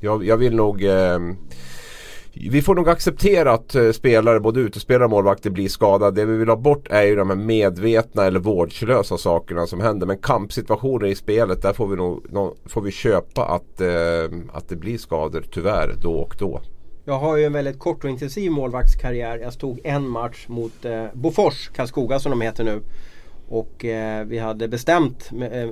jag, 0.00 0.24
jag 0.24 0.36
vill 0.36 0.56
nog 0.56 0.84
eh, 0.84 1.18
vi 2.50 2.62
får 2.62 2.74
nog 2.74 2.88
acceptera 2.88 3.52
att 3.52 3.74
eh, 3.74 3.90
spelare, 3.90 4.40
både 4.40 4.60
utespelare 4.60 5.04
och 5.04 5.10
målvakter 5.10 5.50
blir 5.50 5.68
skadade. 5.68 6.20
Det 6.20 6.26
vi 6.26 6.36
vill 6.36 6.48
ha 6.48 6.56
bort 6.56 6.88
är 6.90 7.02
ju 7.02 7.16
de 7.16 7.30
här 7.30 7.36
medvetna 7.36 8.24
eller 8.24 8.40
vårdslösa 8.40 9.18
sakerna 9.18 9.66
som 9.66 9.80
händer. 9.80 10.06
Men 10.06 10.18
kampsituationer 10.18 11.06
i 11.06 11.14
spelet, 11.14 11.62
där 11.62 11.72
får 11.72 11.86
vi, 11.88 11.96
nog, 11.96 12.56
får 12.66 12.80
vi 12.80 12.90
köpa 12.90 13.44
att, 13.44 13.80
ehm, 13.80 14.50
att 14.52 14.68
det 14.68 14.76
blir 14.76 14.98
skador 14.98 15.44
tyvärr 15.50 15.94
då 16.02 16.12
och 16.12 16.36
då. 16.38 16.60
Jag 17.08 17.18
har 17.18 17.36
ju 17.36 17.44
en 17.44 17.52
väldigt 17.52 17.78
kort 17.78 18.04
och 18.04 18.10
intensiv 18.10 18.50
målvaktskarriär. 18.50 19.38
Jag 19.38 19.52
stod 19.52 19.80
en 19.84 20.08
match 20.08 20.44
mot 20.48 20.84
eh, 20.84 21.06
Bofors, 21.12 21.68
Karlskoga 21.68 22.18
som 22.18 22.30
de 22.30 22.40
heter 22.40 22.64
nu. 22.64 22.82
Och 23.48 23.84
eh, 23.84 24.24
vi 24.24 24.38
hade 24.38 24.68
bestämt 24.68 25.32
med, 25.32 25.64
eh, 25.64 25.70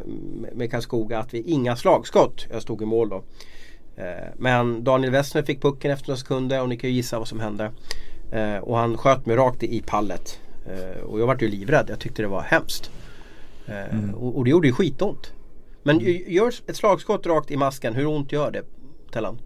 med 0.53 0.70
Karlskoga 0.70 1.18
att 1.18 1.35
vi 1.35 1.43
inga 1.43 1.76
slagskott. 1.76 2.47
Jag 2.51 2.62
stod 2.62 2.82
i 2.82 2.85
mål 2.85 3.09
då. 3.09 3.24
Eh, 3.97 4.28
men 4.37 4.85
Daniel 4.85 5.12
Westner 5.12 5.43
fick 5.43 5.62
pucken 5.62 5.91
efter 5.91 6.09
några 6.09 6.18
sekunder 6.18 6.62
och 6.62 6.68
ni 6.68 6.76
kan 6.76 6.91
ju 6.91 6.97
gissa 6.97 7.18
vad 7.18 7.28
som 7.28 7.41
hände. 7.41 7.72
Eh, 8.32 8.57
och 8.57 8.76
han 8.76 8.97
sköt 8.97 9.26
mig 9.26 9.37
rakt 9.37 9.62
i 9.62 9.82
pallet. 9.87 10.41
Eh, 10.66 11.03
och 11.03 11.20
jag 11.20 11.26
vart 11.26 11.43
ju 11.43 11.49
livrädd. 11.49 11.87
Jag 11.89 12.01
tyckte 12.01 12.22
det 12.22 12.28
var 12.28 12.43
hemskt. 12.43 12.91
Mm. 13.66 14.14
Och, 14.14 14.37
och, 14.37 14.45
det 14.45 14.51
gjorde 14.51 14.66
ju 14.66 14.72
skitont. 14.72 15.32
Men 15.82 15.99
gör 16.26 16.49
ett 16.66 16.76
slagskott 16.76 17.26
rakt 17.26 17.51
i 17.51 17.57
masken, 17.57 17.95
hur 17.95 18.07
ont 18.07 18.32
gör 18.32 18.51
det 18.51 18.62
Tellan? 19.12 19.39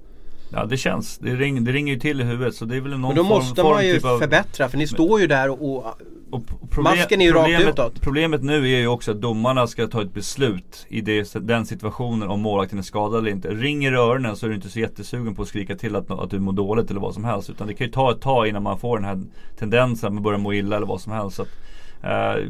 Ja 0.52 0.64
det 0.64 0.76
känns. 0.76 1.18
Det, 1.18 1.34
ring, 1.34 1.64
det 1.64 1.72
ringer 1.72 1.92
ju 1.92 2.00
till 2.00 2.20
i 2.20 2.24
huvudet. 2.24 2.54
Så 2.54 2.64
det 2.64 2.76
är 2.76 2.80
väl 2.80 2.90
någon 2.90 3.00
Men 3.00 3.16
då 3.16 3.22
form, 3.24 3.28
måste 3.28 3.62
form 3.62 3.74
man 3.74 3.86
ju 3.86 3.94
typ 3.94 4.04
av, 4.04 4.18
förbättra 4.18 4.68
för 4.68 4.78
ni 4.78 4.86
står 4.86 5.20
ju 5.20 5.26
där 5.26 5.50
och, 5.50 5.76
och 5.76 6.00
och 6.30 6.70
problem, 6.70 6.98
masken 6.98 7.20
är 7.20 7.24
ju 7.24 7.32
rakt 7.32 7.44
problemet, 7.44 7.68
utåt. 7.68 8.00
Problemet 8.00 8.42
nu 8.42 8.54
är 8.54 8.78
ju 8.78 8.86
också 8.86 9.10
att 9.10 9.20
domarna 9.20 9.66
ska 9.66 9.86
ta 9.86 10.02
ett 10.02 10.14
beslut 10.14 10.86
i 10.88 11.00
det, 11.00 11.34
den 11.34 11.66
situationen 11.66 12.28
om 12.28 12.40
målvakten 12.40 12.78
är 12.78 12.82
skadad 12.82 13.18
eller 13.18 13.30
inte. 13.30 13.48
Ringer 13.48 13.92
öronen 13.92 14.36
så 14.36 14.46
är 14.46 14.50
du 14.50 14.56
inte 14.56 14.68
så 14.68 14.80
jättesugen 14.80 15.34
på 15.34 15.42
att 15.42 15.48
skrika 15.48 15.76
till 15.76 15.96
att, 15.96 16.10
att 16.10 16.30
du 16.30 16.38
mår 16.38 16.52
dåligt 16.52 16.90
eller 16.90 17.00
vad 17.00 17.14
som 17.14 17.24
helst. 17.24 17.50
Utan 17.50 17.66
det 17.66 17.74
kan 17.74 17.86
ju 17.86 17.92
ta 17.92 18.12
ett 18.12 18.20
tag 18.20 18.46
innan 18.48 18.62
man 18.62 18.78
får 18.78 18.96
den 18.96 19.04
här 19.04 19.20
tendensen 19.58 20.06
att 20.06 20.14
man 20.14 20.22
börjar 20.22 20.38
må 20.38 20.52
illa 20.52 20.76
eller 20.76 20.86
vad 20.86 21.00
som 21.00 21.12
helst. 21.12 21.36
Så 21.36 21.42
att, 21.42 21.48
eh, 22.02 22.44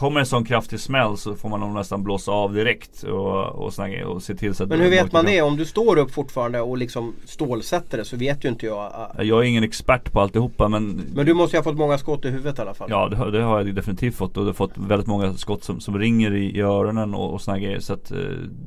Kommer 0.00 0.20
en 0.20 0.26
sån 0.26 0.44
kraftig 0.44 0.80
smäll 0.80 1.16
så 1.16 1.34
får 1.34 1.48
man 1.48 1.60
nog 1.60 1.74
nästan 1.74 2.02
blåsa 2.02 2.32
av 2.32 2.54
direkt 2.54 3.02
och, 3.02 3.44
och, 3.46 3.72
snagga, 3.74 4.08
och 4.08 4.22
se 4.22 4.34
till 4.34 4.54
så 4.54 4.62
att 4.62 4.68
Men 4.68 4.80
hur 4.80 4.90
vet 4.90 5.12
man 5.12 5.24
det? 5.24 5.42
Om 5.42 5.56
du 5.56 5.64
står 5.64 5.98
upp 5.98 6.10
fortfarande 6.10 6.60
och 6.60 6.78
liksom 6.78 7.14
stålsätter 7.24 7.98
det 7.98 8.04
så 8.04 8.16
vet 8.16 8.44
ju 8.44 8.48
inte 8.48 8.66
jag. 8.66 8.92
äh, 9.18 9.24
Jag 9.26 9.38
är 9.38 9.42
ingen 9.42 9.64
expert 9.64 10.12
på 10.12 10.20
alltihopa 10.20 10.68
men 10.68 11.00
Men 11.14 11.26
du 11.26 11.34
måste 11.34 11.56
ju 11.56 11.58
ha 11.58 11.64
fått 11.64 11.76
många 11.78 11.98
skott 11.98 12.24
i 12.24 12.28
huvudet 12.30 12.58
i 12.58 12.62
alla 12.62 12.74
fall. 12.74 12.88
Ja 12.90 13.08
det, 13.08 13.16
har- 13.16 13.30
det 13.30 13.42
har 13.42 13.60
jag 13.60 13.74
definitivt 13.74 14.14
fått 14.14 14.36
och 14.36 14.44
det 14.44 14.48
har 14.48 14.54
fått 14.54 14.72
väldigt 14.78 15.06
många 15.08 15.34
skott 15.34 15.64
som, 15.64 15.80
som 15.80 15.98
ringer 15.98 16.34
i, 16.34 16.44
i 16.56 16.60
öronen 16.60 17.14
och, 17.14 17.32
och 17.34 17.40
såna 17.40 17.58
grejer. 17.58 17.80
Så 17.80 17.92
att 17.92 18.10
eh, 18.10 18.16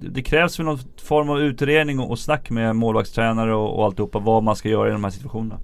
det, 0.02 0.08
det 0.10 0.22
krävs 0.24 0.60
väl 0.60 0.66
någon 0.66 0.80
form 1.04 1.30
av 1.30 1.42
utredning 1.42 2.00
och, 2.00 2.10
och 2.12 2.20
snack 2.20 2.50
med 2.50 2.76
målvaktstränare 2.76 3.56
och, 3.56 3.78
och 3.80 3.86
alltihopa 3.86 4.20
vad 4.20 4.44
man 4.44 4.56
ska 4.56 4.70
göra 4.70 4.90
i 4.90 4.92
de 4.92 5.04
här 5.04 5.12
situationerna. 5.12 5.60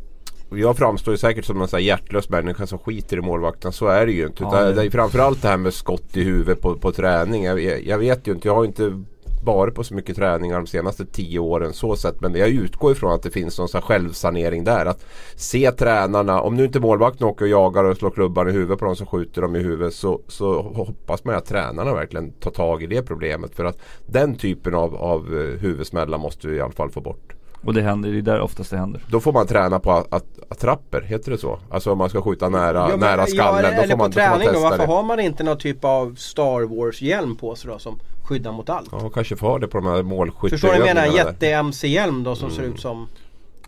Jag 0.51 0.77
framstår 0.77 1.13
ju 1.13 1.17
säkert 1.17 1.45
som 1.45 1.61
en 1.61 1.83
hjärtlös 1.83 2.29
människa 2.29 2.67
som 2.67 2.79
skiter 2.79 3.17
i 3.17 3.21
målvakten. 3.21 3.71
Så 3.71 3.87
är 3.87 4.05
det 4.05 4.11
ju 4.11 4.25
inte. 4.27 4.43
Ja, 4.43 4.71
det- 4.71 4.85
är 4.85 4.89
framförallt 4.89 5.41
det 5.41 5.47
här 5.47 5.57
med 5.57 5.73
skott 5.73 6.17
i 6.17 6.23
huvudet 6.23 6.61
på, 6.61 6.75
på 6.75 6.91
träning. 6.91 7.43
Jag, 7.43 7.85
jag, 7.85 7.97
vet 7.97 8.27
ju 8.27 8.31
inte. 8.31 8.47
Jag 8.47 8.55
har 8.55 8.63
ju 8.63 8.67
inte 8.67 9.03
varit 9.45 9.75
på 9.75 9.83
så 9.83 9.93
mycket 9.93 10.15
träningar 10.15 10.57
de 10.57 10.67
senaste 10.67 11.05
tio 11.05 11.39
åren 11.39 11.73
så 11.73 11.95
sett. 11.95 12.21
Men 12.21 12.35
jag 12.35 12.49
utgår 12.49 12.91
ifrån 12.91 13.11
att 13.13 13.23
det 13.23 13.29
finns 13.31 13.59
någon 13.59 13.67
sån 13.69 13.81
självsanering 13.81 14.63
där. 14.63 14.85
Att 14.85 15.05
se 15.35 15.71
tränarna. 15.71 16.41
Om 16.41 16.55
nu 16.55 16.65
inte 16.65 16.79
målvakten 16.79 17.27
åker 17.27 17.45
och 17.45 17.51
jagar 17.51 17.83
och 17.83 17.97
slår 17.97 18.11
klubban 18.11 18.49
i 18.49 18.51
huvudet 18.51 18.79
på 18.79 18.85
de 18.85 18.95
som 18.95 19.07
skjuter 19.07 19.41
dem 19.41 19.55
i 19.55 19.59
huvudet. 19.59 19.93
Så, 19.93 20.21
så 20.27 20.61
hoppas 20.61 21.23
man 21.23 21.35
att 21.35 21.45
tränarna 21.45 21.93
verkligen 21.93 22.31
tar 22.31 22.51
tag 22.51 22.83
i 22.83 22.87
det 22.87 23.01
problemet. 23.01 23.55
För 23.55 23.65
att 23.65 23.77
den 24.05 24.35
typen 24.35 24.75
av, 24.75 24.95
av 24.95 25.19
eh, 25.37 25.59
huvudsmällar 25.61 26.17
måste 26.17 26.47
vi 26.47 26.55
i 26.57 26.61
alla 26.61 26.71
fall 26.71 26.89
få 26.91 27.01
bort. 27.01 27.33
Och 27.65 27.73
det 27.73 27.81
händer, 27.81 28.09
det 28.11 28.17
är 28.17 28.21
där 28.21 28.39
oftast 28.39 28.69
det 28.71 28.77
händer. 28.77 29.01
Då 29.07 29.19
får 29.19 29.33
man 29.33 29.47
träna 29.47 29.79
på 29.79 29.91
att, 29.91 30.13
att, 30.13 30.25
attrapper, 30.49 31.01
heter 31.01 31.31
det 31.31 31.37
så? 31.37 31.59
Alltså 31.69 31.91
om 31.91 31.97
man 31.97 32.09
ska 32.09 32.21
skjuta 32.21 32.49
nära, 32.49 32.77
Ja, 32.77 32.87
men- 32.87 32.99
nära 32.99 33.21
ja, 33.21 33.25
skallen. 33.25 33.59
eller, 33.65 33.75
då 33.77 33.81
eller 33.81 33.91
får 33.91 33.97
man, 33.97 34.11
på 34.11 34.19
då 34.19 34.21
får 34.25 34.29
man 34.29 34.39
träning 34.39 34.53
då. 34.53 34.59
Varför 34.69 34.77
det. 34.87 34.93
har 34.93 35.03
man 35.03 35.19
inte 35.19 35.43
någon 35.43 35.57
typ 35.57 35.85
av 35.85 36.15
Star 36.15 36.61
Wars 36.85 37.01
hjälm 37.01 37.35
på 37.35 37.55
sig 37.55 37.71
då 37.71 37.79
som 37.79 37.99
skyddar 38.23 38.51
mot 38.51 38.69
allt? 38.69 38.89
Ja, 38.91 39.09
kanske 39.09 39.35
får 39.35 39.47
ha 39.47 39.59
det 39.59 39.67
på 39.67 39.77
de 39.77 39.87
här 39.87 40.03
målskytteövningarna. 40.03 40.49
Förstår 40.49 40.73
du 40.73 40.79
vad 40.79 40.87
jag 40.89 40.95
menar? 40.95 41.07
där. 41.07 41.31
Jätte-MC-hjälm 41.49 42.23
då 42.23 42.35
som 42.35 42.51
ser 42.51 42.63
ut 42.63 42.79
som... 42.79 43.07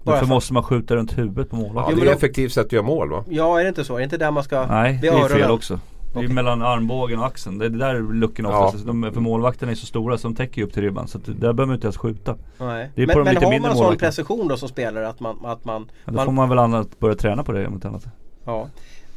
Bara 0.03 0.11
Varför 0.11 0.25
för- 0.25 0.33
måste 0.33 0.53
man 0.53 0.63
skjuta 0.63 0.95
runt 0.95 1.17
huvudet 1.17 1.49
på 1.49 1.55
Ja, 1.55 1.61
målvakten? 1.61 1.95
Jo, 1.97 2.03
det 2.03 2.09
är 2.09 2.11
ett 2.11 2.17
effektivt 2.17 2.53
sätt 2.53 2.65
att 2.65 2.71
göra 2.71 2.83
mål 2.83 3.09
va? 3.09 3.23
Ja, 3.29 3.59
är 3.59 3.63
det 3.63 3.69
inte 3.69 3.83
så? 3.83 3.93
Är 3.93 3.97
det 3.97 4.03
inte 4.03 4.17
där 4.17 4.31
man 4.31 4.43
ska... 4.43 4.65
Nej, 4.65 4.99
det 5.01 5.07
är 5.07 5.27
fel 5.29 5.51
också. 5.51 5.79
Det 6.13 6.19
är 6.19 6.23
Okej. 6.23 6.33
mellan 6.33 6.61
armbågen 6.61 7.19
och 7.19 7.25
axeln. 7.25 7.57
Det 7.57 7.65
är 7.65 7.69
där 7.69 8.13
luckorna 8.13 8.49
Ja. 8.49 8.65
oftast. 8.65 8.85
De, 8.85 9.11
för 9.13 9.21
målvakterna 9.21 9.71
är 9.71 9.75
så 9.75 9.85
stora 9.85 10.17
så 10.17 10.27
de 10.27 10.35
täcker 10.35 10.61
ju 10.61 10.67
upp 10.67 10.73
till 10.73 10.83
ribban. 10.83 11.07
Så 11.07 11.17
där 11.17 11.33
behöver 11.33 11.65
man 11.65 11.75
inte 11.75 11.85
ens 11.87 11.97
skjuta. 11.97 12.35
Nej. 12.57 12.89
Det 12.95 13.03
är 13.03 13.07
på 13.07 13.23
men 13.23 13.25
de 13.25 13.31
men 13.31 13.33
lite 13.33 13.45
har 13.45 13.61
man 13.61 13.77
sån 13.77 13.97
precision 13.97 14.47
då 14.47 14.57
som 14.57 14.69
spelare 14.69 15.07
att 15.07 15.19
man... 15.19 15.45
Att 15.45 15.65
man, 15.65 15.91
Ja, 16.05 16.11
då 16.11 16.19
får 16.19 16.31
man 16.31 16.49
väl 16.49 16.59
annat 16.59 16.99
börja 16.99 17.15
träna 17.15 17.43
på 17.43 17.51
det 17.51 17.67
om 17.67 17.73
inte 17.73 17.87
annat. 17.87 18.05
Ja. 18.45 18.67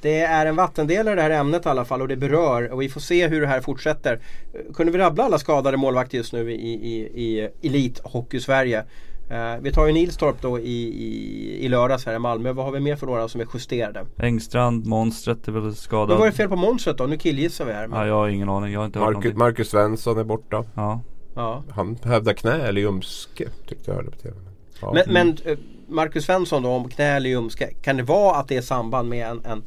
Det 0.03 0.20
är 0.20 0.47
en 0.47 0.57
vattendelare 0.57 1.14
det 1.14 1.22
här 1.22 1.30
ämnet 1.30 1.66
i 1.66 1.68
alla 1.68 1.84
fall 1.84 2.03
och 2.03 2.09
det 2.09 2.16
berör 2.16 2.72
och 2.72 2.82
vi 2.82 2.88
får 2.88 3.01
se 3.01 3.28
hur 3.28 3.40
det 3.40 3.47
här 3.47 3.61
fortsätter. 3.61 4.18
Kunde 4.74 4.92
vi 4.92 4.99
rabbla 4.99 5.24
alla 5.24 5.38
skadade 5.38 5.76
målvakter 5.76 6.18
just 6.18 6.32
nu 6.32 6.53
i, 6.53 6.55
i, 6.74 6.99
i 7.24 7.49
Elithockey-Sverige? 7.62 8.84
Eh, 9.31 9.61
vi 9.61 9.72
tar 9.72 9.87
ju 9.87 9.93
Nilstorp 9.93 10.43
då 10.43 10.59
i, 10.59 10.83
i, 10.83 11.64
i 11.64 11.68
lördags 11.68 12.07
här 12.07 12.14
i 12.14 12.18
Malmö. 12.18 12.53
Vad 12.53 12.64
har 12.64 12.72
vi 12.72 12.81
mer 12.81 12.97
för 12.97 13.07
några 13.07 13.29
som 13.29 13.41
är 13.41 13.47
justerade? 13.55 14.07
Engstrand, 14.18 14.87
monstret 14.87 15.49
är 15.49 15.53
väl 15.53 15.75
skadad. 15.75 16.09
Men 16.09 16.18
vad 16.18 16.27
är 16.27 16.31
det 16.31 16.37
fel 16.37 16.49
på 16.49 16.57
monstret 16.57 16.99
då? 16.99 17.07
Nu 17.07 17.16
killgissar 17.16 17.64
vi 17.64 17.72
här. 17.72 17.87
Men, 17.87 17.99
Ja, 17.99 18.07
jag 18.07 18.14
har 18.14 18.29
ingen 18.29 18.49
aning. 18.49 18.72
Jag 18.72 18.81
har 18.81 18.87
inte 18.87 18.99
hört 18.99 19.07
Marcus, 19.07 19.14
någonting. 19.14 19.39
Marcus 19.39 19.68
Svensson 19.70 20.18
är 20.18 20.25
borta. 20.25 20.64
Ja. 20.75 21.01
ja. 21.35 21.62
Han 21.70 21.99
hävdar 22.05 22.33
knä 22.33 22.53
eller 22.53 22.81
ljumske 22.81 23.49
tyckte 23.68 23.91
jag 23.91 23.97
hörde 23.97 24.11
på 24.11 24.16
TV. 24.16 24.37
Ja. 24.81 24.93
men, 24.95 25.12
men 25.12 25.37
eh, 25.45 25.59
Marcus 25.89 26.25
Svensson 26.25 26.62
då 26.62 26.68
om 26.68 26.89
knä 26.89 27.05
eller 27.05 27.31
ljumske. 27.31 27.66
Kan 27.83 27.97
det 27.97 28.03
vara 28.03 28.37
att 28.37 28.49
det 28.49 28.57
är 28.57 28.62
samband 28.62 29.09
med 29.09 29.27
en, 29.27 29.45
en 29.45 29.62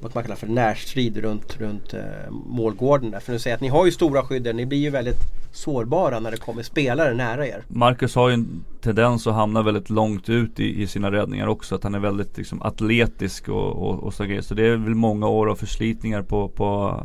vad 0.00 0.14
man 0.14 0.24
kallar 0.24 0.36
för 0.36 0.46
närstrid 0.46 1.16
runt, 1.16 1.60
runt 1.60 1.94
eh, 1.94 2.30
målgården 2.30 3.10
där? 3.10 3.20
För 3.20 3.32
nu 3.32 3.38
säger 3.38 3.54
att 3.56 3.60
ni 3.60 3.68
har 3.68 3.86
ju 3.86 3.92
stora 3.92 4.22
skydder. 4.22 4.52
Ni 4.52 4.66
blir 4.66 4.78
ju 4.78 4.90
väldigt 4.90 5.20
sårbara 5.52 6.20
när 6.20 6.30
det 6.30 6.36
kommer 6.36 6.62
spelare 6.62 7.14
nära 7.14 7.46
er. 7.46 7.64
Marcus 7.68 8.14
har 8.14 8.28
ju 8.28 8.34
en 8.34 8.64
tendens 8.80 9.26
att 9.26 9.34
hamna 9.34 9.62
väldigt 9.62 9.90
långt 9.90 10.28
ut 10.28 10.60
i, 10.60 10.82
i 10.82 10.86
sina 10.86 11.12
räddningar 11.12 11.46
också. 11.46 11.74
Att 11.74 11.82
han 11.82 11.94
är 11.94 11.98
väldigt 11.98 12.38
liksom, 12.38 12.62
atletisk 12.62 13.48
och, 13.48 13.88
och, 13.88 14.02
och 14.02 14.14
så 14.14 14.24
grejer. 14.24 14.42
Så 14.42 14.54
det 14.54 14.66
är 14.66 14.76
väl 14.76 14.94
många 14.94 15.28
år 15.28 15.50
av 15.50 15.54
förslitningar 15.54 16.22
på, 16.22 16.48
på, 16.48 17.00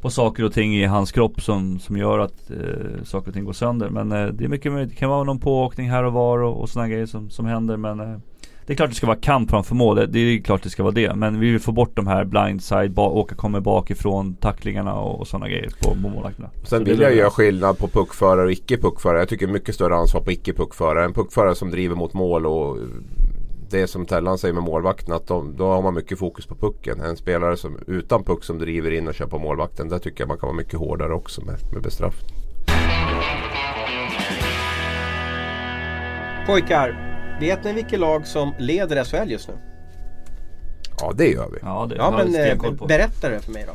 på 0.00 0.10
saker 0.10 0.44
och 0.44 0.52
ting 0.52 0.74
i 0.74 0.84
hans 0.84 1.12
kropp 1.12 1.42
som, 1.42 1.78
som 1.78 1.96
gör 1.96 2.18
att 2.18 2.50
eh, 2.50 3.04
saker 3.04 3.28
och 3.28 3.34
ting 3.34 3.44
går 3.44 3.52
sönder. 3.52 3.88
Men 3.88 4.12
eh, 4.12 4.26
det 4.26 4.44
är 4.44 4.48
mycket 4.48 4.72
möjligt. 4.72 4.90
Det 4.90 4.96
kan 4.96 5.10
vara 5.10 5.24
någon 5.24 5.40
pååkning 5.40 5.90
här 5.90 6.04
och 6.04 6.12
var 6.12 6.38
och, 6.38 6.60
och 6.60 6.68
sådana 6.68 6.88
grejer 6.88 7.06
som, 7.06 7.30
som 7.30 7.46
händer. 7.46 7.76
Men 7.76 8.00
eh, 8.00 8.18
det 8.68 8.74
är 8.74 8.76
klart 8.76 8.90
det 8.90 8.96
ska 8.96 9.06
vara 9.06 9.16
kamp 9.16 9.50
framför 9.50 9.74
mål. 9.74 9.96
Det, 9.96 10.06
det 10.06 10.18
är 10.18 10.38
klart 10.38 10.62
det 10.62 10.70
ska 10.70 10.82
vara 10.82 10.92
det. 10.92 11.14
Men 11.14 11.40
vi 11.40 11.50
vill 11.50 11.60
få 11.60 11.72
bort 11.72 11.96
de 11.96 12.06
här 12.06 12.24
blindside, 12.24 12.90
ba, 12.90 13.08
åka 13.08 13.34
kommer 13.34 13.60
bakifrån, 13.60 14.34
tacklingarna 14.34 14.94
och, 14.94 15.20
och 15.20 15.28
sådana 15.28 15.48
grejer 15.48 15.70
på, 15.82 15.90
på 15.90 15.96
målvakterna. 15.96 16.50
Sen 16.64 16.84
vill 16.84 17.00
jag 17.00 17.14
göra 17.14 17.30
skillnad 17.30 17.78
på 17.78 17.88
puckförare 17.88 18.44
och 18.44 18.52
icke 18.52 18.78
puckförare. 18.78 19.18
Jag 19.18 19.28
tycker 19.28 19.46
mycket 19.46 19.74
större 19.74 19.96
ansvar 19.96 20.20
på 20.20 20.32
icke 20.32 20.52
puckförare. 20.52 21.04
En 21.04 21.12
puckförare 21.12 21.54
som 21.54 21.70
driver 21.70 21.96
mot 21.96 22.14
mål 22.14 22.46
och 22.46 22.76
det 23.70 23.86
som 23.86 24.06
Tellan 24.06 24.38
säger 24.38 24.54
med 24.54 24.62
målvakten 24.62 25.14
att 25.14 25.26
de, 25.26 25.56
då 25.56 25.66
har 25.66 25.82
man 25.82 25.94
mycket 25.94 26.18
fokus 26.18 26.46
på 26.46 26.54
pucken. 26.54 27.00
En 27.00 27.16
spelare 27.16 27.56
som 27.56 27.78
utan 27.86 28.24
puck 28.24 28.44
som 28.44 28.58
driver 28.58 28.90
in 28.90 29.08
och 29.08 29.14
kör 29.14 29.26
på 29.26 29.38
målvakten. 29.38 29.88
Där 29.88 29.98
tycker 29.98 30.20
jag 30.20 30.28
man 30.28 30.38
kan 30.38 30.46
vara 30.46 30.56
mycket 30.56 30.78
hårdare 30.78 31.14
också 31.14 31.44
med, 31.44 31.56
med 31.72 31.82
bestraffning. 31.82 32.30
Pojkar, 36.46 37.07
vet 37.40 37.64
ni 37.64 37.72
vilket 37.72 38.00
lag 38.00 38.26
som 38.26 38.54
leder 38.58 39.04
SHL 39.04 39.30
just 39.30 39.48
nu? 39.48 39.54
Ja 41.00 41.12
det 41.16 41.28
gör 41.28 41.48
vi. 41.52 41.58
Ja, 41.62 41.86
det 41.90 41.96
Ja 41.96 42.10
men 42.10 42.34
eh, 42.34 42.86
berätta 42.86 43.28
det 43.28 43.40
för 43.40 43.52
mig 43.52 43.64
då. 43.66 43.72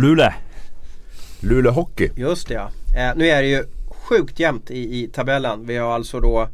Luleå. 0.00 0.32
Luleå 1.40 1.72
Hockey. 1.72 2.10
Just 2.16 2.48
det 2.48 2.54
ja. 2.54 2.70
Eh, 2.96 3.16
nu 3.16 3.28
är 3.28 3.42
det 3.42 3.48
ju 3.48 3.64
sjukt 3.88 4.40
jämnt 4.40 4.70
i, 4.70 5.02
i 5.02 5.08
tabellen. 5.08 5.66
Vi 5.66 5.76
har 5.76 5.94
alltså 5.94 6.20
då 6.20 6.48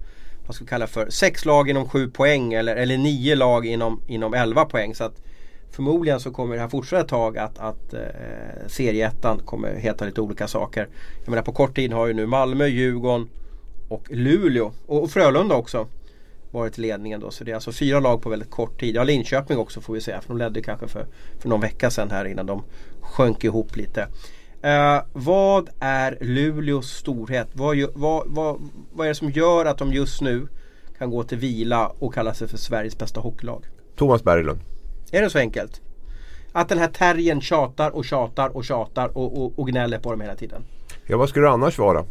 vad 0.47 0.55
ska 0.55 0.65
vi 0.65 0.69
kalla 0.69 0.87
för 0.87 1.11
sex 1.11 1.45
lag 1.45 1.71
inom 1.71 1.89
sju 1.89 2.11
poäng 2.11 2.53
eller, 2.53 2.77
eller 2.77 2.97
nio 2.97 3.35
lag 3.35 3.67
inom, 3.67 4.01
inom 4.07 4.35
11 4.35 4.65
poäng. 4.65 4.95
Så 4.95 5.05
att 5.05 5.23
förmodligen 5.71 6.21
så 6.21 6.31
kommer 6.31 6.55
det 6.55 6.61
här 6.61 6.69
fortsätta 6.69 7.03
ett 7.03 7.09
tag 7.09 7.39
att, 7.39 7.59
att 7.59 7.95
eh, 7.95 8.01
serieettan 8.67 9.39
kommer 9.45 9.75
heta 9.75 10.05
lite 10.05 10.21
olika 10.21 10.49
saker. 10.49 10.89
Jag 11.25 11.31
menar 11.31 11.43
på 11.43 11.53
kort 11.53 11.77
tid 11.77 11.93
har 11.93 12.07
ju 12.07 12.15
nu 12.15 12.27
Malmö, 12.27 12.67
Djurgården 12.67 13.29
och 13.89 14.05
Luleå 14.11 14.73
och, 14.87 15.03
och 15.03 15.11
Frölunda 15.11 15.55
också 15.55 15.87
varit 16.53 16.79
i 16.79 16.81
ledningen 16.81 17.21
då. 17.21 17.31
Så 17.31 17.45
det 17.45 17.51
är 17.51 17.55
alltså 17.55 17.73
fyra 17.73 18.01
lag 18.01 18.23
på 18.23 18.31
väldigt 18.31 18.51
kort 18.51 18.81
tid. 18.81 18.97
Ja 18.97 19.05
Linköping 19.05 19.59
också 19.59 19.81
får 19.81 19.95
vi 19.95 20.01
säga 20.01 20.21
för 20.21 20.29
de 20.29 20.39
ledde 20.39 20.63
kanske 20.63 20.89
för, 20.89 21.07
för 21.39 21.49
någon 21.49 21.61
vecka 21.61 21.91
sedan 21.91 22.11
här 22.11 22.25
innan 22.25 22.47
de 22.47 22.63
sjönk 23.01 23.45
ihop 23.45 23.77
lite. 23.77 24.09
Eh, 24.63 25.03
vad 25.13 25.69
är 25.81 26.19
Luleås 26.21 26.91
storhet? 26.91 27.49
Vad, 27.53 27.77
vad, 27.95 28.23
vad, 28.27 28.71
vad 28.93 29.07
är 29.07 29.09
det 29.09 29.15
som 29.15 29.31
gör 29.31 29.65
att 29.65 29.79
de 29.79 29.93
just 29.93 30.21
nu 30.21 30.49
kan 30.99 31.11
gå 31.11 31.23
till 31.23 31.39
vila 31.39 31.93
och 31.99 32.15
kalla 32.15 32.35
sig 32.35 32.49
för 32.49 32.57
Sveriges 32.57 32.99
bästa 32.99 33.21
hockeylag? 33.21 33.65
Thomas 33.97 34.25
Berglund. 34.25 34.61
Är 35.13 35.23
det 35.23 35.31
så 35.31 35.39
enkelt? 35.39 35.81
Att 36.53 36.69
den 36.69 36.79
här 36.79 36.89
terriern 36.89 37.41
tjatar 37.41 37.91
och 37.91 38.05
tjatar 38.05 38.57
och 38.57 38.65
tjatar 38.65 39.19
och, 39.19 39.43
och, 39.43 39.59
och 39.59 39.69
gnäller 39.69 39.99
på 39.99 40.11
dem 40.11 40.21
hela 40.21 40.35
tiden? 40.35 40.65
Ja 41.07 41.17
vad 41.17 41.29
skulle 41.29 41.47
det 41.47 41.53
annars 41.53 41.79
vara? 41.79 42.05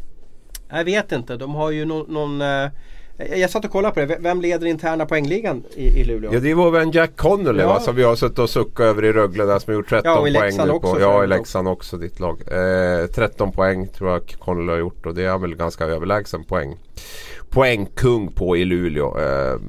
Jag 0.69 0.83
vet 0.83 1.11
inte. 1.11 1.37
De 1.37 1.55
har 1.55 1.71
ju 1.71 1.85
någon... 1.85 2.13
någon 2.13 2.41
eh, 2.41 2.69
jag 3.18 3.49
satt 3.49 3.66
och 3.66 3.72
kollade 3.72 3.93
på 3.93 3.99
det. 3.99 4.18
Vem 4.20 4.41
leder 4.41 4.68
interna 4.68 5.05
poängligan 5.05 5.64
i, 5.76 5.88
i 5.88 6.03
Luleå? 6.03 6.34
Ja 6.34 6.39
det 6.39 6.53
var 6.53 6.72
väl 6.72 6.82
en 6.82 6.91
Jack 6.91 7.12
Connolly 7.16 7.62
Ja. 7.62 7.68
va? 7.68 7.80
Som 7.80 7.95
vi 7.95 8.03
har 8.03 8.16
suttit 8.16 8.39
och 8.39 8.49
suckat 8.49 8.80
över 8.86 9.05
i 9.05 9.12
Rögle 9.14 9.45
där 9.45 9.59
som 9.59 9.74
har 9.74 9.80
gjort 9.80 9.89
13 9.89 10.12
Ja, 10.12 10.20
och 10.20 10.30
i 10.30 10.34
poäng 10.34 10.57
nu 10.66 10.70
också 10.72 10.93
på. 10.93 11.01
Ja 11.01 11.24
i 11.24 11.28
Leksand 11.28 11.68
också 11.68 11.97
ditt 11.97 12.20
lag. 12.20 12.41
Eh, 13.01 13.07
13 13.07 13.51
poäng 13.51 13.88
tror 13.88 14.09
jag 14.12 14.36
Connolly 14.39 14.72
har 14.72 14.80
gjort 14.80 15.05
och 15.05 15.16
det 15.16 15.24
är 15.26 15.38
väl 15.38 15.55
ganska 15.55 15.86
överlägsen 15.86 16.43
poäng. 16.43 16.78
Poängkung 17.49 18.32
på 18.32 18.57
i 18.57 18.66
Luleå. 18.66 19.20
Eh, 19.20 19.59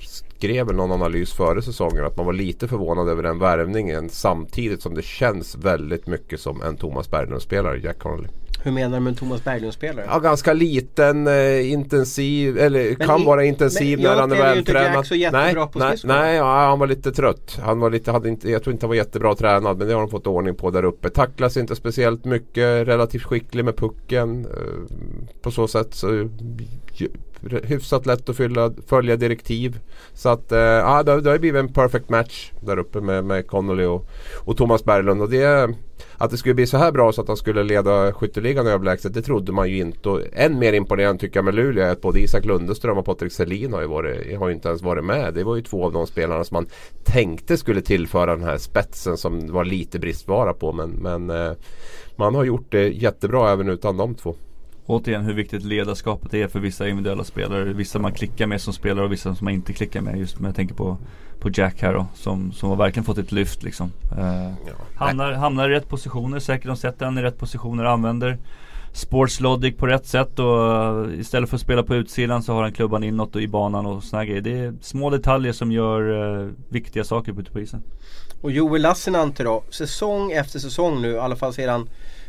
skrev 0.00 0.66
någon 0.74 0.92
analys 0.92 1.32
före 1.32 1.62
säsongen 1.62 2.04
att 2.04 2.16
man 2.16 2.26
var 2.26 2.32
lite 2.32 2.68
förvånad 2.68 3.08
över 3.08 3.22
den 3.22 3.38
värvningen 3.38 4.08
samtidigt 4.10 4.82
som 4.82 4.94
det 4.94 5.04
känns 5.04 5.54
väldigt 5.56 6.06
mycket 6.06 6.40
som 6.40 6.62
en 6.62 6.76
Thomas 6.76 7.10
Berglund-spelare, 7.10 7.78
Jack 7.78 7.98
Connolly. 7.98 8.28
Hur 8.66 8.72
menar 8.72 8.98
du 8.98 9.04
med 9.04 9.10
en 9.10 9.16
Thomas 9.16 9.44
Berglund-spelare? 9.44 10.06
Ja, 10.08 10.18
ganska 10.18 10.52
liten, 10.52 11.26
eh, 11.26 11.72
intensiv, 11.72 12.58
eller 12.58 12.96
men 12.98 13.08
kan 13.08 13.22
i, 13.22 13.24
vara 13.24 13.44
intensiv 13.44 14.00
när 14.00 14.16
han 14.16 14.32
är 14.32 14.36
vältränad. 14.36 15.06
Nej, 15.10 15.54
nej, 15.74 15.96
nej 16.04 16.36
ja, 16.36 16.66
han 16.66 16.78
var 16.78 16.86
lite 16.86 17.12
trött. 17.12 17.58
Han 17.62 17.80
var 17.80 17.90
lite, 17.90 18.12
hade 18.12 18.28
inte, 18.28 18.50
jag 18.50 18.62
tror 18.62 18.72
inte 18.72 18.86
han 18.86 18.88
var 18.88 18.96
jättebra 18.96 19.34
tränad 19.34 19.78
men 19.78 19.88
det 19.88 19.94
har 19.94 20.00
de 20.00 20.10
fått 20.10 20.26
ordning 20.26 20.54
på 20.54 20.70
där 20.70 20.84
uppe. 20.84 21.10
Tacklas 21.10 21.56
inte 21.56 21.76
speciellt 21.76 22.24
mycket, 22.24 22.88
relativt 22.88 23.22
skicklig 23.22 23.64
med 23.64 23.76
pucken. 23.76 24.44
Eh, 24.44 24.96
på 25.42 25.50
så 25.50 25.68
sätt 25.68 25.94
så 25.94 26.28
hyfsat 27.62 28.06
lätt 28.06 28.28
att 28.28 28.36
fylla, 28.36 28.72
följa 28.86 29.16
direktiv. 29.16 29.78
Så 30.12 30.28
att 30.28 30.52
eh, 30.52 30.58
ja, 30.58 31.02
det, 31.02 31.20
det 31.20 31.30
har 31.30 31.38
blivit 31.38 31.60
en 31.60 31.72
perfect 31.72 32.08
match 32.08 32.52
där 32.60 32.78
uppe 32.78 33.00
med, 33.00 33.24
med 33.24 33.46
Connolly 33.46 33.84
och, 33.84 34.08
och 34.44 34.56
Thomas 34.56 34.84
Berglund. 34.84 35.22
Och 35.22 35.30
det, 35.30 35.74
att 36.18 36.30
det 36.30 36.36
skulle 36.36 36.54
bli 36.54 36.66
så 36.66 36.76
här 36.76 36.92
bra 36.92 37.12
så 37.12 37.20
att 37.20 37.28
han 37.28 37.36
skulle 37.36 37.62
leda 37.62 38.12
skytteligan 38.12 38.66
överlägset 38.66 39.14
det 39.14 39.22
trodde 39.22 39.52
man 39.52 39.70
ju 39.70 39.78
inte. 39.78 40.08
Och 40.08 40.20
än 40.32 40.58
mer 40.58 40.72
imponerande 40.72 41.20
tycker 41.20 41.36
jag 41.36 41.44
med 41.44 41.54
Luleå 41.54 41.84
är 41.84 41.90
att 41.90 42.00
både 42.00 42.20
Isak 42.20 42.44
Lundeström 42.44 42.98
och 42.98 43.04
Patrik 43.04 43.32
Selin 43.32 43.72
har 43.72 43.80
ju, 43.80 43.86
varit, 43.86 44.38
har 44.38 44.48
ju 44.48 44.54
inte 44.54 44.68
ens 44.68 44.82
varit 44.82 45.04
med. 45.04 45.34
Det 45.34 45.44
var 45.44 45.56
ju 45.56 45.62
två 45.62 45.84
av 45.84 45.92
de 45.92 46.06
spelarna 46.06 46.44
som 46.44 46.54
man 46.54 46.66
tänkte 47.04 47.56
skulle 47.56 47.80
tillföra 47.80 48.36
den 48.36 48.44
här 48.44 48.58
spetsen 48.58 49.16
som 49.16 49.52
var 49.52 49.64
lite 49.64 49.98
bristvara 49.98 50.52
på. 50.52 50.72
Men, 50.72 50.90
men 50.90 51.30
eh, 51.30 51.52
man 52.16 52.34
har 52.34 52.44
gjort 52.44 52.66
det 52.72 52.88
jättebra 52.88 53.52
även 53.52 53.68
utan 53.68 53.96
de 53.96 54.14
två 54.14 54.34
återigen 54.86 55.24
hur 55.24 55.32
viktigt 55.32 55.64
ledarskapet 55.64 56.34
är 56.34 56.48
för 56.48 56.60
vissa 56.60 56.88
individuella 56.88 57.24
spelare. 57.24 57.64
Vissa 57.64 57.98
man 57.98 58.12
klickar 58.12 58.46
med 58.46 58.60
som 58.60 58.72
spelare 58.72 59.04
och 59.04 59.12
vissa 59.12 59.34
som 59.34 59.44
man 59.44 59.54
inte 59.54 59.72
klickar 59.72 60.00
med. 60.00 60.18
Just 60.18 60.40
med 60.40 60.48
jag 60.48 60.56
tänker 60.56 60.74
på, 60.74 60.96
på 61.40 61.50
Jack 61.54 61.82
här 61.82 61.92
då, 61.92 62.06
som, 62.14 62.52
som 62.52 62.68
har 62.68 62.76
verkligen 62.76 63.04
fått 63.04 63.18
ett 63.18 63.32
lyft 63.32 63.62
liksom. 63.62 63.92
Eh, 64.18 64.52
ja. 64.66 64.72
hamnar, 64.94 65.32
hamnar 65.32 65.70
i 65.70 65.74
rätt 65.74 65.88
positioner, 65.88 66.38
säkert 66.38 66.66
de 66.66 66.76
sätter 66.76 67.04
han 67.04 67.18
i 67.18 67.22
rätt 67.22 67.38
positioner 67.38 67.84
och 67.84 67.90
använder 67.90 68.38
Sports 68.96 69.40
Logic 69.40 69.76
på 69.76 69.86
rätt 69.86 70.06
sätt 70.06 70.38
och 70.38 71.06
uh, 71.06 71.20
istället 71.20 71.50
för 71.50 71.56
att 71.56 71.62
spela 71.62 71.82
på 71.82 71.94
utsidan 71.94 72.42
så 72.42 72.52
har 72.52 72.62
han 72.62 72.72
klubban 72.72 73.04
inåt 73.04 73.36
och 73.36 73.42
i 73.42 73.48
banan 73.48 73.86
och 73.86 74.02
såna 74.02 74.24
grejer. 74.24 74.40
Det 74.40 74.58
är 74.58 74.74
små 74.80 75.10
detaljer 75.10 75.52
som 75.52 75.72
gör 75.72 76.00
uh, 76.02 76.50
viktiga 76.68 77.04
saker 77.04 77.40
ute 77.40 77.50
på 77.50 77.60
isen. 77.60 77.82
Och 78.40 78.50
Joel 78.50 78.82
Lassinantti 78.82 79.42
då, 79.42 79.62
säsong 79.70 80.32
efter 80.32 80.58
säsong 80.58 81.02
nu, 81.02 81.12
i 81.12 81.18
alla 81.18 81.36
fall 81.36 81.52
sedan 81.52 81.88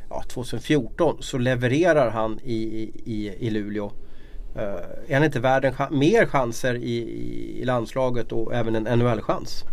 ja, 0.09 0.23
2014 0.27 1.17
så 1.19 1.37
levererar 1.37 2.09
han 2.09 2.39
i, 2.43 2.91
i, 3.05 3.33
i 3.39 3.49
Luleå. 3.49 3.91
Uh, 4.55 4.63
är 5.07 5.13
han 5.13 5.23
inte 5.23 5.39
värd 5.39 5.73
mer 5.91 6.25
chanser 6.25 6.75
i, 6.75 6.97
i 7.61 7.65
landslaget 7.65 8.31
och 8.31 8.53
även 8.53 8.75
en 8.75 8.99
NHL-chans? 8.99 9.65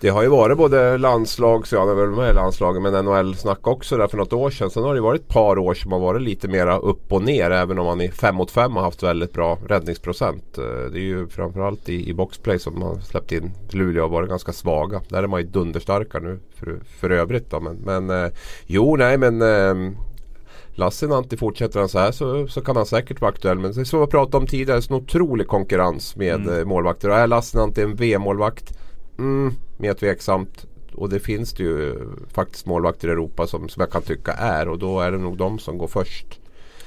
Det 0.00 0.08
har 0.08 0.22
ju 0.22 0.28
varit 0.28 0.58
både 0.58 0.98
landslag, 0.98 1.66
så 1.66 1.74
jag 1.74 1.90
är 1.90 1.94
väl 1.94 2.08
med 2.10 2.30
i 2.30 2.32
landslaget, 2.32 2.82
men 2.82 3.04
NHL-snack 3.04 3.66
också 3.66 3.96
där 3.96 4.08
för 4.08 4.16
något 4.16 4.32
år 4.32 4.50
sedan. 4.50 4.70
Sen 4.70 4.82
har 4.82 4.94
det 4.94 5.00
varit 5.00 5.20
ett 5.20 5.28
par 5.28 5.58
år 5.58 5.74
som 5.74 5.92
har 5.92 5.98
varit 5.98 6.22
lite 6.22 6.48
mera 6.48 6.78
upp 6.78 7.12
och 7.12 7.22
ner 7.22 7.50
även 7.50 7.78
om 7.78 7.86
man 7.86 8.00
i 8.00 8.08
5 8.08 8.34
mot 8.34 8.50
5 8.50 8.72
har 8.72 8.82
haft 8.82 9.02
väldigt 9.02 9.32
bra 9.32 9.58
räddningsprocent. 9.68 10.58
Eh, 10.58 10.64
det 10.64 10.98
är 10.98 11.02
ju 11.02 11.28
framförallt 11.28 11.88
i, 11.88 12.08
i 12.08 12.14
boxplay 12.14 12.58
som 12.58 12.78
man 12.78 13.02
släppt 13.02 13.32
in 13.32 13.50
Luleå 13.70 14.02
har 14.02 14.08
varit 14.08 14.28
ganska 14.28 14.52
svaga. 14.52 15.00
Där 15.08 15.22
är 15.22 15.26
man 15.26 15.40
ju 15.40 15.46
dunderstarka 15.46 16.18
nu 16.18 16.38
för, 16.54 16.80
för 17.00 17.10
övrigt 17.10 17.50
då. 17.50 17.60
Men, 17.60 17.76
men 17.76 18.24
eh, 18.24 18.30
jo, 18.66 18.96
nej 18.96 19.18
men 19.18 19.42
eh, 19.42 19.92
Lassinantti 20.74 21.36
fortsätter 21.36 21.80
han 21.80 21.88
så 21.88 21.98
här 21.98 22.12
så, 22.12 22.48
så 22.48 22.60
kan 22.60 22.76
han 22.76 22.86
säkert 22.86 23.20
vara 23.20 23.30
aktuell. 23.30 23.58
Men 23.58 23.72
det 23.72 23.80
är 23.80 23.84
som 23.84 24.00
vi 24.00 24.06
pratade 24.06 24.36
om 24.36 24.46
tidigare, 24.46 24.82
så 24.82 24.94
en 24.94 25.00
otrolig 25.00 25.48
konkurrens 25.48 26.16
med 26.16 26.48
mm. 26.48 26.68
Målvakter. 26.68 27.08
Och 27.08 27.16
är 27.16 27.26
Lassinantti 27.26 27.82
en 27.82 27.96
V-målvakt 27.96 28.72
Mm, 29.20 29.54
mer 29.76 29.94
tveksamt. 29.94 30.66
Och 30.94 31.08
det 31.08 31.20
finns 31.20 31.52
det 31.52 31.62
ju 31.62 31.94
faktiskt 32.32 32.66
målvakter 32.66 33.08
i 33.08 33.10
Europa 33.10 33.46
som, 33.46 33.68
som 33.68 33.80
jag 33.80 33.90
kan 33.90 34.02
tycka 34.02 34.32
är. 34.32 34.68
Och 34.68 34.78
då 34.78 35.00
är 35.00 35.10
det 35.12 35.18
nog 35.18 35.36
de 35.36 35.58
som 35.58 35.78
går 35.78 35.86
först. 35.86 36.40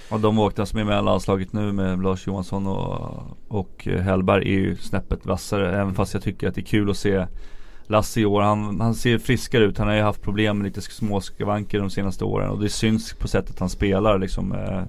Och 0.09 0.19
de 0.19 0.39
åkta 0.39 0.65
som 0.65 0.79
är 0.79 0.83
med 0.83 0.99
i 0.99 1.03
landslaget 1.03 1.53
nu 1.53 1.71
med 1.71 2.03
Lars 2.03 2.27
Johansson 2.27 2.67
och, 2.67 3.23
och 3.47 3.85
Hellberg 3.85 4.43
är 4.43 4.59
ju 4.59 4.75
snäppet 4.75 5.25
vassare. 5.25 5.81
Även 5.81 5.95
fast 5.95 6.13
jag 6.13 6.23
tycker 6.23 6.47
att 6.47 6.55
det 6.55 6.61
är 6.61 6.65
kul 6.65 6.89
att 6.89 6.97
se 6.97 7.25
Lasse 7.87 8.21
i 8.21 8.25
år. 8.25 8.41
Han, 8.41 8.81
han 8.81 8.95
ser 8.95 9.17
friskare 9.17 9.63
ut. 9.63 9.77
Han 9.77 9.87
har 9.87 9.95
ju 9.95 10.01
haft 10.01 10.21
problem 10.21 10.57
med 10.57 10.65
lite 10.65 10.81
småskavanker 10.81 11.79
de 11.79 11.89
senaste 11.89 12.23
åren. 12.23 12.49
Och 12.49 12.59
det 12.59 12.69
syns 12.69 13.13
på 13.13 13.27
sättet 13.27 13.59
han 13.59 13.69
spelar 13.69 14.19
liksom. 14.19 14.51
Eh, 14.51 14.83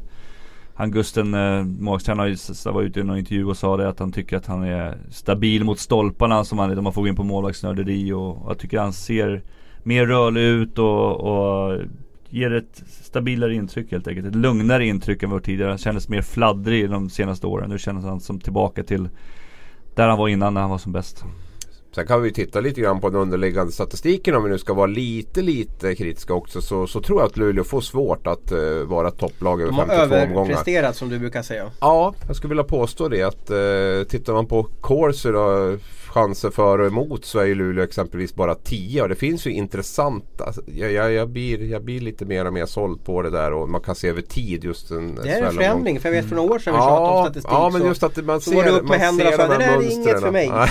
han 0.74 0.90
Gusten, 0.90 1.34
eh, 1.34 1.64
målvaktstränaren, 1.64 2.36
var 2.74 2.82
ute 2.82 3.00
i 3.00 3.02
någon 3.02 3.18
intervju 3.18 3.44
och 3.44 3.56
sa 3.56 3.76
det 3.76 3.88
att 3.88 3.98
han 3.98 4.12
tycker 4.12 4.36
att 4.36 4.46
han 4.46 4.62
är 4.62 4.98
stabil 5.10 5.64
mot 5.64 5.78
stolparna 5.78 6.44
som 6.44 6.58
han, 6.58 6.78
om 6.78 6.84
man 6.84 6.92
får 6.92 7.02
gå 7.02 7.08
in 7.08 7.16
på 7.16 7.24
målvaktsnörderi 7.24 8.12
och, 8.12 8.28
och 8.28 8.50
jag 8.50 8.58
tycker 8.58 8.78
han 8.78 8.92
ser 8.92 9.42
mer 9.82 10.06
rörlig 10.06 10.40
ut 10.40 10.78
och, 10.78 11.20
och 11.20 11.80
ger 12.28 12.52
ett 12.52 12.82
stabilare 12.86 13.54
intryck 13.54 13.92
helt 13.92 14.08
enkelt. 14.08 14.26
Ett 14.26 14.34
lugnare 14.34 14.86
intryck 14.86 15.22
än 15.22 15.30
vad 15.30 15.42
tidigare. 15.42 15.70
Han 15.70 15.78
kändes 15.78 16.08
mer 16.08 16.22
fladdrig 16.22 16.90
de 16.90 17.10
senaste 17.10 17.46
åren. 17.46 17.70
Nu 17.70 17.78
känns 17.78 18.04
han 18.04 18.20
som 18.20 18.40
tillbaka 18.40 18.82
till 18.82 19.08
där 19.94 20.08
han 20.08 20.18
var 20.18 20.28
innan 20.28 20.54
när 20.54 20.60
han 20.60 20.70
var 20.70 20.78
som 20.78 20.92
bäst. 20.92 21.24
Sen 21.94 22.06
kan 22.06 22.22
vi 22.22 22.32
titta 22.32 22.60
lite 22.60 22.80
grann 22.80 23.00
på 23.00 23.10
den 23.10 23.20
underliggande 23.20 23.72
statistiken 23.72 24.34
om 24.34 24.44
vi 24.44 24.50
nu 24.50 24.58
ska 24.58 24.74
vara 24.74 24.86
lite 24.86 25.42
lite 25.42 25.94
kritiska 25.94 26.34
också. 26.34 26.62
Så, 26.62 26.86
så 26.86 27.00
tror 27.00 27.20
jag 27.20 27.26
att 27.26 27.36
Luleå 27.36 27.64
får 27.64 27.80
svårt 27.80 28.26
att 28.26 28.52
uh, 28.52 28.82
vara 28.82 29.10
topplag 29.10 29.62
över 29.62 29.72
52 29.72 29.94
omgångar. 30.02 30.26
De 30.26 30.34
har 30.34 30.42
överpresterat 30.42 30.96
som 30.96 31.08
du 31.08 31.18
brukar 31.18 31.42
säga. 31.42 31.70
Ja, 31.80 32.14
jag 32.26 32.36
skulle 32.36 32.48
vilja 32.48 32.64
påstå 32.64 33.08
det. 33.08 33.22
att 33.22 33.50
uh, 33.50 34.04
Tittar 34.04 34.32
man 34.32 34.46
på 34.46 34.66
Corsi 34.80 35.28
då 35.28 35.76
chanser 36.14 36.50
för 36.50 36.78
och 36.78 36.86
emot 36.86 37.24
så 37.24 37.38
är 37.38 37.44
ju 37.44 37.54
Luleå 37.54 37.84
exempelvis 37.84 38.34
bara 38.34 38.54
10. 38.54 39.02
Och 39.02 39.08
det 39.08 39.14
finns 39.14 39.46
ju 39.46 39.50
intressanta. 39.50 40.44
Alltså, 40.44 40.62
jag, 40.66 40.92
jag, 40.92 41.12
jag, 41.12 41.28
blir, 41.28 41.70
jag 41.70 41.84
blir 41.84 42.00
lite 42.00 42.24
mer 42.24 42.44
och 42.44 42.52
mer 42.52 42.66
såld 42.66 43.04
på 43.04 43.22
det 43.22 43.30
där 43.30 43.52
och 43.52 43.68
man 43.68 43.80
kan 43.80 43.94
se 43.94 44.08
över 44.08 44.22
tid 44.22 44.64
just 44.64 44.90
en 44.90 45.14
Det 45.14 45.30
är 45.30 45.42
en 45.42 45.52
förändring 45.52 46.00
för 46.00 46.08
jag 46.08 46.22
vet 46.22 46.28
för 46.28 46.36
några 46.36 46.54
år 46.54 46.58
sedan 46.58 46.72
vi 46.72 46.78
ja, 46.78 47.18
om 47.18 47.24
statistik. 47.24 47.52
Ja 47.52 47.70
men 47.72 47.86
just 47.86 48.02
att 48.02 48.24
man 48.24 48.40
ser, 48.40 48.68
upp 48.68 48.88
med 48.88 49.00
händerna 49.00 49.30
och 49.30 49.36
sa 49.36 49.48
det 49.48 49.58
där 49.58 49.78
är 49.78 49.92
inget 49.92 50.20
för 50.20 50.30
mig. 50.30 50.46
ja, 50.46 50.68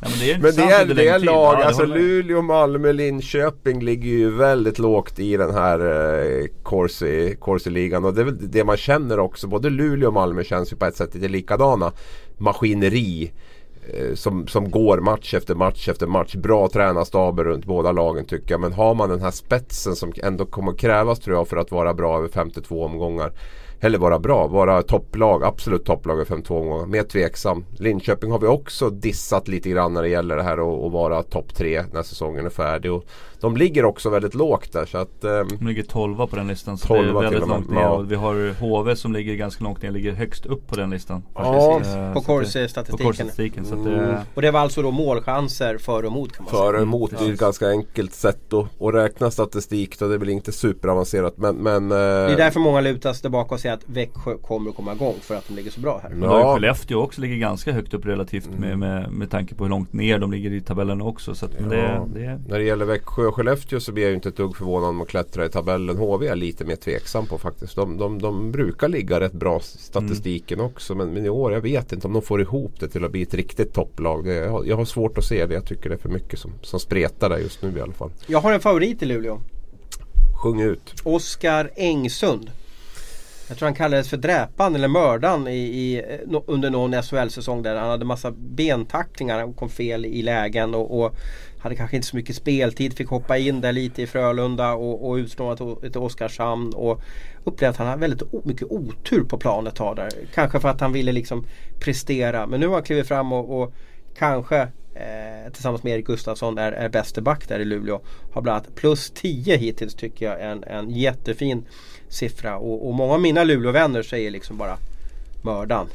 men 0.00 0.10
det 0.20 0.32
är, 0.32 0.38
men 0.42 0.54
det 0.54 0.62
är, 0.62 0.94
det 0.94 1.08
är 1.08 1.18
lag, 1.18 1.56
ja, 1.60 1.64
alltså 1.64 1.84
Luleå, 1.84 2.42
Malmö, 2.42 2.92
Linköping 2.92 3.82
ligger 3.82 4.10
ju 4.10 4.30
väldigt 4.30 4.78
lågt 4.78 5.18
i 5.18 5.36
den 5.36 5.54
här 5.54 5.78
eh, 5.80 6.46
Corsi-ligan. 7.38 8.04
och 8.04 8.14
det 8.14 8.20
är 8.20 8.24
väl 8.24 8.50
det 8.50 8.64
man 8.64 8.76
känner 8.76 9.18
också. 9.18 9.46
Både 9.46 9.70
Luleå 9.70 10.08
och 10.08 10.14
Malmö 10.14 10.44
känns 10.44 10.72
ju 10.72 10.76
på 10.76 10.86
ett 10.86 10.96
sätt 10.96 11.14
lite 11.14 11.28
likadana 11.28 11.92
maskineri 12.38 13.32
Eh, 13.94 14.14
som, 14.14 14.46
som 14.46 14.70
går 14.70 14.98
match 15.00 15.34
efter 15.34 15.54
match 15.54 15.88
efter 15.88 16.06
match. 16.06 16.34
Bra 16.34 16.68
tränarstaber 16.68 17.44
runt 17.44 17.64
båda 17.64 17.92
lagen 17.92 18.24
tycker 18.24 18.50
jag. 18.50 18.60
Men 18.60 18.72
har 18.72 18.94
man 18.94 19.08
den 19.08 19.20
här 19.20 19.30
spetsen 19.30 19.96
som 19.96 20.12
ändå 20.22 20.46
kommer 20.46 20.72
krävas 20.72 21.20
tror 21.20 21.36
jag 21.36 21.48
för 21.48 21.56
att 21.56 21.70
vara 21.70 21.94
bra 21.94 22.18
över 22.18 22.28
52 22.28 22.84
omgångar 22.84 23.32
eller 23.80 23.98
vara 23.98 24.18
bra, 24.18 24.46
vara 24.46 24.82
topplag, 24.82 25.44
absolut 25.44 25.84
topplag 25.84 26.22
i 26.22 26.24
52 26.24 26.58
omgångar. 26.58 26.86
Mer 26.86 27.02
tveksam. 27.02 27.64
Linköping 27.78 28.30
har 28.30 28.38
vi 28.38 28.46
också 28.46 28.90
dissat 28.90 29.48
lite 29.48 29.70
grann 29.70 29.92
när 29.92 30.02
det 30.02 30.08
gäller 30.08 30.36
det 30.36 30.42
här 30.42 30.86
att 30.86 30.92
vara 30.92 31.22
topp 31.22 31.54
tre 31.54 31.84
när 31.92 32.02
säsongen 32.02 32.46
är 32.46 32.50
färdig. 32.50 32.92
Och 32.92 33.04
de 33.40 33.56
ligger 33.56 33.84
också 33.84 34.10
väldigt 34.10 34.34
lågt 34.34 34.72
där 34.72 34.86
så 34.86 34.98
att 34.98 35.24
um, 35.24 35.48
De 35.58 35.66
ligger 35.66 35.82
12 35.82 36.26
på 36.26 36.36
den 36.36 36.48
listan 36.48 36.78
så 36.78 36.94
det 36.94 37.00
är 37.00 37.12
väldigt 37.12 37.48
långt 37.48 37.70
ner. 37.70 37.80
Ja. 37.80 37.98
vi 37.98 38.14
har 38.14 38.60
HV 38.60 38.96
som 38.96 39.12
ligger 39.12 39.34
ganska 39.34 39.64
långt 39.64 39.82
ner, 39.82 39.90
ligger 39.90 40.12
högst 40.12 40.46
upp 40.46 40.66
på 40.66 40.76
den 40.76 40.90
listan. 40.90 41.22
Ja, 41.34 41.80
på 42.14 42.20
Corsi-statistiken. 42.20 43.64
Mm. 43.72 44.16
Och 44.34 44.42
det 44.42 44.50
var 44.50 44.60
alltså 44.60 44.82
då 44.82 44.90
målchanser 44.90 45.78
för 45.78 46.02
och 46.02 46.12
emot 46.12 46.32
kan 46.32 46.44
man 46.44 46.50
för 46.50 46.56
säga. 46.56 46.70
För 46.70 46.74
och 46.74 46.82
emot, 46.82 47.10
det 47.18 47.24
är 47.24 47.32
ett 47.32 47.40
ganska 47.40 47.68
enkelt 47.68 48.14
sätt 48.14 48.52
att, 48.52 48.82
att 48.82 48.94
räkna 48.94 49.30
statistik. 49.30 49.98
Då. 49.98 50.08
Det 50.08 50.14
är 50.14 50.18
väl 50.18 50.28
inte 50.28 50.52
superavancerat 50.52 51.38
men, 51.38 51.56
men 51.56 51.82
uh, 51.84 51.88
Det 51.88 52.32
är 52.32 52.36
därför 52.36 52.60
många 52.60 52.80
lutar 52.80 53.12
sig 53.12 53.22
tillbaka 53.22 53.54
och 53.54 53.60
säger 53.60 53.74
att 53.74 53.84
Växjö 53.86 54.38
kommer 54.38 54.70
att 54.70 54.76
komma 54.76 54.92
igång 54.92 55.14
för 55.20 55.34
att 55.34 55.48
de 55.48 55.54
ligger 55.54 55.70
så 55.70 55.80
bra 55.80 56.00
här. 56.02 56.16
Ja. 56.22 56.54
Skellefteå 56.54 57.02
också 57.02 57.20
ligger 57.20 57.36
ganska 57.36 57.72
högt 57.72 57.94
upp 57.94 58.06
relativt 58.06 58.46
mm. 58.46 58.60
med, 58.60 58.78
med, 58.78 59.12
med 59.12 59.30
tanke 59.30 59.54
på 59.54 59.64
hur 59.64 59.70
långt 59.70 59.92
ner 59.92 60.18
de 60.18 60.32
ligger 60.32 60.50
i 60.50 60.60
tabellen 60.60 61.02
också. 61.02 61.34
Så 61.34 61.46
ja. 61.58 61.66
det, 61.68 62.02
det... 62.14 62.40
När 62.48 62.58
det 62.58 62.64
gäller 62.64 62.84
Växjö 62.84 63.25
och 63.28 63.34
Skellefteå 63.34 63.80
så 63.80 63.92
blir 63.92 64.04
jag 64.04 64.10
ju 64.10 64.14
inte 64.14 64.28
ett 64.28 64.36
dugg 64.36 64.56
förvånad 64.56 64.88
om 64.88 65.00
att 65.00 65.08
klättra 65.08 65.46
i 65.46 65.48
tabellen. 65.48 65.96
HV 65.96 66.26
är 66.26 66.36
lite 66.36 66.64
mer 66.64 66.76
tveksam 66.76 67.26
på 67.26 67.38
faktiskt. 67.38 67.76
De, 67.76 67.96
de, 67.98 68.22
de 68.22 68.52
brukar 68.52 68.88
ligga 68.88 69.20
rätt 69.20 69.32
bra 69.32 69.60
statistiken 69.60 70.58
mm. 70.58 70.70
också. 70.72 70.94
Men, 70.94 71.14
men, 71.14 71.26
i 71.26 71.28
år, 71.28 71.52
jag 71.52 71.60
vet 71.60 71.92
inte 71.92 72.06
om 72.06 72.12
de 72.12 72.22
får 72.22 72.40
ihop 72.40 72.80
det 72.80 72.88
till 72.88 73.04
att 73.04 73.10
bli 73.10 73.22
ett 73.22 73.34
riktigt 73.34 73.74
topplag. 73.74 74.24
Det, 74.24 74.34
jag, 74.34 74.50
har, 74.50 74.64
jag 74.64 74.76
har 74.76 74.84
svårt 74.84 75.18
att 75.18 75.24
se 75.24 75.46
det. 75.46 75.54
Jag 75.54 75.66
tycker 75.66 75.88
det 75.88 75.94
är 75.94 75.98
för 75.98 76.08
mycket 76.08 76.38
som, 76.38 76.52
som 76.62 76.80
spretar 76.80 77.30
där 77.30 77.38
just 77.38 77.62
nu 77.62 77.78
i 77.78 77.80
alla 77.80 77.92
fall. 77.92 78.10
Jag 78.26 78.40
har 78.40 78.52
en 78.52 78.60
favorit 78.60 79.02
i 79.02 79.06
Luleå. 79.06 79.40
Sjung 80.42 80.60
ut. 80.60 80.94
Oskar 81.04 81.70
Engsund. 81.76 82.50
Jag 83.48 83.58
tror 83.58 83.66
han 83.66 83.74
kallades 83.74 84.08
för 84.08 84.16
dräpan 84.16 84.74
eller 84.74 84.88
mördan 84.88 85.48
i, 85.48 85.56
i, 85.56 85.96
eh, 85.98 86.40
under 86.46 86.70
någon 86.70 87.02
SHL-säsong 87.02 87.62
där 87.62 87.76
han 87.76 87.90
hade 87.90 88.04
massa 88.04 88.30
bentacklingar. 88.30 89.38
Han 89.38 89.52
kom 89.52 89.68
fel 89.68 90.06
i 90.06 90.22
lägen 90.22 90.74
och, 90.74 91.00
och, 91.00 91.14
hade 91.58 91.76
kanske 91.76 91.96
inte 91.96 92.08
så 92.08 92.16
mycket 92.16 92.36
speltid. 92.36 92.96
Fick 92.96 93.08
hoppa 93.08 93.38
in 93.38 93.60
där 93.60 93.72
lite 93.72 94.02
i 94.02 94.06
Frölunda 94.06 94.72
och, 94.72 95.08
och 95.08 95.14
utslånat 95.14 95.58
till 95.80 95.98
Oskarshamn. 95.98 96.72
Och 96.74 97.02
upplevde 97.44 97.70
att 97.70 97.76
han 97.76 97.86
hade 97.86 98.00
väldigt 98.00 98.44
mycket 98.44 98.70
otur 98.70 99.24
på 99.24 99.38
planet 99.38 99.72
ett 99.72 99.78
tag 99.78 99.96
där. 99.96 100.10
Kanske 100.34 100.60
för 100.60 100.68
att 100.68 100.80
han 100.80 100.92
ville 100.92 101.12
liksom 101.12 101.46
prestera. 101.80 102.46
Men 102.46 102.60
nu 102.60 102.66
har 102.66 102.74
han 102.74 102.82
klivit 102.82 103.08
fram 103.08 103.32
och, 103.32 103.62
och 103.62 103.72
kanske 104.18 104.60
eh, 104.94 105.52
tillsammans 105.52 105.82
med 105.82 105.92
Erik 105.92 106.06
Gustafsson 106.06 106.58
är, 106.58 106.72
är 106.72 106.88
bäste 106.88 107.22
back 107.22 107.48
där 107.48 107.58
i 107.58 107.64
Luleå. 107.64 108.00
Har 108.32 108.42
bland 108.42 108.56
annat 108.56 108.74
plus 108.74 109.10
10 109.10 109.56
hittills 109.56 109.94
tycker 109.94 110.26
jag. 110.26 110.50
En, 110.50 110.64
en 110.64 110.90
jättefin 110.90 111.66
siffra. 112.16 112.56
Och, 112.56 112.88
och 112.88 112.94
många 112.94 113.14
av 113.14 113.20
mina 113.20 113.44
Luleåvänner 113.44 114.02
säger 114.02 114.30
liksom 114.30 114.56
bara 114.56 114.78
mördan. 115.42 115.86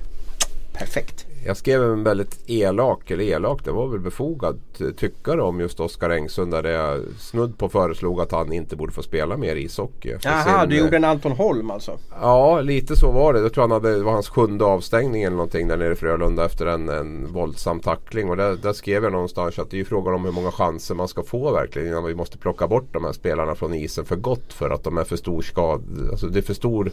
Perfekt. 0.74 1.26
Jag 1.46 1.58
skrev 1.58 1.84
en 1.84 2.04
väldigt 2.04 2.39
elak, 2.50 3.12
eller 3.12 3.24
elak, 3.24 3.64
det 3.64 3.72
var 3.72 3.88
väl 3.88 4.00
befogat 4.00 4.56
tyckare 4.98 5.42
om 5.42 5.60
just 5.60 5.80
Oskar 5.80 6.10
Engsund 6.10 6.52
där 6.52 6.64
jag 6.64 7.00
snudd 7.18 7.58
på 7.58 7.70
föreslog 7.70 8.22
att 8.22 8.32
han 8.32 8.54
inte 8.54 8.76
borde 8.76 8.92
få 8.92 9.04
spela 9.04 9.38
mer 9.38 9.56
ishockey. 9.56 10.18
Jaha, 10.22 10.66
du 10.66 10.78
gjorde 10.78 10.96
en 10.96 11.04
Anton 11.04 11.32
Holm 11.32 11.72
alltså? 11.72 11.98
Ja, 12.22 12.62
lite 12.62 12.96
så 12.96 13.12
var 13.12 13.34
det. 13.34 13.39
Jag 13.39 13.54
tror 13.54 13.62
han 13.64 13.72
hade, 13.72 13.98
det 13.98 14.04
var 14.04 14.12
hans 14.12 14.30
sjunde 14.30 14.66
avstängning 14.66 15.24
eller 15.24 15.36
någonting 15.36 15.68
där 15.68 15.78
nere 15.78 15.94
i 15.94 15.96
Frölunda 15.96 16.46
efter 16.46 16.66
en, 16.66 16.89
en 16.89 17.34
våldsam 17.34 17.80
tackling. 17.80 18.30
Och 18.30 18.38
där, 18.38 18.56
där 18.56 18.74
skrev 18.74 19.04
jag 19.04 19.12
någonstans 19.12 19.60
att 19.60 19.70
det 19.70 19.76
är 19.76 19.80
ju 19.80 19.86
frågan 19.86 20.14
om 20.14 20.26
hur 20.26 20.32
många 20.32 20.52
chanser 20.52 20.96
man 20.96 21.08
ska 21.08 21.24
få 21.24 21.52
verkligen 21.52 21.88
innan 21.88 22.04
vi 22.04 22.16
måste 22.16 22.38
plocka 22.38 22.68
bort 22.68 22.94
de 22.94 23.04
här 23.04 23.12
spelarna 23.12 23.56
från 23.56 23.74
isen 23.74 24.06
för 24.06 24.16
gott 24.16 24.54
för 24.54 24.70
att 24.70 24.84
de 24.84 24.98
är 24.98 25.04
för 25.04 25.18
stor 25.18 25.42
skada. 25.42 25.84
Alltså 26.12 26.28
det 26.28 26.39
är 26.39 26.44
för 26.44 26.54
stor, 26.54 26.92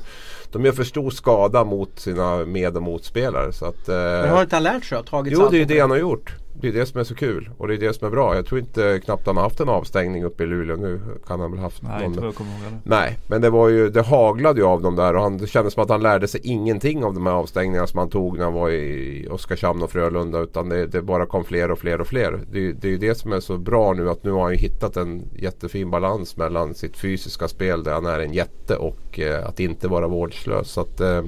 de 0.52 0.64
gör 0.64 0.72
för 0.72 0.84
stor 0.84 1.10
skada 1.10 1.64
mot 1.64 2.00
sina 2.00 2.44
med 2.44 2.76
och 2.76 2.82
motspelare. 2.82 3.52
Så 3.52 3.64
att, 3.64 3.88
eh, 3.88 4.37
har 4.38 4.44
inte 4.44 4.56
han 4.56 4.62
lärt 4.62 4.84
sig? 4.84 5.04
Tagit 5.04 5.32
jo, 5.32 5.48
det 5.50 5.56
är 5.56 5.58
ju 5.58 5.64
det 5.64 5.80
han 5.80 5.90
har 5.90 5.98
gjort. 5.98 6.34
Det 6.60 6.68
är 6.68 6.72
det 6.72 6.86
som 6.86 7.00
är 7.00 7.04
så 7.04 7.14
kul 7.14 7.50
och 7.58 7.68
det 7.68 7.74
är 7.74 7.78
det 7.78 7.94
som 7.94 8.06
är 8.06 8.10
bra. 8.10 8.34
Jag 8.34 8.46
tror 8.46 8.60
inte 8.60 9.00
knappt 9.04 9.26
han 9.26 9.36
har 9.36 9.42
haft 9.42 9.60
en 9.60 9.68
avstängning 9.68 10.24
uppe 10.24 10.42
i 10.42 10.46
Luleå. 10.46 10.76
Nu 10.76 11.00
kan 11.26 11.40
han 11.40 11.50
väl 11.50 11.60
haft 11.60 11.82
Nej, 11.82 12.08
någon. 12.08 12.24
Jag 12.24 12.34
kommer 12.34 12.50
ihåg 12.50 12.60
det. 12.60 12.90
Nej, 12.90 13.18
men 13.26 13.40
det 13.40 13.50
var 13.50 13.68
ju 13.68 13.90
Det 13.90 14.02
haglade 14.02 14.60
ju 14.60 14.66
av 14.66 14.82
dem 14.82 14.96
där 14.96 15.16
och 15.16 15.22
han, 15.22 15.38
det 15.38 15.46
kändes 15.46 15.74
som 15.74 15.82
att 15.82 15.88
han 15.88 16.02
lärde 16.02 16.28
sig 16.28 16.40
ingenting 16.44 17.04
av 17.04 17.14
de 17.14 17.26
här 17.26 17.32
avstängningarna 17.32 17.86
som 17.86 17.98
han 17.98 18.10
tog 18.10 18.38
när 18.38 18.44
han 18.44 18.54
var 18.54 18.70
i 18.70 19.28
Oskarshamn 19.30 19.82
och 19.82 19.90
Frölunda. 19.90 20.38
Utan 20.38 20.68
det, 20.68 20.86
det 20.86 21.02
bara 21.02 21.26
kom 21.26 21.44
fler 21.44 21.70
och 21.70 21.78
fler 21.78 22.00
och 22.00 22.06
fler. 22.06 22.40
Det, 22.52 22.72
det 22.72 22.88
är 22.88 22.92
ju 22.92 22.98
det 22.98 23.14
som 23.14 23.32
är 23.32 23.40
så 23.40 23.58
bra 23.58 23.92
nu 23.92 24.10
att 24.10 24.24
nu 24.24 24.30
har 24.30 24.42
han 24.42 24.52
ju 24.52 24.58
hittat 24.58 24.96
en 24.96 25.22
jättefin 25.36 25.90
balans 25.90 26.36
mellan 26.36 26.74
sitt 26.74 26.96
fysiska 26.96 27.48
spel 27.48 27.82
där 27.84 27.92
han 27.92 28.06
är 28.06 28.18
en 28.18 28.32
jätte 28.32 28.76
och 28.76 29.18
eh, 29.18 29.46
att 29.46 29.60
inte 29.60 29.88
vara 29.88 30.08
vårdslös. 30.08 30.70
Så 30.70 30.80
att, 30.80 31.00
eh, 31.00 31.22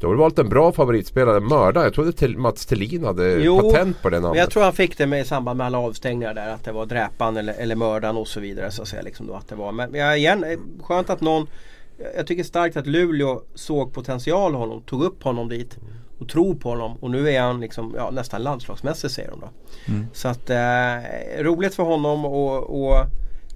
du 0.00 0.06
har 0.06 0.14
valt 0.14 0.38
en 0.38 0.48
bra 0.48 0.72
favoritspelare, 0.72 1.40
Mörda. 1.40 1.82
Jag 1.82 1.94
trodde 1.94 2.12
till 2.12 2.38
Mats 2.38 2.66
Thelin 2.66 3.04
hade 3.04 3.32
jo, 3.32 3.60
patent 3.60 4.02
på 4.02 4.10
det 4.10 4.20
namnet. 4.20 4.38
jag 4.38 4.50
tror 4.50 4.62
han 4.62 4.72
fick 4.72 4.98
det 4.98 5.06
med 5.06 5.20
i 5.20 5.24
samband 5.24 5.58
med 5.58 5.66
alla 5.66 5.78
avstängningar 5.78 6.34
där. 6.34 6.48
Att 6.48 6.64
det 6.64 6.72
var 6.72 6.86
Dräpan 6.86 7.36
eller, 7.36 7.54
eller 7.54 7.76
Mördan 7.76 8.16
och 8.16 8.28
så 8.28 8.40
vidare. 8.40 8.70
Så 8.70 8.82
att 8.82 8.88
säga, 8.88 9.02
liksom 9.02 9.26
då, 9.26 9.34
att 9.34 9.48
det 9.48 9.54
var. 9.54 9.72
Men 9.72 9.94
ja, 9.94 10.16
igen, 10.16 10.44
eh, 10.44 10.58
skönt 10.82 11.10
att 11.10 11.20
någon 11.20 11.46
Jag 12.16 12.26
tycker 12.26 12.42
starkt 12.42 12.76
att 12.76 12.86
Luleå 12.86 13.42
såg 13.54 13.92
potential 13.92 14.52
i 14.52 14.56
honom, 14.56 14.82
tog 14.82 15.02
upp 15.02 15.22
honom 15.22 15.48
dit 15.48 15.78
och 16.18 16.28
tror 16.28 16.54
på 16.54 16.68
honom. 16.68 16.96
Och 17.00 17.10
nu 17.10 17.30
är 17.30 17.40
han 17.40 17.60
liksom, 17.60 17.94
ja, 17.96 18.10
nästan 18.10 18.42
landslagsmässig 18.42 19.10
säger 19.10 19.30
de 19.30 19.40
då. 19.40 19.48
Mm. 19.92 20.06
Så 20.12 20.28
att 20.28 20.50
eh, 20.50 21.42
roligt 21.42 21.74
för 21.74 21.82
honom 21.82 22.24
och, 22.24 22.82
och 22.82 22.96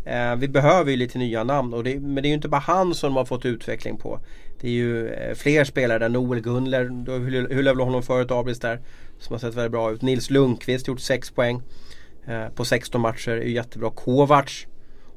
eh, 0.09 0.37
vi 0.37 0.49
behöver 0.49 0.91
ju 0.91 0.97
lite 0.97 1.19
nya 1.19 1.45
namn. 1.45 1.75
Och 1.75 1.85
det, 1.85 2.01
men 2.01 2.15
det 2.15 2.27
är 2.27 2.31
ju 2.31 2.35
inte 2.35 2.49
bara 2.49 2.61
han 2.61 2.95
som 2.95 3.09
de 3.09 3.17
har 3.17 3.25
fått 3.25 3.45
utveckling 3.45 3.97
på. 3.97 4.21
Det 4.65 4.71
är 4.71 4.73
ju 4.73 5.09
eh, 5.09 5.35
fler 5.35 5.65
spelare 5.65 5.99
där. 5.99 6.09
Noel 6.09 6.41
Gunler, 6.41 6.85
du 6.85 7.13
har 7.13 7.85
honom 7.85 8.03
förut 8.03 8.31
Abris 8.31 8.61
där. 8.61 8.81
Som 9.19 9.35
har 9.35 9.39
sett 9.39 9.55
väldigt 9.55 9.73
bra 9.73 9.93
ut. 9.93 10.03
Nils 10.03 10.31
Lundqvist 10.31 10.89
gjort 10.89 11.01
6 11.01 11.31
poäng. 11.31 11.63
Eh, 12.27 12.49
på 12.49 12.65
16 12.65 13.01
matcher, 13.01 13.31
är 13.31 13.43
ju 13.43 13.53
jättebra. 13.53 13.91
Kovacs 13.91 14.67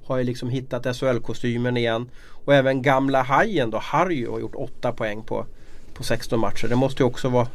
har 0.06 0.18
ju 0.18 0.24
liksom 0.24 0.50
hittat 0.50 0.86
SHL-kostymen 0.86 1.78
igen. 1.78 2.10
Och 2.46 2.54
även 2.54 2.82
gamla 2.82 3.22
Hajen 3.22 3.70
då, 3.70 3.78
Harry 3.78 4.26
har 4.26 4.40
gjort 4.40 4.56
8 4.56 4.92
poäng 4.92 5.24
på, 5.24 5.46
på 5.94 6.04
16 6.04 6.40
matcher. 6.40 6.68
Det 6.68 6.76
måste 6.76 7.04
ju 7.04 7.08
också 7.08 7.30
vara 7.30 7.48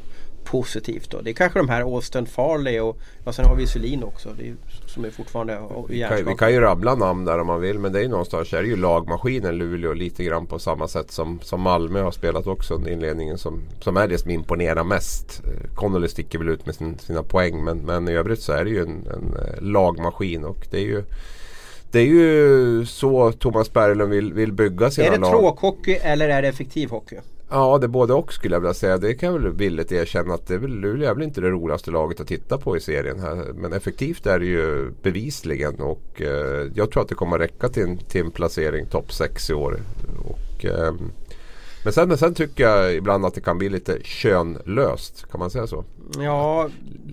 positivt. 0.44 1.10
Då. 1.10 1.20
Det 1.20 1.30
är 1.30 1.34
kanske 1.34 1.58
de 1.58 1.68
här 1.68 1.80
Austin 1.80 2.26
Farley 2.26 2.80
och 2.80 2.98
ja, 3.24 3.32
sen 3.32 3.44
har 3.44 3.56
vi 3.56 3.66
Selin 3.66 4.02
också. 4.02 4.34
Det 4.38 4.48
är, 4.48 4.54
som 4.92 5.04
är 5.04 5.10
fortfarande 5.10 5.58
vi 5.88 6.00
kan, 6.00 6.24
vi 6.24 6.34
kan 6.34 6.52
ju 6.52 6.60
rabbla 6.60 6.94
namn 6.94 7.24
där 7.24 7.38
om 7.38 7.46
man 7.46 7.60
vill 7.60 7.78
men 7.78 7.92
det 7.92 7.98
är 7.98 8.02
ju 8.02 8.08
någonstans 8.08 8.52
är 8.52 8.62
det 8.62 8.68
ju 8.68 8.76
lagmaskinen 8.76 9.58
Luleå 9.58 9.92
lite 9.92 10.24
grann 10.24 10.46
på 10.46 10.58
samma 10.58 10.88
sätt 10.88 11.10
som, 11.10 11.40
som 11.42 11.60
Malmö 11.60 12.02
har 12.02 12.10
spelat 12.10 12.46
också 12.46 12.74
under 12.74 12.90
inledningen 12.90 13.38
som, 13.38 13.60
som 13.80 13.96
är 13.96 14.08
det 14.08 14.18
som 14.18 14.30
imponerar 14.30 14.84
mest. 14.84 15.42
Eh, 15.44 15.74
Connolly 15.74 16.08
sticker 16.08 16.38
väl 16.38 16.48
ut 16.48 16.66
med 16.66 16.74
sin, 16.74 16.98
sina 16.98 17.22
poäng 17.22 17.64
men, 17.64 17.78
men 17.78 18.08
i 18.08 18.12
övrigt 18.12 18.42
så 18.42 18.52
är 18.52 18.64
det 18.64 18.70
ju 18.70 18.82
en, 18.82 19.06
en 19.06 19.36
eh, 19.36 19.62
lagmaskin 19.62 20.44
och 20.44 20.66
det 20.70 20.76
är 20.76 20.84
ju 20.84 21.04
det 21.90 22.00
är 22.00 22.06
ju 22.06 22.86
så 22.86 23.32
Thomas 23.32 23.72
Berglund 23.72 24.10
vill, 24.10 24.32
vill 24.32 24.52
bygga 24.52 24.90
sina 24.90 25.06
lag. 25.06 25.14
Är 25.14 25.20
det 25.20 25.28
tråkhockey 25.28 25.92
eller 26.02 26.28
är 26.28 26.42
det 26.42 26.48
effektiv 26.48 26.90
hockey? 26.90 27.16
Ja, 27.54 27.78
det 27.78 27.86
är 27.86 27.88
både 27.88 28.14
och 28.14 28.32
skulle 28.32 28.54
jag 28.54 28.60
vilja 28.60 28.74
säga. 28.74 28.98
Det 28.98 29.14
kan 29.14 29.32
jag 29.32 29.38
väl 29.38 29.52
villigt 29.52 29.92
erkänna 29.92 30.34
att 30.34 30.46
det 30.46 30.54
är 30.54 30.58
väl, 30.58 30.70
Luleå 30.70 31.10
är 31.10 31.14
väl 31.14 31.22
inte 31.22 31.40
det 31.40 31.50
roligaste 31.50 31.90
laget 31.90 32.20
att 32.20 32.26
titta 32.26 32.58
på 32.58 32.76
i 32.76 32.80
serien 32.80 33.20
här. 33.20 33.52
Men 33.54 33.72
effektivt 33.72 34.26
är 34.26 34.38
det 34.38 34.46
ju 34.46 34.90
bevisligen 35.02 35.80
och 35.80 36.22
eh, 36.22 36.70
jag 36.74 36.90
tror 36.90 37.02
att 37.02 37.08
det 37.08 37.14
kommer 37.14 37.38
räcka 37.38 37.68
till 37.68 37.82
en, 37.82 37.98
till 37.98 38.20
en 38.20 38.30
placering 38.30 38.86
topp 38.86 39.12
6 39.12 39.50
i 39.50 39.54
år. 39.54 39.80
Och, 40.24 40.64
eh, 40.64 40.94
men 41.84 41.92
sen, 41.92 42.08
men 42.08 42.18
sen 42.18 42.34
tycker 42.34 42.64
jag 42.64 42.94
ibland 42.94 43.26
att 43.26 43.34
det 43.34 43.40
kan 43.40 43.58
bli 43.58 43.68
lite 43.68 43.98
könlöst. 44.02 45.26
Kan 45.30 45.38
man 45.38 45.50
säga 45.50 45.66
så? 45.66 45.84
Ja, 46.18 46.68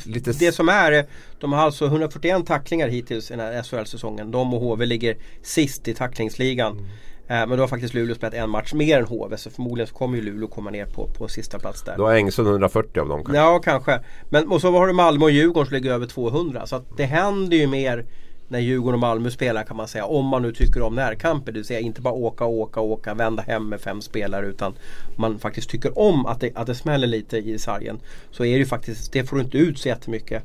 lite... 0.05 0.31
det 0.31 0.51
som 0.51 0.69
är 0.69 1.05
De 1.39 1.53
har 1.53 1.61
alltså 1.61 1.85
141 1.85 2.45
tacklingar 2.45 2.87
hittills 2.87 3.31
i 3.31 3.35
den 3.35 3.39
här 3.39 3.63
SHL-säsongen. 3.63 4.31
De 4.31 4.53
och 4.53 4.61
HV 4.61 4.85
ligger 4.85 5.17
sist 5.41 5.87
i 5.87 5.93
tacklingsligan. 5.93 6.71
Mm. 6.71 6.85
Eh, 7.29 7.47
men 7.47 7.49
då 7.49 7.63
har 7.63 7.67
faktiskt 7.67 7.93
Luleå 7.93 8.15
spelat 8.15 8.33
en 8.33 8.49
match 8.49 8.73
mer 8.73 8.99
än 8.99 9.05
HV 9.05 9.37
så 9.37 9.49
förmodligen 9.49 9.87
så 9.87 9.93
kommer 9.93 10.17
ju 10.17 10.23
Luleå 10.23 10.47
komma 10.47 10.69
ner 10.69 10.85
på, 10.85 11.07
på 11.07 11.27
sista 11.27 11.59
plats 11.59 11.81
där. 11.83 11.97
Då 11.97 12.03
har 12.03 12.13
Engsund 12.13 12.47
140 12.47 13.01
av 13.01 13.07
dem 13.07 13.23
kanske? 13.23 13.37
Ja 13.37 13.59
kanske. 13.63 13.99
Men 14.29 14.47
och 14.47 14.61
så 14.61 14.71
har 14.71 14.87
du 14.87 14.93
Malmö 14.93 15.25
och 15.25 15.31
Djurgården 15.31 15.67
som 15.67 15.75
ligger 15.75 15.91
över 15.91 16.05
200. 16.05 16.65
Så 16.65 16.81
det 16.97 17.05
händer 17.05 17.57
ju 17.57 17.67
mer 17.67 18.05
när 18.47 18.59
Djurgården 18.59 18.93
och 18.93 18.99
Malmö 18.99 19.31
spelar 19.31 19.63
kan 19.63 19.77
man 19.77 19.87
säga. 19.87 20.05
Om 20.05 20.25
man 20.25 20.41
nu 20.41 20.53
tycker 20.53 20.81
om 20.81 20.95
närkamper. 20.95 21.51
Det 21.51 21.59
vill 21.59 21.65
säga 21.65 21.79
inte 21.79 22.01
bara 22.01 22.13
åka, 22.13 22.45
åka, 22.45 22.79
åka, 22.79 23.13
vända 23.13 23.43
hem 23.43 23.69
med 23.69 23.81
fem 23.81 24.01
spelare. 24.01 24.45
Utan 24.45 24.73
man 25.17 25.39
faktiskt 25.39 25.69
tycker 25.69 25.99
om 25.99 26.25
att 26.25 26.39
det, 26.41 26.51
att 26.55 26.67
det 26.67 26.75
smäller 26.75 27.07
lite 27.07 27.37
i 27.37 27.59
sargen. 27.59 27.99
Så 28.31 28.45
är 28.45 28.51
det 28.51 28.59
ju 28.59 28.65
faktiskt, 28.65 29.13
det 29.13 29.23
får 29.23 29.35
du 29.35 29.41
inte 29.41 29.57
ut 29.57 29.79
så 29.79 29.87
jättemycket. 29.87 30.43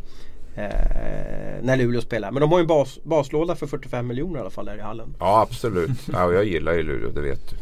Eh, 0.57 0.64
när 1.62 1.76
Luleå 1.76 2.00
spelar. 2.00 2.30
Men 2.30 2.40
de 2.40 2.52
har 2.52 2.59
ju 2.59 2.62
en 2.62 2.66
bas, 2.66 2.98
baslåda 3.02 3.55
för 3.55 3.66
45 3.66 4.07
miljoner 4.07 4.38
i 4.38 4.40
alla 4.40 4.50
fall 4.50 4.66
där 4.66 4.76
i 4.76 4.80
hallen. 4.80 5.14
Ja 5.18 5.40
absolut. 5.40 5.90
Ja, 6.12 6.32
jag 6.32 6.44
gillar 6.44 6.72
ju 6.72 6.82
Luleå, 6.82 7.11
det 7.11 7.20
vet 7.20 7.50
du. 7.50 7.57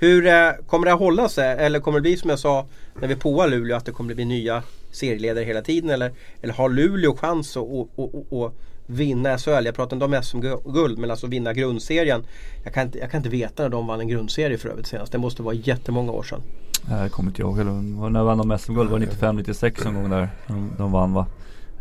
Hur 0.00 0.26
eh, 0.26 0.50
kommer 0.66 0.86
det 0.86 0.92
att 0.92 0.98
hålla 0.98 1.28
sig? 1.28 1.56
Eller 1.58 1.80
kommer 1.80 1.98
det 1.98 2.02
bli 2.02 2.16
som 2.16 2.30
jag 2.30 2.38
sa 2.38 2.66
när 3.00 3.08
vi 3.08 3.16
påar 3.16 3.48
Luleå 3.48 3.76
att 3.76 3.84
det 3.84 3.92
kommer 3.92 4.12
att 4.12 4.16
bli 4.16 4.24
nya 4.24 4.62
serieledare 4.90 5.44
hela 5.44 5.62
tiden? 5.62 5.90
Eller, 5.90 6.12
eller 6.42 6.54
har 6.54 6.68
Luleå 6.68 7.16
chans 7.16 7.56
att 7.56 7.62
och, 7.62 7.88
och, 7.94 8.32
och, 8.32 8.54
vinna 8.86 9.38
SHL? 9.38 9.64
Jag 9.64 9.74
pratar 9.74 9.96
inte 9.96 10.04
om 10.04 10.22
SM-guld 10.22 10.98
men 10.98 11.10
alltså 11.10 11.26
vinna 11.26 11.52
grundserien. 11.52 12.24
Jag 12.64 12.74
kan, 12.74 12.86
inte, 12.86 12.98
jag 12.98 13.10
kan 13.10 13.18
inte 13.18 13.28
veta 13.28 13.62
när 13.62 13.70
de 13.70 13.86
vann 13.86 14.00
en 14.00 14.08
grundserie 14.08 14.58
för 14.58 14.68
övrigt 14.68 14.86
senast. 14.86 15.12
Det 15.12 15.18
måste 15.18 15.42
vara 15.42 15.54
jättemånga 15.54 16.12
år 16.12 16.22
sedan. 16.22 16.42
Jag 16.90 17.12
kommer 17.12 17.30
inte 17.30 17.42
ihåg. 17.42 17.56
När 18.12 18.22
vann 18.22 18.38
de 18.38 18.58
SM-guld? 18.58 18.90
Var 18.90 18.98
det 18.98 19.06
95-96 19.06 19.84
någon 19.84 19.94
gång 19.94 20.10
där 20.10 20.28
de, 20.46 20.70
de 20.78 20.92
vann 20.92 21.12
va? 21.12 21.26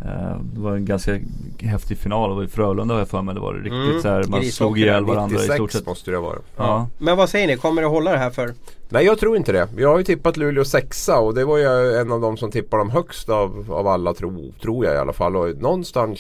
Eh, 0.02 0.38
det 0.54 0.60
var 0.60 0.76
en 0.76 0.86
ganska 0.86 1.20
häftig 1.60 1.98
final. 1.98 2.30
Det 2.30 2.36
var 2.36 2.44
i 2.44 2.48
Frölunda 2.48 2.94
har 2.94 3.00
jag 3.00 3.10
för 3.10 3.22
mig. 3.22 3.36
Det 3.36 3.42
var 3.42 3.54
riktigt 3.54 3.74
mm. 3.74 4.02
så 4.02 4.08
här, 4.08 4.24
Man 4.24 4.44
slog 4.44 4.80
ihjäl 4.80 5.06
varandra 5.06 5.38
96 5.38 5.54
i 5.54 5.56
stort 5.56 5.72
sett. 5.72 5.86
måste 5.86 6.12
det 6.12 6.20
vara. 6.20 6.38
Ja. 6.56 6.88
Men 6.98 7.18
vad 7.18 7.30
säger 7.30 7.48
ni? 7.48 7.58
Kommer 7.58 7.82
det 7.82 7.88
hålla 7.88 8.12
det 8.12 8.18
här 8.18 8.30
för? 8.30 8.54
Nej 8.90 9.06
jag 9.06 9.20
tror 9.20 9.38
inte 9.38 9.52
det. 9.52 9.68
Jag 9.78 9.90
har 9.90 9.98
ju 9.98 10.04
tippat 10.04 10.38
Luleå 10.38 10.66
sexa 10.66 11.20
och 11.20 11.34
det 11.34 11.46
var 11.46 11.58
ju 11.58 11.96
en 12.02 12.12
av 12.12 12.22
de 12.22 12.38
som 12.38 12.52
tippar 12.52 12.78
dem 12.78 12.90
högst 12.90 13.30
av, 13.30 13.74
av 13.74 13.88
alla 13.88 14.14
tro, 14.14 14.54
tror 14.62 14.86
jag 14.86 14.96
i 14.96 14.98
alla 14.98 15.14
fall. 15.14 15.36
Och 15.36 15.58
någonstans 15.58 16.20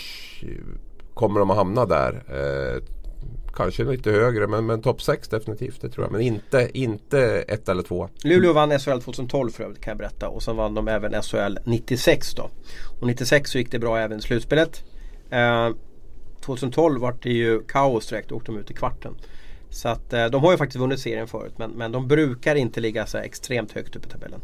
kommer 1.13 1.39
de 1.39 1.51
att 1.51 1.57
hamna 1.57 1.85
där. 1.85 2.23
Eh, 2.27 2.83
Kanske 3.57 3.83
lite 3.83 4.11
högre 4.11 4.47
men, 4.47 4.65
men 4.65 4.81
topp 4.81 5.01
6 5.01 5.27
definitivt 5.27 5.81
det 5.81 5.89
tror 5.89 6.05
jag. 6.05 6.11
Men 6.11 6.21
inte, 6.21 6.69
inte 6.73 7.21
ett 7.47 7.69
eller 7.69 7.83
två. 7.83 8.09
Luleå 8.23 8.53
vann 8.53 8.79
SHL 8.79 8.99
2012 8.99 9.51
för 9.51 9.63
övrigt 9.63 9.81
kan 9.81 9.91
jag 9.91 9.97
berätta. 9.97 10.29
Och 10.29 10.43
sen 10.43 10.55
vann 10.55 10.73
de 10.73 10.87
även 10.87 11.21
SHL 11.21 11.57
96 11.65 12.33
då. 12.33 12.49
Och 12.99 13.07
96 13.07 13.51
så 13.51 13.57
gick 13.57 13.71
det 13.71 13.79
bra 13.79 13.97
även 13.97 14.19
i 14.19 14.21
slutspelet. 14.21 14.83
Eh, 15.29 15.69
2012 16.41 17.01
var 17.01 17.15
det 17.21 17.29
ju 17.29 17.63
kaos 17.63 18.07
direkt. 18.07 18.29
Då 18.29 18.35
åkte 18.35 18.51
de 18.51 18.59
ut 18.59 18.71
i 18.71 18.73
kvarten. 18.73 19.15
Så 19.69 19.89
att 19.89 20.13
eh, 20.13 20.25
de 20.25 20.43
har 20.43 20.51
ju 20.51 20.57
faktiskt 20.57 20.79
vunnit 20.79 20.99
serien 20.99 21.27
förut. 21.27 21.53
Men, 21.57 21.71
men 21.71 21.91
de 21.91 22.07
brukar 22.07 22.55
inte 22.55 22.79
ligga 22.79 23.05
så 23.05 23.17
extremt 23.17 23.71
högt 23.71 23.95
upp 23.95 24.05
i 24.05 24.09
tabellen. 24.09 24.41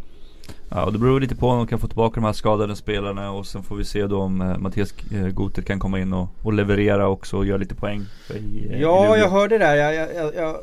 Ja, 0.70 0.86
och 0.86 0.94
det 0.94 1.00
beror 1.00 1.20
lite 1.20 1.36
på 1.36 1.48
om 1.48 1.58
de 1.58 1.68
kan 1.68 1.80
få 1.80 1.88
tillbaka 1.88 2.16
de 2.16 2.26
här 2.26 2.34
skadade 2.34 2.76
spelarna 2.76 3.32
och 3.32 3.48
sen 3.48 3.64
får 3.64 3.76
vi 3.76 3.86
se 3.86 4.08
då 4.08 4.22
om 4.22 4.41
eh, 4.41 4.58
Mattias 4.58 4.94
eh, 5.12 5.28
Gotet 5.28 5.66
kan 5.66 5.80
komma 5.80 6.00
in 6.00 6.14
och, 6.14 6.30
och 6.44 6.54
leverera 6.54 7.08
också 7.08 7.38
och 7.38 7.46
göra 7.46 7.58
lite 7.58 7.76
poäng. 7.76 8.06
I, 8.30 8.68
eh, 8.70 8.82
ja, 8.82 9.18
jag 9.18 9.30
hörde 9.30 9.58
det 9.58 9.66
där. 9.66 9.76
Jag, 9.76 9.96
jag, 9.96 10.16
jag, 10.16 10.36
jag, 10.36 10.56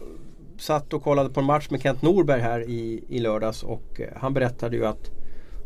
satt 0.59 0.93
och 0.93 1.03
kollade 1.03 1.31
på 1.31 1.41
en 1.41 1.47
match 1.47 1.67
med 1.71 1.83
Kent 1.83 2.03
Norberg 2.03 2.41
här 2.41 2.61
i, 2.61 3.05
i 3.09 3.19
lördags 3.19 3.63
och 3.63 4.01
eh, 4.01 4.07
han 4.21 4.35
berättade 4.35 4.77
ju 4.77 4.87
att 4.87 5.11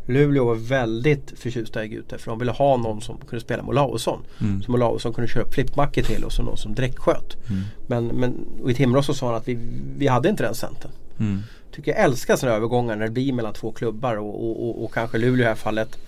Luleå 0.06 0.44
var 0.44 0.54
väldigt 0.54 1.32
förtjusta 1.36 1.84
i 1.84 1.88
Gute 1.88 2.18
för 2.18 2.30
de 2.30 2.38
ville 2.38 2.52
ha 2.52 2.76
någon 2.76 3.00
som 3.00 3.18
kunde 3.18 3.40
spela 3.40 3.62
med 3.62 3.70
Olausson. 3.70 4.20
Mm. 4.40 4.62
Som 4.62 4.74
Olausson 4.74 5.12
kunde 5.12 5.28
köra 5.28 5.50
flippmackor 5.50 6.02
till 6.02 6.24
och 6.24 6.32
så 6.32 6.42
någon 6.42 6.56
som 6.56 6.74
direktsköt. 6.74 7.36
Mm. 7.50 7.62
Men, 7.86 8.06
men 8.06 8.46
i 8.68 8.74
Timrå 8.74 9.02
så 9.02 9.14
sa 9.14 9.26
han 9.26 9.34
att 9.34 9.48
vi, 9.48 9.58
vi 9.96 10.06
hade 10.06 10.28
inte 10.28 10.42
den 10.42 10.54
centern. 10.54 10.90
Mm 11.18 11.42
tycker 11.74 11.90
jag 11.90 12.00
älskar 12.00 12.36
sådana 12.36 12.56
övergångar 12.56 12.96
när 12.96 13.04
det 13.04 13.10
blir 13.10 13.32
mellan 13.32 13.52
två 13.52 13.72
klubbar 13.72 14.16
och, 14.16 14.44
och, 14.44 14.68
och, 14.68 14.84
och 14.84 14.94
kanske 14.94 15.18
Luleå 15.18 15.34
i 15.34 15.42
det 15.42 15.48
här 15.48 15.54
fallet 15.54 15.98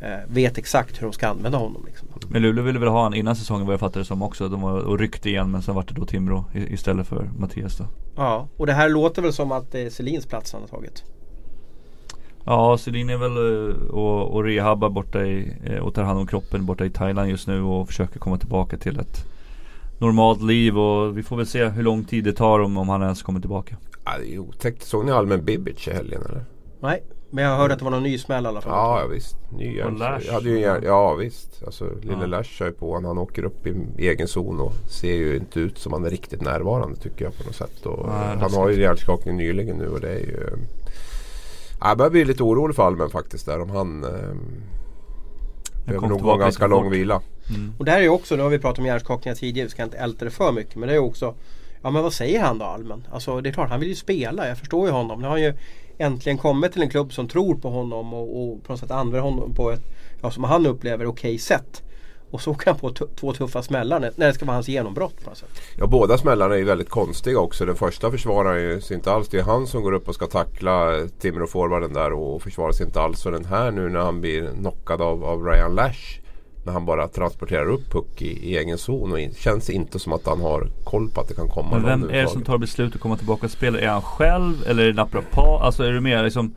eh, 0.00 0.08
vet 0.28 0.58
exakt 0.58 1.02
hur 1.02 1.06
de 1.06 1.12
ska 1.12 1.28
använda 1.28 1.58
honom. 1.58 1.82
Liksom. 1.86 2.08
Men 2.28 2.42
Luleå 2.42 2.64
ville 2.64 2.78
väl 2.78 2.88
ha 2.88 2.98
honom 3.02 3.14
innan 3.14 3.36
säsongen 3.36 3.66
vad 3.66 3.72
jag 3.72 3.80
fattade 3.80 4.00
det 4.00 4.04
som 4.04 4.22
också. 4.22 4.48
De 4.48 4.60
var 4.60 4.80
och 4.80 4.98
ryckte 4.98 5.28
igen 5.28 5.50
men 5.50 5.62
sen 5.62 5.74
var 5.74 5.84
det 5.88 5.94
då 5.94 6.06
Timrå 6.06 6.44
istället 6.54 7.06
för 7.06 7.30
Mattias 7.38 7.78
då. 7.78 7.84
Ja, 8.16 8.48
och 8.56 8.66
det 8.66 8.72
här 8.72 8.88
låter 8.88 9.22
väl 9.22 9.32
som 9.32 9.52
att 9.52 9.72
det 9.72 9.80
är 9.80 9.90
Selins 9.90 10.26
plats 10.26 10.52
han 10.52 10.60
har 10.60 10.68
tagit. 10.68 11.04
Ja, 12.44 12.78
Selin 12.78 13.10
är 13.10 13.16
väl 13.16 13.36
eh, 13.36 13.76
och, 13.90 14.34
och 14.34 14.44
rehabbar 14.44 14.90
borta 14.90 15.24
i, 15.24 15.56
eh, 15.64 15.78
och 15.78 15.94
tar 15.94 16.02
hand 16.02 16.18
om 16.18 16.26
kroppen 16.26 16.66
borta 16.66 16.84
i 16.84 16.90
Thailand 16.90 17.30
just 17.30 17.46
nu 17.46 17.62
och 17.62 17.86
försöker 17.86 18.18
komma 18.18 18.38
tillbaka 18.38 18.76
till 18.76 19.00
ett 19.00 19.33
normalt 19.98 20.42
liv 20.42 20.78
och 20.78 21.18
vi 21.18 21.22
får 21.22 21.36
väl 21.36 21.46
se 21.46 21.64
hur 21.64 21.82
lång 21.82 22.04
tid 22.04 22.24
det 22.24 22.32
tar 22.32 22.60
om, 22.60 22.76
om 22.76 22.88
han 22.88 23.02
ens 23.02 23.22
kommer 23.22 23.40
tillbaka. 23.40 23.76
Ja, 24.04 24.12
det 24.18 24.34
är 24.34 24.38
otäckt. 24.38 24.82
Såg 24.82 25.04
ni 25.04 25.12
Almen 25.12 25.44
Bibic 25.44 25.88
i 25.88 25.90
helgen 25.90 26.22
eller? 26.28 26.44
Nej, 26.80 27.02
men 27.30 27.44
jag 27.44 27.56
hörde 27.56 27.72
att 27.72 27.78
det 27.78 27.84
var 27.84 27.92
någon 27.92 28.02
ny 28.02 28.18
smäll 28.18 28.44
i 28.44 28.48
alla 28.48 28.60
fall. 28.60 28.72
Ja, 28.72 29.00
ja 29.00 29.06
visst. 29.06 29.36
Ny 29.56 29.82
och 29.82 29.92
Lash. 29.92 30.32
hade 30.32 30.48
ju, 30.48 30.58
ja 30.58 31.14
visst. 31.14 31.62
Alltså, 31.66 31.84
lille 32.00 32.20
ja. 32.20 32.26
Lash 32.26 32.50
kör 32.50 32.66
ju 32.66 32.72
på 32.72 32.92
honom. 32.92 33.04
Han 33.04 33.18
åker 33.18 33.44
upp 33.44 33.66
i 33.66 33.74
egen 33.98 34.28
zon 34.28 34.60
och 34.60 34.72
ser 34.88 35.14
ju 35.14 35.36
inte 35.36 35.60
ut 35.60 35.78
som 35.78 35.92
han 35.92 36.04
är 36.04 36.10
riktigt 36.10 36.40
närvarande 36.40 36.96
tycker 36.96 37.24
jag 37.24 37.38
på 37.38 37.44
något 37.44 37.54
sätt. 37.54 37.86
Och 37.86 38.08
Nej, 38.08 38.36
han 38.40 38.54
har 38.54 38.68
ju 38.68 38.80
hjärnskakning 38.80 39.36
nyligen 39.36 39.76
nu 39.76 39.88
och 39.88 40.00
det 40.00 40.10
är 40.10 40.18
ju... 40.18 40.48
Jag 41.80 41.98
börjar 41.98 42.10
bli 42.10 42.24
lite 42.24 42.42
orolig 42.42 42.76
för 42.76 42.82
Almen 42.82 43.10
faktiskt 43.10 43.46
där 43.46 43.60
om 43.60 43.70
han... 43.70 44.04
Eh, 44.04 44.10
behöver 45.86 46.08
nog 46.08 46.20
ha 46.20 46.36
ganska 46.36 46.66
lång 46.66 46.90
vila. 46.90 47.20
Mm. 47.48 47.74
Och 47.78 47.84
där 47.84 47.96
är 47.96 48.02
ju 48.02 48.08
också, 48.08 48.36
nu 48.36 48.42
har 48.42 48.50
vi 48.50 48.58
pratat 48.58 48.78
om 48.78 48.86
hjärnskakningar 48.86 49.36
tidigare, 49.36 49.66
vi 49.66 49.70
ska 49.70 49.82
inte 49.82 49.98
älta 49.98 50.24
det 50.24 50.30
för 50.30 50.52
mycket. 50.52 50.76
Men 50.76 50.88
det 50.88 50.94
är 50.94 50.98
också 50.98 51.34
Ja 51.84 51.90
men 51.90 52.02
vad 52.02 52.12
säger 52.12 52.40
han 52.40 52.58
då 52.58 52.64
Almen? 52.64 53.06
Alltså 53.12 53.40
det 53.40 53.48
är 53.48 53.52
klart 53.52 53.70
han 53.70 53.80
vill 53.80 53.88
ju 53.88 53.94
spela, 53.94 54.48
jag 54.48 54.58
förstår 54.58 54.86
ju 54.86 54.92
honom. 54.92 55.20
Nu 55.20 55.24
har 55.24 55.30
han 55.30 55.42
ju 55.42 55.54
äntligen 55.98 56.38
kommit 56.38 56.72
till 56.72 56.82
en 56.82 56.88
klubb 56.88 57.12
som 57.12 57.28
tror 57.28 57.54
på 57.54 57.70
honom 57.70 58.14
och, 58.14 58.42
och 58.42 58.64
på 58.64 58.72
något 58.72 58.80
sätt 58.80 58.90
använder 58.90 59.20
honom 59.20 59.54
på 59.54 59.70
ett, 59.70 59.82
ja, 60.22 60.30
som 60.30 60.44
han 60.44 60.66
upplever, 60.66 61.06
okej 61.06 61.30
okay 61.30 61.38
sätt. 61.38 61.82
Och 62.30 62.40
så 62.40 62.54
kan 62.54 62.76
han 62.80 62.80
på 62.80 63.06
två 63.16 63.32
tuffa 63.32 63.62
smällar 63.62 64.00
när 64.00 64.26
det 64.26 64.34
ska 64.34 64.44
vara 64.44 64.56
hans 64.56 64.68
genombrott 64.68 65.24
på 65.24 65.30
något 65.30 65.38
sätt. 65.38 65.60
Ja 65.78 65.86
båda 65.86 66.18
smällarna 66.18 66.54
är 66.54 66.58
ju 66.58 66.64
väldigt 66.64 66.90
konstiga 66.90 67.38
också. 67.38 67.64
Den 67.64 67.76
första 67.76 68.10
försvarar 68.10 68.56
ju 68.56 68.80
sig 68.80 68.96
inte 68.96 69.12
alls. 69.12 69.28
Det 69.28 69.38
är 69.38 69.42
han 69.42 69.66
som 69.66 69.82
går 69.82 69.92
upp 69.92 70.08
och 70.08 70.14
ska 70.14 70.26
tackla 70.26 71.06
Timrå-forwarden 71.20 71.92
där 71.92 72.12
och 72.12 72.42
försvarar 72.42 72.72
sig 72.72 72.86
inte 72.86 73.00
alls. 73.00 73.26
Och 73.26 73.32
den 73.32 73.44
här 73.44 73.70
nu 73.70 73.88
när 73.88 74.00
han 74.00 74.20
blir 74.20 74.46
knockad 74.46 75.02
av, 75.02 75.24
av 75.24 75.44
Ryan 75.44 75.74
Lash 75.74 76.23
när 76.64 76.72
han 76.72 76.86
bara 76.86 77.08
transporterar 77.08 77.66
upp 77.66 77.90
puck 77.90 78.22
i, 78.22 78.50
i 78.50 78.56
egen 78.56 78.78
zon 78.78 79.12
och 79.12 79.20
in, 79.20 79.34
känns 79.34 79.70
inte 79.70 79.98
som 79.98 80.12
att 80.12 80.26
han 80.26 80.40
har 80.40 80.68
koll 80.84 81.10
på 81.10 81.20
att 81.20 81.28
det 81.28 81.34
kan 81.34 81.48
komma 81.48 81.70
Men 81.70 81.82
vem 81.84 82.10
är 82.10 82.22
det 82.22 82.28
som 82.28 82.42
tar 82.42 82.58
beslutet 82.58 82.94
att 82.94 83.00
komma 83.00 83.16
tillbaka 83.16 83.46
och 83.46 83.52
spela? 83.52 83.80
Är 83.80 83.88
han 83.88 84.02
själv 84.02 84.54
eller 84.66 84.82
är 84.82 84.86
det 84.86 84.92
naprapat? 84.92 85.62
Alltså 85.62 85.84
är 85.84 85.92
det 85.92 86.00
mer 86.00 86.22
liksom 86.24 86.54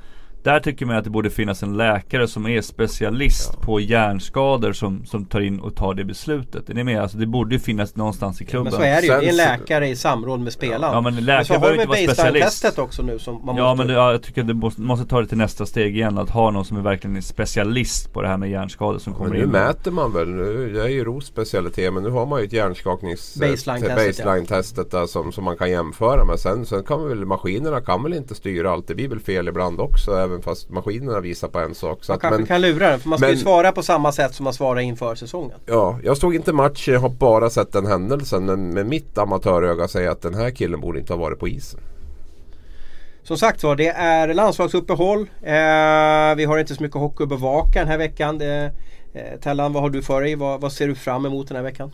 där 0.48 0.60
tycker 0.60 0.86
man 0.86 0.96
att 0.96 1.04
det 1.04 1.10
borde 1.10 1.30
finnas 1.30 1.64
en 1.64 1.78
läkare 1.78 2.28
som 2.28 2.48
är 2.48 2.62
specialist 2.62 3.50
ja. 3.54 3.60
på 3.66 3.80
hjärnskador 3.80 4.74
som, 4.74 5.06
som 5.06 5.26
tar 5.26 5.40
in 5.40 5.60
och 5.60 5.76
tar 5.76 5.94
det 5.94 6.06
beslutet. 6.06 6.70
Är 6.70 6.74
ni 6.74 6.84
med? 6.84 7.02
Alltså 7.02 7.18
det 7.18 7.26
borde 7.26 7.56
ju 7.56 7.60
finnas 7.60 7.96
någonstans 7.96 8.42
i 8.42 8.46
klubben. 8.46 8.64
Men 8.64 8.82
så 8.82 8.82
är 8.82 9.02
det 9.02 9.08
ju. 9.08 9.14
Det 9.14 9.26
är 9.26 9.30
en 9.30 9.36
läkare 9.36 9.88
i 9.88 9.96
samråd 9.96 10.40
med 10.40 10.54
spelaren. 10.54 10.94
Ja 10.94 11.02
men 11.02 11.26
läkare 11.26 11.60
behöver 11.60 11.82
inte 11.82 11.88
vara 11.88 11.98
specialist. 11.98 12.46
testet 12.46 12.80
också 12.80 13.02
nu 13.02 13.20
som 13.20 13.46
man 13.46 13.58
Ja 13.58 13.76
men 13.76 13.88
det, 13.88 13.94
ja, 13.94 14.12
jag 14.12 14.24
tycker 14.24 14.42
att 14.42 14.48
du 14.48 14.54
måste, 14.54 14.82
måste, 14.82 15.06
ta 15.06 15.22
det 15.22 15.28
till 15.28 15.38
nästa 15.38 15.66
steg 15.66 15.96
igen. 15.96 16.18
Att 16.18 16.30
ha 16.30 16.52
någon 16.52 16.66
som 16.66 16.78
är 16.78 16.82
verkligen 16.82 17.22
specialist 17.22 18.14
på 18.14 18.22
det 18.22 18.28
här 18.28 18.38
med 18.38 18.50
hjärnskador 18.50 19.00
som 19.00 19.14
kommer 19.14 19.30
men 19.30 19.38
nu 19.38 19.44
in. 19.44 19.52
Nu 19.52 19.60
mäter 19.60 19.92
man 19.92 20.14
väl. 20.14 20.30
Nu, 20.30 20.74
det 20.74 20.84
är 20.84 20.88
ju 20.88 21.04
ROS 21.04 21.26
specialitet 21.26 21.94
men 21.94 22.04
nu 22.04 22.10
har 22.10 22.26
man 22.26 22.40
ju 22.40 22.46
ett 22.46 22.54
hjärnskaknings 22.54 23.38
baseline-testet 23.38 23.96
baseline 23.96 24.86
ja. 24.92 25.08
som, 25.08 25.32
som 25.32 25.44
man 25.44 25.58
kan 25.58 25.70
jämföra 25.70 26.26
med. 26.26 26.40
Sen, 26.40 26.66
sen 26.66 26.84
kan 26.84 27.08
väl 27.08 27.26
maskinerna 27.26 27.82
kan 27.82 28.04
väl 28.04 28.14
inte 28.14 28.36
styra 28.36 28.72
allt. 28.72 28.88
Det 28.88 28.96
blir 28.96 29.08
väl 29.08 29.20
fel 29.20 29.48
ibland 29.48 29.80
också. 29.80 30.12
Även 30.12 30.37
även 30.38 30.44
fast 30.44 30.70
maskinerna 30.70 31.20
visar 31.20 31.48
på 31.48 31.60
en 31.60 31.76
sak. 31.76 32.04
Så 32.04 32.12
man 32.12 32.20
kanske 32.20 32.46
kan 32.46 32.62
lura 32.62 32.90
den 32.90 33.00
för 33.00 33.10
man 33.10 33.18
ska 33.18 33.28
men, 33.28 33.36
ju 33.36 33.42
svara 33.42 33.72
på 33.72 33.84
samma 33.84 34.12
sätt 34.12 34.36
som 34.36 34.44
man 34.44 34.54
svarar 34.54 34.80
inför 34.80 35.16
säsongen. 35.16 35.60
Ja, 35.66 36.00
jag 36.04 36.18
såg 36.18 36.36
inte 36.36 36.54
matchen, 36.54 36.94
jag 36.94 37.02
har 37.02 37.10
bara 37.10 37.50
sett 37.50 37.72
den 37.72 37.86
händelsen. 37.86 38.46
Men 38.46 38.74
med 38.74 38.86
mitt 38.86 39.18
amatöröga 39.18 39.88
säger 39.88 40.06
jag 40.06 40.12
att 40.12 40.22
den 40.22 40.34
här 40.34 40.52
killen 40.52 40.82
borde 40.82 41.00
inte 41.00 41.14
ha 41.14 41.20
varit 41.20 41.40
på 41.40 41.48
isen. 41.48 41.80
Som 43.24 43.38
sagt 43.38 43.64
var, 43.64 43.76
det 43.76 43.88
är 43.88 44.34
landslagsuppehåll. 44.34 45.20
Eh, 45.42 46.36
vi 46.36 46.46
har 46.46 46.58
inte 46.58 46.76
så 46.76 46.84
mycket 46.84 46.98
hockey 46.98 47.24
att 47.24 47.30
bevaka 47.30 47.80
den 47.80 47.88
här 47.88 47.98
veckan. 47.98 48.38
Det, 48.38 48.72
eh, 49.14 49.40
Tellan, 49.42 49.74
vad 49.74 49.84
har 49.84 49.90
du 49.90 50.02
för 50.02 50.22
dig? 50.22 50.36
Vad, 50.36 50.62
vad 50.62 50.72
ser 50.72 50.88
du 50.88 50.96
fram 50.96 51.26
emot 51.26 51.48
den 51.48 51.58
här 51.58 51.64
veckan? 51.64 51.92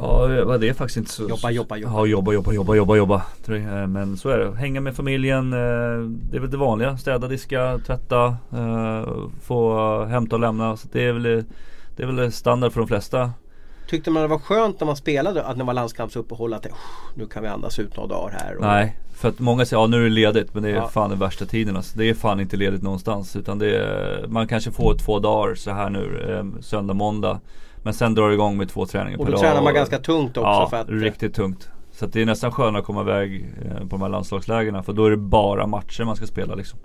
Ja, 0.00 0.58
det 0.58 0.68
är 0.68 0.72
faktiskt 0.72 0.96
inte 0.96 1.10
så... 1.10 1.28
Jobba, 1.28 1.50
jobba, 1.50 1.76
jobba. 1.76 1.98
Ja, 1.98 2.06
jobba, 2.06 2.32
jobba, 2.32 2.52
jobba, 2.52 2.74
jobba, 2.74 2.96
jobba. 2.96 3.22
Eh, 3.48 3.86
men 3.86 4.16
så 4.16 4.28
är 4.28 4.38
det. 4.38 4.56
Hänga 4.56 4.80
med 4.80 4.96
familjen. 4.96 5.52
Eh, 5.52 5.58
det 6.30 6.36
är 6.36 6.40
väl 6.40 6.50
det 6.50 6.56
vanliga. 6.56 6.98
Städa, 6.98 7.28
diska, 7.28 7.78
tvätta, 7.86 8.36
eh, 8.52 9.08
få 9.42 10.04
hämta 10.04 10.36
och 10.36 10.40
lämna. 10.40 10.76
Så 10.76 10.88
det 10.92 11.04
är 11.04 11.12
väl, 11.12 11.44
det 11.96 12.02
är 12.02 12.06
väl 12.06 12.32
standard 12.32 12.72
för 12.72 12.80
de 12.80 12.88
flesta. 12.88 13.30
Tyckte 13.88 14.10
man 14.10 14.22
det 14.22 14.28
var 14.28 14.38
skönt 14.38 14.80
när 14.80 14.86
man 14.86 14.96
spelade 14.96 15.44
att 15.44 15.58
det 15.58 15.64
var 15.64 15.74
landskampsuppehåll 15.74 16.54
att 16.54 16.66
nu 17.14 17.26
kan 17.26 17.42
vi 17.42 17.48
andas 17.48 17.78
ut 17.78 17.96
några 17.96 18.08
dagar 18.08 18.38
här? 18.38 18.56
Och... 18.56 18.62
Nej, 18.62 18.96
för 19.14 19.28
att 19.28 19.38
många 19.38 19.66
säger 19.66 19.82
ja 19.82 19.86
nu 19.86 19.96
är 19.96 20.02
det 20.02 20.08
ledigt 20.08 20.54
men 20.54 20.62
det 20.62 20.70
är 20.70 20.74
ja. 20.74 20.88
fan 20.88 21.10
den 21.10 21.18
värsta 21.18 21.46
tiden 21.46 21.76
alltså. 21.76 21.98
Det 21.98 22.04
är 22.10 22.14
fan 22.14 22.40
inte 22.40 22.56
ledigt 22.56 22.82
någonstans 22.82 23.36
utan 23.36 23.58
det 23.58 23.76
är, 23.76 24.26
man 24.28 24.48
kanske 24.48 24.70
får 24.70 24.94
två 24.94 25.18
dagar 25.18 25.54
så 25.54 25.70
här 25.70 25.90
nu, 25.90 26.52
söndag, 26.60 26.94
måndag. 26.94 27.40
Men 27.84 27.94
sen 27.94 28.14
drar 28.14 28.28
det 28.28 28.34
igång 28.34 28.56
med 28.56 28.68
två 28.68 28.86
träningar 28.86 29.18
per 29.18 29.24
dag. 29.24 29.34
Och 29.34 29.40
då 29.40 29.40
tränar 29.40 29.62
man 29.62 29.74
ganska 29.74 29.98
tungt 29.98 30.36
också. 30.36 30.48
Ja, 30.48 30.68
för 30.70 30.76
att, 30.76 30.88
riktigt 30.88 31.34
tungt. 31.34 31.68
Så 31.92 32.06
det 32.06 32.22
är 32.22 32.26
nästan 32.26 32.52
skönare 32.52 32.78
att 32.78 32.86
komma 32.86 33.00
iväg 33.00 33.48
eh, 33.64 33.78
på 33.78 33.86
de 33.88 34.02
här 34.02 34.08
landslagslägena 34.08 34.82
för 34.82 34.92
då 34.92 35.06
är 35.06 35.10
det 35.10 35.16
bara 35.16 35.66
matcher 35.66 36.04
man 36.04 36.16
ska 36.16 36.26
spela 36.26 36.54
liksom. 36.54 36.78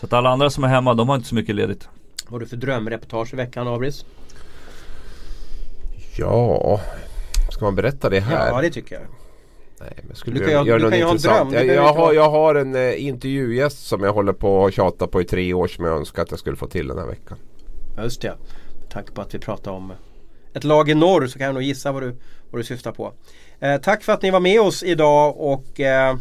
Så 0.00 0.06
att 0.06 0.12
alla 0.12 0.30
andra 0.30 0.50
som 0.50 0.64
är 0.64 0.68
hemma, 0.68 0.94
de 0.94 1.08
har 1.08 1.16
inte 1.16 1.28
så 1.28 1.34
mycket 1.34 1.54
ledigt. 1.54 1.88
Vad 2.24 2.32
har 2.32 2.40
du 2.40 2.46
för 2.46 2.56
drömreportage 2.56 3.32
i 3.32 3.36
veckan 3.36 3.68
Abris? 3.68 4.04
Ja, 6.16 6.80
ska 7.50 7.64
man 7.64 7.74
berätta 7.74 8.10
det 8.10 8.20
här? 8.20 8.48
Ja, 8.48 8.60
det 8.60 8.70
tycker 8.70 8.94
jag. 8.94 9.04
Nej, 9.80 10.04
men 10.06 10.16
skulle 10.16 10.38
du 10.38 10.44
kan, 10.44 10.66
göra 10.66 10.78
du 10.78 10.90
kan 10.90 10.98
ju 10.98 11.04
ha 11.04 11.12
en 11.12 11.18
dröm. 11.18 11.52
Jag, 11.52 11.66
jag, 11.66 11.92
har, 11.92 12.12
jag 12.12 12.30
har 12.30 12.54
en 12.54 12.74
eh, 12.74 13.06
intervjugäst 13.06 13.86
som 13.86 14.02
jag 14.02 14.12
håller 14.12 14.32
på 14.32 14.66
att 14.66 14.74
tjata 14.74 15.06
på 15.06 15.20
i 15.20 15.24
tre 15.24 15.54
år 15.54 15.66
som 15.66 15.84
jag 15.84 15.96
önskar 15.96 16.22
att 16.22 16.30
jag 16.30 16.40
skulle 16.40 16.56
få 16.56 16.66
till 16.66 16.88
den 16.88 16.98
här 16.98 17.06
veckan. 17.06 17.38
Just 17.98 18.22
det. 18.22 18.34
Med 18.80 18.90
tanke 18.90 19.12
på 19.12 19.20
att 19.20 19.34
vi 19.34 19.38
pratar 19.38 19.70
om 19.70 19.92
ett 20.54 20.64
lag 20.64 20.90
i 20.90 20.94
norr 20.94 21.26
så 21.26 21.38
kan 21.38 21.46
jag 21.46 21.54
nog 21.54 21.62
gissa 21.62 21.92
vad 21.92 22.02
du, 22.02 22.16
vad 22.50 22.60
du 22.60 22.64
syftar 22.64 22.92
på. 22.92 23.12
Eh, 23.60 23.76
tack 23.76 24.02
för 24.02 24.12
att 24.12 24.22
ni 24.22 24.30
var 24.30 24.40
med 24.40 24.60
oss 24.60 24.82
idag 24.82 25.36
och 25.36 25.80
eh, 25.80 26.16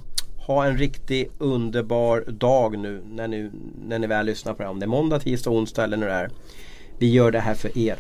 ha 0.47 0.65
en 0.65 0.77
riktigt 0.77 1.31
underbar 1.37 2.23
dag 2.27 2.77
nu 2.77 3.01
när 3.05 3.27
ni, 3.27 3.51
när 3.85 3.99
ni 3.99 4.07
väl 4.07 4.25
lyssnar 4.25 4.53
på 4.53 4.63
det. 4.63 4.69
Om 4.69 4.79
det 4.79 4.85
är 4.85 4.87
måndag, 4.87 5.19
tisdag, 5.19 5.49
onsdag 5.49 5.83
eller 5.83 5.97
när 5.97 6.07
det 6.07 6.13
är. 6.13 6.29
Vi 6.97 7.09
gör 7.11 7.31
det 7.31 7.39
här 7.39 7.53
för 7.53 7.77
er. 7.77 7.97